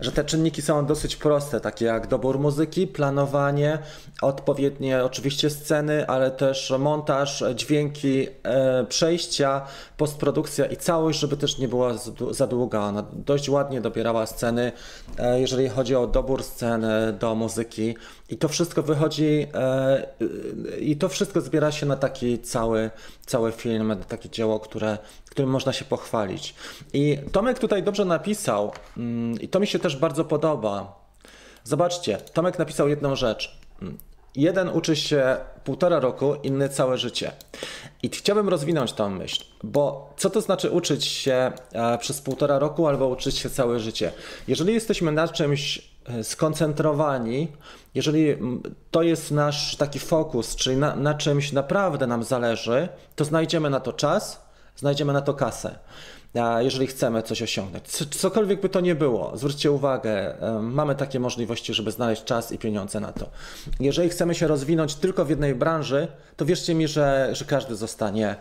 Że 0.01 0.11
te 0.11 0.23
czynniki 0.23 0.61
są 0.61 0.85
dosyć 0.85 1.15
proste, 1.15 1.59
takie 1.59 1.85
jak 1.85 2.07
dobór 2.07 2.39
muzyki, 2.39 2.87
planowanie, 2.87 3.79
odpowiednie 4.21 5.03
oczywiście 5.03 5.49
sceny, 5.49 6.07
ale 6.07 6.31
też 6.31 6.73
montaż, 6.79 7.43
dźwięki, 7.55 8.27
e, 8.43 8.85
przejścia, 8.85 9.61
postprodukcja 9.97 10.65
i 10.65 10.77
całość, 10.77 11.19
żeby 11.19 11.37
też 11.37 11.57
nie 11.57 11.67
była 11.67 11.93
za 12.31 12.47
długa. 12.47 12.79
Ona 12.79 13.05
dość 13.13 13.49
ładnie 13.49 13.81
dobierała 13.81 14.25
sceny, 14.25 14.71
e, 15.17 15.41
jeżeli 15.41 15.69
chodzi 15.69 15.95
o 15.95 16.07
dobór 16.07 16.43
sceny 16.43 17.13
do 17.19 17.35
muzyki. 17.35 17.95
I 18.29 18.37
to 18.37 18.47
wszystko 18.47 18.83
wychodzi 18.83 19.47
i 20.79 20.97
to 20.97 21.09
wszystko 21.09 21.41
zbiera 21.41 21.71
się 21.71 21.85
na 21.85 21.95
taki 21.95 22.39
cały, 22.39 22.89
cały 23.25 23.51
film, 23.51 23.95
takie 24.07 24.29
dzieło, 24.29 24.59
które 24.59 24.97
którym 25.31 25.49
można 25.49 25.73
się 25.73 25.85
pochwalić. 25.85 26.55
I 26.93 27.17
Tomek 27.31 27.59
tutaj 27.59 27.83
dobrze 27.83 28.05
napisał, 28.05 28.71
mm, 28.97 29.41
i 29.41 29.47
to 29.47 29.59
mi 29.59 29.67
się 29.67 29.79
też 29.79 29.90
bardzo 29.95 30.25
podoba. 30.25 31.01
Zobaczcie, 31.63 32.17
Tomek 32.17 32.59
napisał 32.59 32.89
jedną 32.89 33.15
rzecz. 33.15 33.57
Jeden 34.35 34.69
uczy 34.69 34.95
się 34.95 35.37
półtora 35.63 35.99
roku, 35.99 36.35
inny 36.43 36.69
całe 36.69 36.97
życie. 36.97 37.31
I 38.03 38.09
chciałbym 38.09 38.49
rozwinąć 38.49 38.93
tą 38.93 39.09
myśl, 39.09 39.43
bo 39.63 40.13
co 40.17 40.29
to 40.29 40.41
znaczy 40.41 40.69
uczyć 40.69 41.05
się 41.05 41.51
e, 41.73 41.97
przez 41.97 42.21
półtora 42.21 42.59
roku 42.59 42.87
albo 42.87 43.07
uczyć 43.07 43.37
się 43.37 43.49
całe 43.49 43.79
życie? 43.79 44.11
Jeżeli 44.47 44.73
jesteśmy 44.73 45.11
na 45.11 45.27
czymś 45.27 45.89
e, 46.05 46.23
skoncentrowani, 46.23 47.47
jeżeli 47.95 48.37
to 48.91 49.03
jest 49.03 49.31
nasz 49.31 49.75
taki 49.75 49.99
fokus, 49.99 50.55
czyli 50.55 50.77
na, 50.77 50.95
na 50.95 51.13
czymś 51.13 51.51
naprawdę 51.51 52.07
nam 52.07 52.23
zależy, 52.23 52.89
to 53.15 53.25
znajdziemy 53.25 53.69
na 53.69 53.79
to 53.79 53.93
czas, 53.93 54.41
znajdziemy 54.75 55.13
na 55.13 55.21
to 55.21 55.33
kasę 55.33 55.79
jeżeli 56.59 56.87
chcemy 56.87 57.23
coś 57.23 57.41
osiągnąć. 57.41 57.87
Cokolwiek 58.11 58.61
by 58.61 58.69
to 58.69 58.81
nie 58.81 58.95
było, 58.95 59.37
zwróćcie 59.37 59.71
uwagę, 59.71 60.35
mamy 60.61 60.95
takie 60.95 61.19
możliwości, 61.19 61.73
żeby 61.73 61.91
znaleźć 61.91 62.23
czas 62.23 62.51
i 62.51 62.57
pieniądze 62.57 62.99
na 62.99 63.11
to. 63.11 63.29
Jeżeli 63.79 64.09
chcemy 64.09 64.35
się 64.35 64.47
rozwinąć 64.47 64.95
tylko 64.95 65.25
w 65.25 65.29
jednej 65.29 65.55
branży, 65.55 66.07
to 66.37 66.45
wierzcie 66.45 66.75
mi, 66.75 66.87
że, 66.87 67.29
że 67.33 67.45
każdy 67.45 67.75
zostanie 67.75 68.35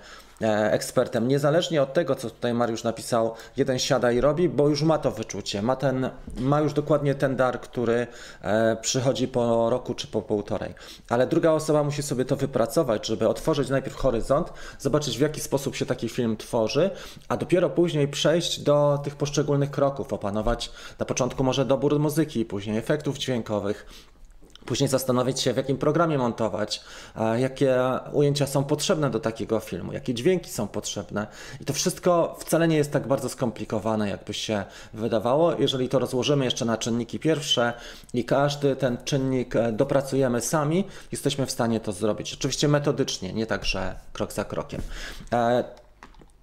ekspertem. 0.49 1.28
Niezależnie 1.28 1.82
od 1.82 1.93
tego, 1.93 2.14
co 2.14 2.30
tutaj 2.30 2.55
Mariusz 2.55 2.84
napisał, 2.84 3.34
jeden 3.57 3.78
siada 3.78 4.12
i 4.12 4.20
robi, 4.20 4.49
bo 4.49 4.68
już 4.68 4.82
ma 4.82 4.99
to 4.99 5.11
wyczucie, 5.11 5.62
ma, 5.62 5.76
ten, 5.76 6.11
ma 6.38 6.61
już 6.61 6.72
dokładnie 6.72 7.14
ten 7.14 7.36
dar, 7.36 7.61
który 7.61 8.07
e, 8.43 8.76
przychodzi 8.76 9.28
po 9.28 9.70
roku 9.70 9.95
czy 9.95 10.07
po 10.07 10.22
półtorej. 10.22 10.74
Ale 11.09 11.26
druga 11.26 11.51
osoba 11.51 11.82
musi 11.82 12.03
sobie 12.03 12.24
to 12.24 12.36
wypracować, 12.36 13.07
żeby 13.07 13.28
otworzyć 13.28 13.68
najpierw 13.68 13.97
horyzont, 13.97 14.53
zobaczyć 14.78 15.18
w 15.18 15.20
jaki 15.20 15.41
sposób 15.41 15.76
się 15.76 15.86
taki 15.86 16.09
film 16.09 16.36
tworzy, 16.36 16.91
a 17.28 17.36
dopiero 17.36 17.70
później 17.70 18.09
przejść 18.09 18.61
do 18.61 19.01
tych 19.05 19.16
poszczególnych 19.16 19.70
kroków, 19.70 20.12
opanować 20.12 20.70
na 20.99 21.07
początku 21.07 21.45
może 21.45 21.64
dobór 21.64 21.99
muzyki, 21.99 22.45
później 22.45 22.78
efektów 22.78 23.18
dźwiękowych, 23.18 23.86
Później 24.67 24.89
zastanowić 24.89 25.41
się, 25.41 25.53
w 25.53 25.57
jakim 25.57 25.79
programie 25.79 26.19
montować, 26.19 26.81
jakie 27.37 27.77
ujęcia 28.13 28.47
są 28.47 28.65
potrzebne 28.65 29.11
do 29.11 29.21
takiego 29.21 29.61
filmu, 29.61 29.93
jakie 29.93 30.15
dźwięki 30.15 30.51
są 30.51 30.69
potrzebne. 30.69 31.27
I 31.61 31.65
to 31.65 31.73
wszystko 31.73 32.37
wcale 32.41 32.69
nie 32.69 32.77
jest 32.77 32.93
tak 32.93 33.09
bardzo 33.09 33.29
skomplikowane, 33.29 34.09
jakby 34.11 34.35
się 34.35 34.65
wydawało. 34.95 35.55
Jeżeli 35.59 35.89
to 35.89 35.99
rozłożymy 35.99 36.45
jeszcze 36.45 36.65
na 36.65 36.77
czynniki 36.77 37.19
pierwsze 37.19 37.73
i 38.15 38.25
każdy 38.25 38.77
ten 38.77 38.99
czynnik 39.05 39.57
e, 39.57 39.73
dopracujemy 39.73 40.41
sami, 40.41 40.85
jesteśmy 41.13 41.47
w 41.47 41.51
stanie 41.51 41.81
to 41.81 41.93
zrobić. 41.93 42.35
Oczywiście 42.35 42.69
metodycznie, 42.69 43.33
nie 43.33 43.47
tak, 43.47 43.65
że 43.65 43.95
krok 44.13 44.33
za 44.33 44.45
krokiem. 44.45 44.81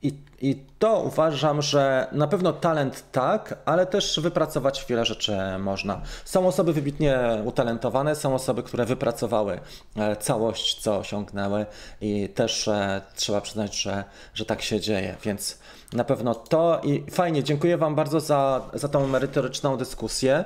I, 0.01 0.13
I 0.41 0.55
to 0.79 0.99
uważam, 0.99 1.61
że 1.61 2.07
na 2.11 2.27
pewno 2.27 2.53
talent 2.53 3.03
tak, 3.11 3.57
ale 3.65 3.85
też 3.85 4.19
wypracować 4.19 4.85
wiele 4.89 5.05
rzeczy 5.05 5.37
można. 5.59 6.01
Są 6.25 6.47
osoby 6.47 6.73
wybitnie 6.73 7.19
utalentowane, 7.45 8.15
są 8.15 8.35
osoby, 8.35 8.63
które 8.63 8.85
wypracowały 8.85 9.59
e, 9.95 10.15
całość, 10.15 10.79
co 10.81 10.97
osiągnęły, 10.97 11.65
i 12.01 12.29
też 12.29 12.67
e, 12.67 13.01
trzeba 13.15 13.41
przyznać, 13.41 13.81
że, 13.81 14.03
że 14.33 14.45
tak 14.45 14.61
się 14.61 14.79
dzieje. 14.79 15.15
Więc 15.23 15.59
na 15.93 16.03
pewno 16.03 16.35
to 16.35 16.81
i 16.83 17.11
fajnie, 17.11 17.43
dziękuję 17.43 17.77
Wam 17.77 17.95
bardzo 17.95 18.19
za, 18.19 18.69
za 18.73 18.87
tą 18.87 19.07
merytoryczną 19.07 19.77
dyskusję. 19.77 20.43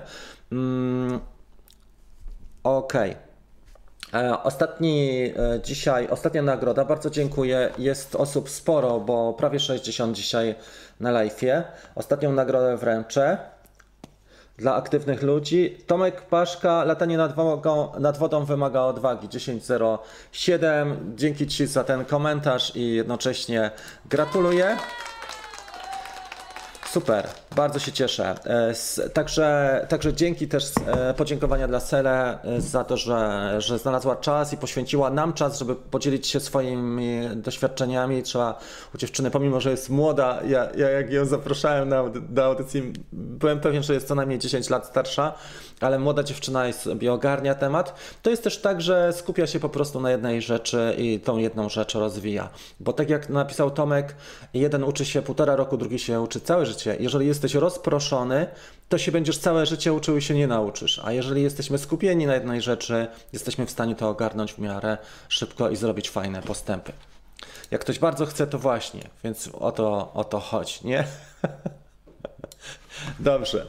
Mm, 0.51 1.19
Okej. 2.63 3.11
Okay. 3.11 3.30
E, 4.13 4.43
ostatni 4.43 5.23
e, 5.37 5.59
dzisiaj, 5.63 6.07
ostatnia 6.07 6.41
nagroda, 6.41 6.85
bardzo 6.85 7.09
dziękuję. 7.09 7.69
Jest 7.77 8.15
osób 8.15 8.49
sporo, 8.49 8.99
bo 8.99 9.33
prawie 9.33 9.59
60 9.59 10.15
dzisiaj 10.15 10.55
na 10.99 11.11
live'ie. 11.11 11.63
Ostatnią 11.95 12.31
nagrodę 12.31 12.77
wręczę 12.77 13.37
dla 14.57 14.75
aktywnych 14.75 15.23
ludzi. 15.23 15.77
Tomek 15.87 16.21
Paszka, 16.21 16.83
latanie 16.83 17.17
nad 17.17 17.35
wodą, 17.35 17.91
nad 17.99 18.17
wodą 18.17 18.45
wymaga 18.45 18.81
odwagi 18.81 19.27
10.07. 19.27 20.95
Dzięki 21.15 21.47
Ci 21.47 21.67
za 21.67 21.83
ten 21.83 22.05
komentarz 22.05 22.75
i 22.75 22.93
jednocześnie 22.95 23.71
gratuluję. 24.05 24.77
Super, 26.91 27.27
bardzo 27.55 27.79
się 27.79 27.91
cieszę. 27.91 28.35
E, 28.45 29.09
także, 29.09 29.85
także 29.89 30.13
dzięki 30.13 30.47
też 30.47 30.71
e, 30.87 31.13
podziękowania 31.13 31.67
dla 31.67 31.79
Sele 31.79 32.43
e, 32.43 32.61
za 32.61 32.83
to, 32.83 32.97
że, 32.97 33.55
że 33.61 33.77
znalazła 33.77 34.15
czas 34.15 34.53
i 34.53 34.57
poświęciła 34.57 35.09
nam 35.09 35.33
czas, 35.33 35.59
żeby 35.59 35.75
podzielić 35.75 36.27
się 36.27 36.39
swoimi 36.39 37.21
doświadczeniami. 37.35 38.23
Trzeba 38.23 38.59
u 38.95 38.97
dziewczyny, 38.97 39.31
pomimo 39.31 39.61
że 39.61 39.71
jest 39.71 39.89
młoda, 39.89 40.39
ja, 40.47 40.67
ja 40.77 40.89
jak 40.89 41.11
ją 41.11 41.25
zapraszałem 41.25 41.89
na, 41.89 42.03
do 42.29 42.45
audycji, 42.45 42.93
byłem 43.13 43.59
pewien, 43.59 43.83
że 43.83 43.93
jest 43.93 44.07
co 44.07 44.15
najmniej 44.15 44.39
10 44.39 44.69
lat 44.69 44.85
starsza, 44.85 45.33
ale 45.81 45.99
młoda 45.99 46.23
dziewczyna 46.23 46.67
jest, 46.67 46.81
sobie 46.81 47.13
ogarnia 47.13 47.55
temat. 47.55 47.95
To 48.21 48.29
jest 48.29 48.43
też 48.43 48.61
tak, 48.61 48.81
że 48.81 49.13
skupia 49.13 49.47
się 49.47 49.59
po 49.59 49.69
prostu 49.69 50.01
na 50.01 50.11
jednej 50.11 50.41
rzeczy 50.41 50.95
i 50.97 51.19
tą 51.19 51.37
jedną 51.37 51.69
rzecz 51.69 51.95
rozwija. 51.95 52.49
Bo 52.79 52.93
tak 52.93 53.09
jak 53.09 53.29
napisał 53.29 53.71
Tomek, 53.71 54.15
jeden 54.53 54.83
uczy 54.83 55.05
się 55.05 55.21
półtora 55.21 55.55
roku, 55.55 55.77
drugi 55.77 55.99
się 55.99 56.21
uczy 56.21 56.39
całe 56.39 56.65
życie. 56.65 56.80
Jeżeli 56.99 57.27
jesteś 57.27 57.53
rozproszony, 57.53 58.47
to 58.89 58.97
się 58.97 59.11
będziesz 59.11 59.37
całe 59.37 59.65
życie 59.65 59.93
uczył 59.93 60.17
i 60.17 60.21
się 60.21 60.33
nie 60.33 60.47
nauczysz. 60.47 61.01
A 61.03 61.11
jeżeli 61.11 61.41
jesteśmy 61.41 61.77
skupieni 61.77 62.25
na 62.25 62.33
jednej 62.33 62.61
rzeczy, 62.61 63.07
jesteśmy 63.33 63.65
w 63.65 63.71
stanie 63.71 63.95
to 63.95 64.09
ogarnąć 64.09 64.53
w 64.53 64.57
miarę 64.57 64.97
szybko 65.29 65.69
i 65.69 65.75
zrobić 65.75 66.09
fajne 66.09 66.41
postępy. 66.41 66.93
Jak 67.71 67.81
ktoś 67.81 67.99
bardzo 67.99 68.25
chce, 68.25 68.47
to 68.47 68.59
właśnie, 68.59 69.01
więc 69.23 69.47
o 69.47 69.71
to, 69.71 70.13
o 70.13 70.23
to 70.23 70.39
chodzi, 70.39 70.79
nie? 70.83 71.03
Dobrze. 73.19 73.67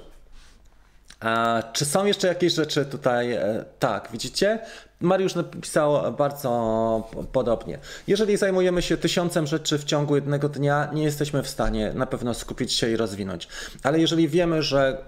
A 1.20 1.62
czy 1.72 1.84
są 1.84 2.06
jeszcze 2.06 2.28
jakieś 2.28 2.52
rzeczy 2.52 2.84
tutaj? 2.84 3.32
E, 3.32 3.64
tak, 3.78 4.08
widzicie? 4.12 4.58
Mariusz 5.02 5.34
napisał 5.34 6.12
bardzo 6.12 7.10
podobnie. 7.32 7.78
Jeżeli 8.06 8.36
zajmujemy 8.36 8.82
się 8.82 8.96
tysiącem 8.96 9.46
rzeczy 9.46 9.78
w 9.78 9.84
ciągu 9.84 10.14
jednego 10.14 10.48
dnia, 10.48 10.88
nie 10.92 11.02
jesteśmy 11.02 11.42
w 11.42 11.48
stanie 11.48 11.92
na 11.94 12.06
pewno 12.06 12.34
skupić 12.34 12.72
się 12.72 12.90
i 12.90 12.96
rozwinąć. 12.96 13.48
Ale 13.82 14.00
jeżeli 14.00 14.28
wiemy, 14.28 14.62
że 14.62 15.04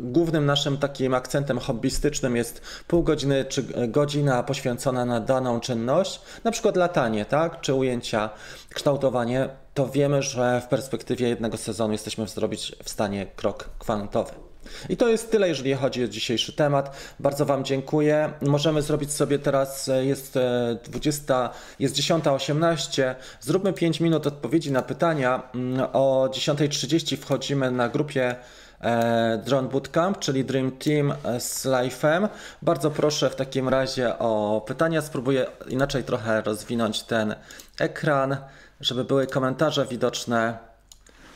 głównym 0.00 0.46
naszym 0.46 0.78
takim 0.78 1.14
akcentem 1.14 1.58
hobbystycznym 1.58 2.36
jest 2.36 2.62
pół 2.86 3.02
godziny 3.02 3.44
czy 3.44 3.88
godzina 3.88 4.42
poświęcona 4.42 5.04
na 5.04 5.20
daną 5.20 5.60
czynność, 5.60 6.20
na 6.44 6.50
przykład 6.50 6.76
latanie, 6.76 7.24
tak, 7.24 7.60
czy 7.60 7.74
ujęcia, 7.74 8.30
kształtowanie, 8.74 9.48
to 9.74 9.88
wiemy, 9.88 10.22
że 10.22 10.60
w 10.60 10.68
perspektywie 10.68 11.28
jednego 11.28 11.56
sezonu 11.56 11.92
jesteśmy 11.92 12.28
zrobić 12.28 12.76
w 12.84 12.90
stanie 12.90 13.26
krok 13.36 13.68
kwantowy. 13.78 14.43
I 14.88 14.96
to 14.96 15.08
jest 15.08 15.30
tyle, 15.30 15.48
jeżeli 15.48 15.74
chodzi 15.74 16.04
o 16.04 16.08
dzisiejszy 16.08 16.52
temat. 16.52 16.96
Bardzo 17.20 17.46
Wam 17.46 17.64
dziękuję. 17.64 18.32
Możemy 18.42 18.82
zrobić 18.82 19.12
sobie 19.12 19.38
teraz, 19.38 19.88
e, 19.88 20.04
jest 20.04 20.38
20, 20.84 21.44
e, 21.44 21.50
jest 21.78 21.94
10.18. 21.94 23.14
Zróbmy 23.40 23.72
5 23.72 24.00
minut 24.00 24.26
odpowiedzi 24.26 24.72
na 24.72 24.82
pytania. 24.82 25.42
Mm, 25.54 25.86
o 25.92 26.28
10.30 26.32 27.16
wchodzimy 27.16 27.70
na 27.70 27.88
grupie 27.88 28.36
e, 28.80 29.42
Drone 29.46 29.68
Bootcamp, 29.68 30.18
czyli 30.18 30.44
Dream 30.44 30.72
Team 30.72 31.14
z 31.38 31.64
Life'em. 31.64 32.28
Bardzo 32.62 32.90
proszę 32.90 33.30
w 33.30 33.36
takim 33.36 33.68
razie 33.68 34.18
o 34.18 34.62
pytania. 34.66 35.02
Spróbuję 35.02 35.46
inaczej 35.68 36.04
trochę 36.04 36.42
rozwinąć 36.42 37.02
ten 37.02 37.34
ekran, 37.80 38.36
żeby 38.80 39.04
były 39.04 39.26
komentarze 39.26 39.86
widoczne. 39.86 40.73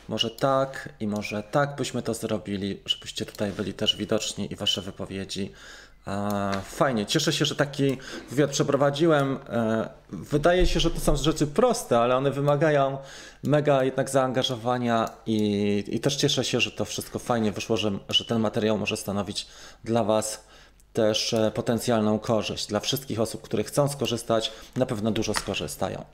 Może 0.09 0.31
tak 0.31 0.89
i 0.99 1.07
może 1.07 1.43
tak 1.43 1.75
byśmy 1.75 2.01
to 2.01 2.13
zrobili, 2.13 2.81
żebyście 2.85 3.25
tutaj 3.25 3.51
byli 3.51 3.73
też 3.73 3.95
widoczni 3.95 4.53
i 4.53 4.55
wasze 4.55 4.81
wypowiedzi. 4.81 5.51
Fajnie, 6.63 7.05
cieszę 7.05 7.33
się, 7.33 7.45
że 7.45 7.55
taki 7.55 7.97
wywiad 8.29 8.51
przeprowadziłem. 8.51 9.39
E, 9.49 9.89
wydaje 10.09 10.67
się, 10.67 10.79
że 10.79 10.91
to 10.91 10.99
są 10.99 11.15
rzeczy 11.15 11.47
proste, 11.47 11.99
ale 11.99 12.15
one 12.17 12.31
wymagają 12.31 12.97
mega 13.43 13.83
jednak 13.83 14.09
zaangażowania 14.09 15.09
i, 15.25 15.83
i 15.87 15.99
też 15.99 16.15
cieszę 16.15 16.43
się, 16.43 16.59
że 16.59 16.71
to 16.71 16.85
wszystko 16.85 17.19
fajnie 17.19 17.51
wyszło, 17.51 17.77
że, 17.77 17.91
że 18.09 18.25
ten 18.25 18.39
materiał 18.39 18.77
może 18.77 18.97
stanowić 18.97 19.47
dla 19.83 20.03
Was 20.03 20.48
też 20.93 21.33
e, 21.33 21.51
potencjalną 21.51 22.19
korzyść. 22.19 22.67
Dla 22.67 22.79
wszystkich 22.79 23.19
osób, 23.19 23.41
które 23.41 23.63
chcą 23.63 23.87
skorzystać, 23.87 24.51
na 24.75 24.85
pewno 24.85 25.11
dużo 25.11 25.33
skorzystają. 25.33 26.05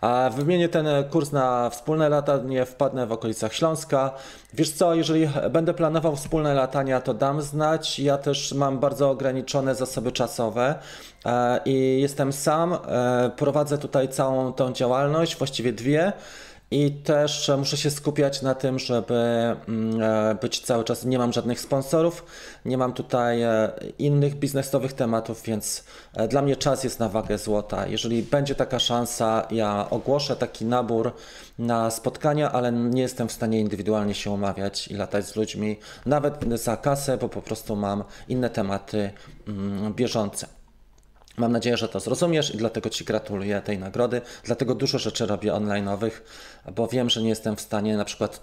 A 0.00 0.30
wymienię 0.36 0.68
ten 0.68 0.86
kurs 1.10 1.32
na 1.32 1.70
wspólne 1.70 2.08
latanie, 2.08 2.66
wpadnę 2.66 3.06
w 3.06 3.12
okolicach 3.12 3.54
Śląska. 3.54 4.10
Wiesz 4.54 4.70
co, 4.70 4.94
jeżeli 4.94 5.28
będę 5.50 5.74
planował 5.74 6.16
wspólne 6.16 6.54
latania, 6.54 7.00
to 7.00 7.14
dam 7.14 7.42
znać. 7.42 7.98
Ja 7.98 8.18
też 8.18 8.52
mam 8.52 8.78
bardzo 8.78 9.10
ograniczone 9.10 9.74
zasoby 9.74 10.12
czasowe 10.12 10.74
e, 11.26 11.60
i 11.64 12.00
jestem 12.00 12.32
sam. 12.32 12.72
E, 12.72 13.30
prowadzę 13.36 13.78
tutaj 13.78 14.08
całą 14.08 14.52
tą 14.52 14.72
działalność, 14.72 15.36
właściwie 15.36 15.72
dwie. 15.72 16.12
I 16.70 16.90
też 16.90 17.50
muszę 17.58 17.76
się 17.76 17.90
skupiać 17.90 18.42
na 18.42 18.54
tym, 18.54 18.78
żeby 18.78 19.14
mm, 19.68 20.02
e, 20.02 20.34
być 20.34 20.60
cały 20.60 20.84
czas. 20.84 21.04
Nie 21.04 21.18
mam 21.18 21.32
żadnych 21.32 21.60
sponsorów, 21.60 22.24
nie 22.64 22.78
mam 22.78 22.92
tutaj 22.92 23.42
e, 23.42 23.72
innych 23.98 24.34
biznesowych 24.34 24.92
tematów, 24.92 25.42
więc 25.42 25.84
e, 26.14 26.28
dla 26.28 26.42
mnie 26.42 26.56
czas 26.56 26.84
jest 26.84 27.00
na 27.00 27.08
wagę 27.08 27.38
złota. 27.38 27.86
Jeżeli 27.86 28.22
będzie 28.22 28.54
taka 28.54 28.78
szansa, 28.78 29.46
ja 29.50 29.86
ogłoszę 29.90 30.36
taki 30.36 30.64
nabór 30.64 31.12
na 31.58 31.90
spotkania, 31.90 32.52
ale 32.52 32.72
nie 32.72 33.02
jestem 33.02 33.28
w 33.28 33.32
stanie 33.32 33.60
indywidualnie 33.60 34.14
się 34.14 34.30
umawiać 34.30 34.88
i 34.88 34.94
latać 34.94 35.26
z 35.26 35.36
ludźmi, 35.36 35.76
nawet 36.06 36.44
za 36.54 36.76
kasę, 36.76 37.16
bo 37.16 37.28
po 37.28 37.42
prostu 37.42 37.76
mam 37.76 38.04
inne 38.28 38.50
tematy 38.50 39.10
mm, 39.48 39.94
bieżące. 39.94 40.55
Mam 41.36 41.52
nadzieję, 41.52 41.76
że 41.76 41.88
to 41.88 42.00
zrozumiesz 42.00 42.54
i 42.54 42.58
dlatego 42.58 42.90
Ci 42.90 43.04
gratuluję 43.04 43.62
tej 43.62 43.78
nagrody. 43.78 44.20
Dlatego 44.44 44.74
dużo 44.74 44.98
rzeczy 44.98 45.26
robię 45.26 45.52
online'owych, 45.52 46.10
bo 46.72 46.88
wiem, 46.88 47.10
że 47.10 47.22
nie 47.22 47.28
jestem 47.28 47.56
w 47.56 47.60
stanie 47.60 47.96
na 47.96 48.04
przykład 48.04 48.42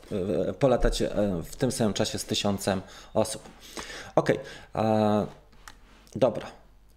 e, 0.49 0.53
polatać 0.53 1.01
e, 1.01 1.09
w 1.45 1.55
tym 1.55 1.71
samym 1.71 1.93
czasie 1.93 2.19
z 2.19 2.25
tysiącem 2.25 2.81
osób. 3.13 3.41
Ok, 4.15 4.29
dobra. 6.15 6.47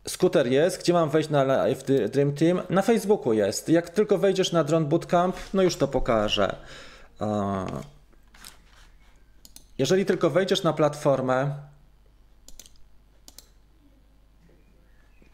Skuter 0.09 0.47
jest. 0.47 0.79
Gdzie 0.81 0.93
mam 0.93 1.11
wejść 1.11 1.29
na 1.29 1.45
Live 1.45 1.85
Dream 2.13 2.33
Team? 2.33 2.63
Na 2.71 2.83
Facebooku 2.83 3.33
jest. 3.33 3.69
Jak 3.69 3.91
tylko 3.91 4.19
wejdziesz 4.19 4.53
na 4.53 4.65
Drone 4.65 4.87
Bootcamp, 4.87 5.37
no 5.55 5.63
już 5.63 5.77
to 5.77 5.89
pokażę. 5.89 6.57
Jeżeli 9.79 10.07
tylko 10.07 10.31
wejdziesz 10.31 10.63
na 10.63 10.73
platformę, 10.73 11.55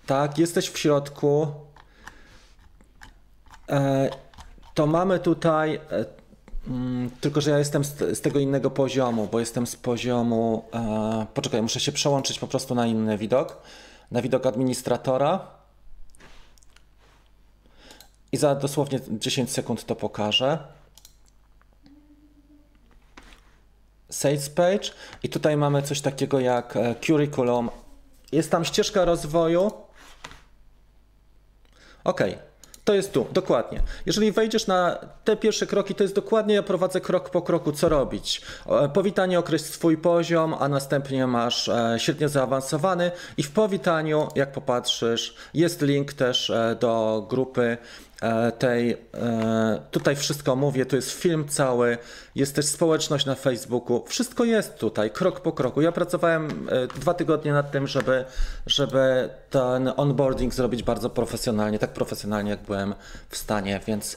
Tak, 0.06 0.38
jesteś 0.38 0.70
w 0.70 0.78
środku. 0.78 1.46
E, 3.68 4.10
to 4.74 4.86
mamy 4.86 5.18
tutaj. 5.20 5.74
E, 5.74 6.04
mm, 6.68 7.10
tylko, 7.20 7.40
że 7.40 7.50
ja 7.50 7.58
jestem 7.58 7.84
z, 7.84 7.98
z, 7.98 8.20
tego 8.20 8.38
innego 8.38 8.70
poziomu, 8.70 9.28
bo 9.32 9.40
jestem 9.40 9.66
z 9.66 9.76
poziomu. 9.76 10.64
E, 10.74 11.26
poczekaj, 11.34 11.62
muszę 11.62 11.80
się 11.80 11.92
przełączyć 11.92 12.38
po 12.38 12.46
prostu 12.46 12.74
na 12.74 12.86
inny 12.86 13.18
widok. 13.18 13.62
Na 14.10 14.22
widok 14.22 14.46
administratora. 14.46 15.46
I 18.32 18.36
za 18.36 18.54
dosłownie 18.54 19.00
10 19.10 19.50
sekund 19.50 19.86
to 19.86 19.96
pokażę. 19.96 20.58
Sales 24.10 24.50
page. 24.50 24.90
I 25.22 25.28
tutaj 25.28 25.56
mamy 25.56 25.82
coś 25.82 26.00
takiego 26.00 26.40
jak 26.40 26.76
e, 26.76 26.94
curriculum. 26.94 27.70
Jest 28.32 28.50
tam 28.50 28.64
ścieżka 28.64 29.04
rozwoju 29.04 29.70
OK. 32.04 32.20
To 32.84 32.94
jest 32.94 33.12
tu, 33.12 33.26
dokładnie. 33.32 33.80
Jeżeli 34.06 34.32
wejdziesz 34.32 34.66
na 34.66 34.98
te 35.24 35.36
pierwsze 35.36 35.66
kroki, 35.66 35.94
to 35.94 36.02
jest 36.02 36.14
dokładnie, 36.14 36.54
ja 36.54 36.62
prowadzę 36.62 37.00
krok 37.00 37.30
po 37.30 37.42
kroku, 37.42 37.72
co 37.72 37.88
robić. 37.88 38.42
Powitanie 38.94 39.38
określ 39.38 39.64
swój 39.64 39.96
poziom, 39.96 40.54
a 40.60 40.68
następnie 40.68 41.26
masz 41.26 41.68
e, 41.68 41.94
średnio 41.98 42.28
zaawansowany 42.28 43.10
i 43.36 43.42
w 43.42 43.50
powitaniu, 43.50 44.28
jak 44.34 44.52
popatrzysz, 44.52 45.34
jest 45.54 45.82
link 45.82 46.12
też 46.12 46.50
e, 46.50 46.76
do 46.80 47.26
grupy 47.28 47.78
tej, 48.58 48.90
e, 49.14 49.82
tutaj 49.90 50.16
wszystko 50.16 50.56
mówię, 50.56 50.86
to 50.86 50.96
jest 50.96 51.10
film 51.10 51.48
cały, 51.48 51.98
jest 52.34 52.54
też 52.54 52.66
społeczność 52.66 53.26
na 53.26 53.34
Facebooku, 53.34 54.04
wszystko 54.06 54.44
jest 54.44 54.78
tutaj, 54.78 55.10
krok 55.10 55.40
po 55.40 55.52
kroku. 55.52 55.82
Ja 55.82 55.92
pracowałem 55.92 56.68
e, 56.70 56.86
dwa 56.86 57.14
tygodnie 57.14 57.52
nad 57.52 57.72
tym, 57.72 57.86
żeby, 57.86 58.24
żeby 58.66 59.30
ten 59.50 59.92
onboarding 59.96 60.54
zrobić 60.54 60.82
bardzo 60.82 61.10
profesjonalnie, 61.10 61.78
tak 61.78 61.92
profesjonalnie 61.92 62.50
jak 62.50 62.62
byłem 62.62 62.94
w 63.28 63.36
stanie, 63.36 63.80
więc 63.86 64.16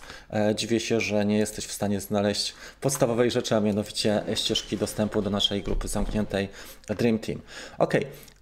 dziwię 0.55 0.79
się, 0.79 0.99
że 0.99 1.25
nie 1.25 1.37
jesteś 1.37 1.65
w 1.65 1.71
stanie 1.71 2.01
znaleźć 2.01 2.53
podstawowej 2.81 3.31
rzeczy, 3.31 3.55
a 3.55 3.59
mianowicie 3.59 4.23
ścieżki 4.35 4.77
dostępu 4.77 5.21
do 5.21 5.29
naszej 5.29 5.63
grupy 5.63 5.87
zamkniętej 5.87 6.49
Dream 6.97 7.19
Team. 7.19 7.41
Ok, 7.77 7.93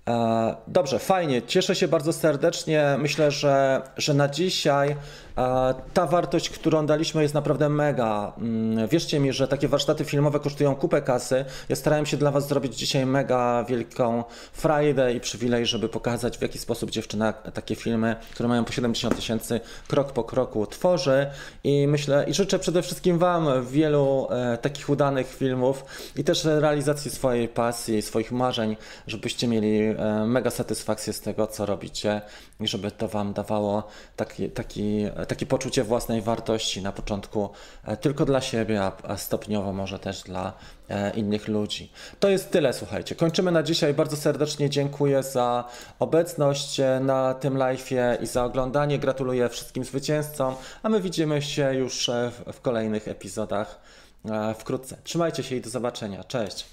E, 0.07 0.55
Dobrze, 0.67 0.99
fajnie. 0.99 1.41
Cieszę 1.41 1.75
się 1.75 1.87
bardzo 1.87 2.13
serdecznie. 2.13 2.95
Myślę, 2.99 3.31
że, 3.31 3.81
że 3.97 4.13
na 4.13 4.27
dzisiaj 4.27 4.89
e, 4.89 4.95
ta 5.93 6.05
wartość, 6.07 6.49
którą 6.49 6.85
daliśmy, 6.85 7.21
jest 7.21 7.33
naprawdę 7.33 7.69
mega. 7.69 8.33
Mm, 8.37 8.87
Wierzcie 8.87 9.19
mi, 9.19 9.33
że 9.33 9.47
takie 9.47 9.67
warsztaty 9.67 10.05
filmowe 10.05 10.39
kosztują 10.39 10.75
kupę 10.75 11.01
kasy. 11.01 11.45
Ja 11.69 11.75
starałem 11.75 12.05
się 12.05 12.17
dla 12.17 12.31
Was 12.31 12.47
zrobić 12.47 12.75
dzisiaj 12.77 13.05
mega 13.05 13.63
wielką 13.63 14.23
frajdę 14.53 15.13
i 15.13 15.19
przywilej, 15.19 15.65
żeby 15.65 15.89
pokazać, 15.89 16.37
w 16.37 16.41
jaki 16.41 16.59
sposób 16.59 16.91
dziewczyna 16.91 17.33
takie 17.33 17.75
filmy, 17.75 18.15
które 18.31 18.49
mają 18.49 18.65
po 18.65 18.71
70 18.71 19.15
tysięcy, 19.15 19.59
krok 19.87 20.11
po 20.11 20.23
kroku 20.23 20.67
tworzy. 20.67 21.27
I 21.63 21.87
myślę, 21.87 22.25
i 22.27 22.33
życzę 22.33 22.59
przede 22.59 22.81
wszystkim 22.81 23.17
Wam 23.17 23.65
wielu 23.65 24.27
e, 24.29 24.57
takich 24.57 24.89
udanych 24.89 25.27
filmów 25.35 25.85
i 26.15 26.23
też 26.23 26.45
realizacji 26.45 27.11
swojej 27.11 27.47
pasji, 27.47 28.01
swoich 28.01 28.31
marzeń, 28.31 28.77
żebyście 29.07 29.47
mieli 29.47 29.79
e, 29.81 30.25
mega 30.25 30.49
satysfakcję 30.49 31.13
z 31.13 31.21
tego, 31.21 31.47
co 31.47 31.65
robicie 31.65 32.21
i 32.59 32.67
żeby 32.67 32.91
to 32.91 33.07
Wam 33.07 33.33
dawało 33.33 33.83
taki, 34.15 34.49
taki, 34.49 35.05
takie 35.25 35.45
poczucie 35.45 35.83
własnej 35.83 36.21
wartości 36.21 36.81
na 36.81 36.91
początku 36.91 37.49
e, 37.85 37.97
tylko 37.97 38.25
dla 38.25 38.41
siebie, 38.41 38.81
a, 39.03 39.17
stopniowo 39.17 39.73
może 39.73 39.99
też 39.99 40.21
dla 40.21 40.53
e, 40.89 41.11
innych 41.11 41.47
ludzi. 41.47 41.91
To 42.19 42.29
jest 42.29 42.51
tyle, 42.51 42.73
słuchajcie. 42.73 43.15
Kończymy 43.15 43.51
na 43.51 43.63
dzisiaj. 43.63 43.93
Bardzo 43.93 44.17
serdecznie 44.17 44.69
dziękuję 44.69 45.23
za 45.23 45.63
obecność 45.99 46.79
e, 46.79 46.99
na 47.03 47.33
tym 47.33 47.53
live'ie 47.53 48.23
i 48.23 48.27
za 48.27 48.45
oglądanie. 48.45 48.99
Gratuluję 48.99 49.49
wszystkim 49.49 49.83
zwycięzcom, 49.83 50.55
a 50.83 50.89
my 50.89 51.01
widzimy 51.01 51.41
się 51.41 51.73
już 51.73 52.09
e, 52.09 52.31
w, 52.53 52.61
kolejnych 52.61 53.07
epizodach 53.07 53.79
e, 54.25 54.53
wkrótce. 54.53 54.97
Trzymajcie 55.03 55.43
się 55.43 55.55
i 55.55 55.61
do 55.61 55.69
zobaczenia. 55.69 56.23
Cześć. 56.23 56.65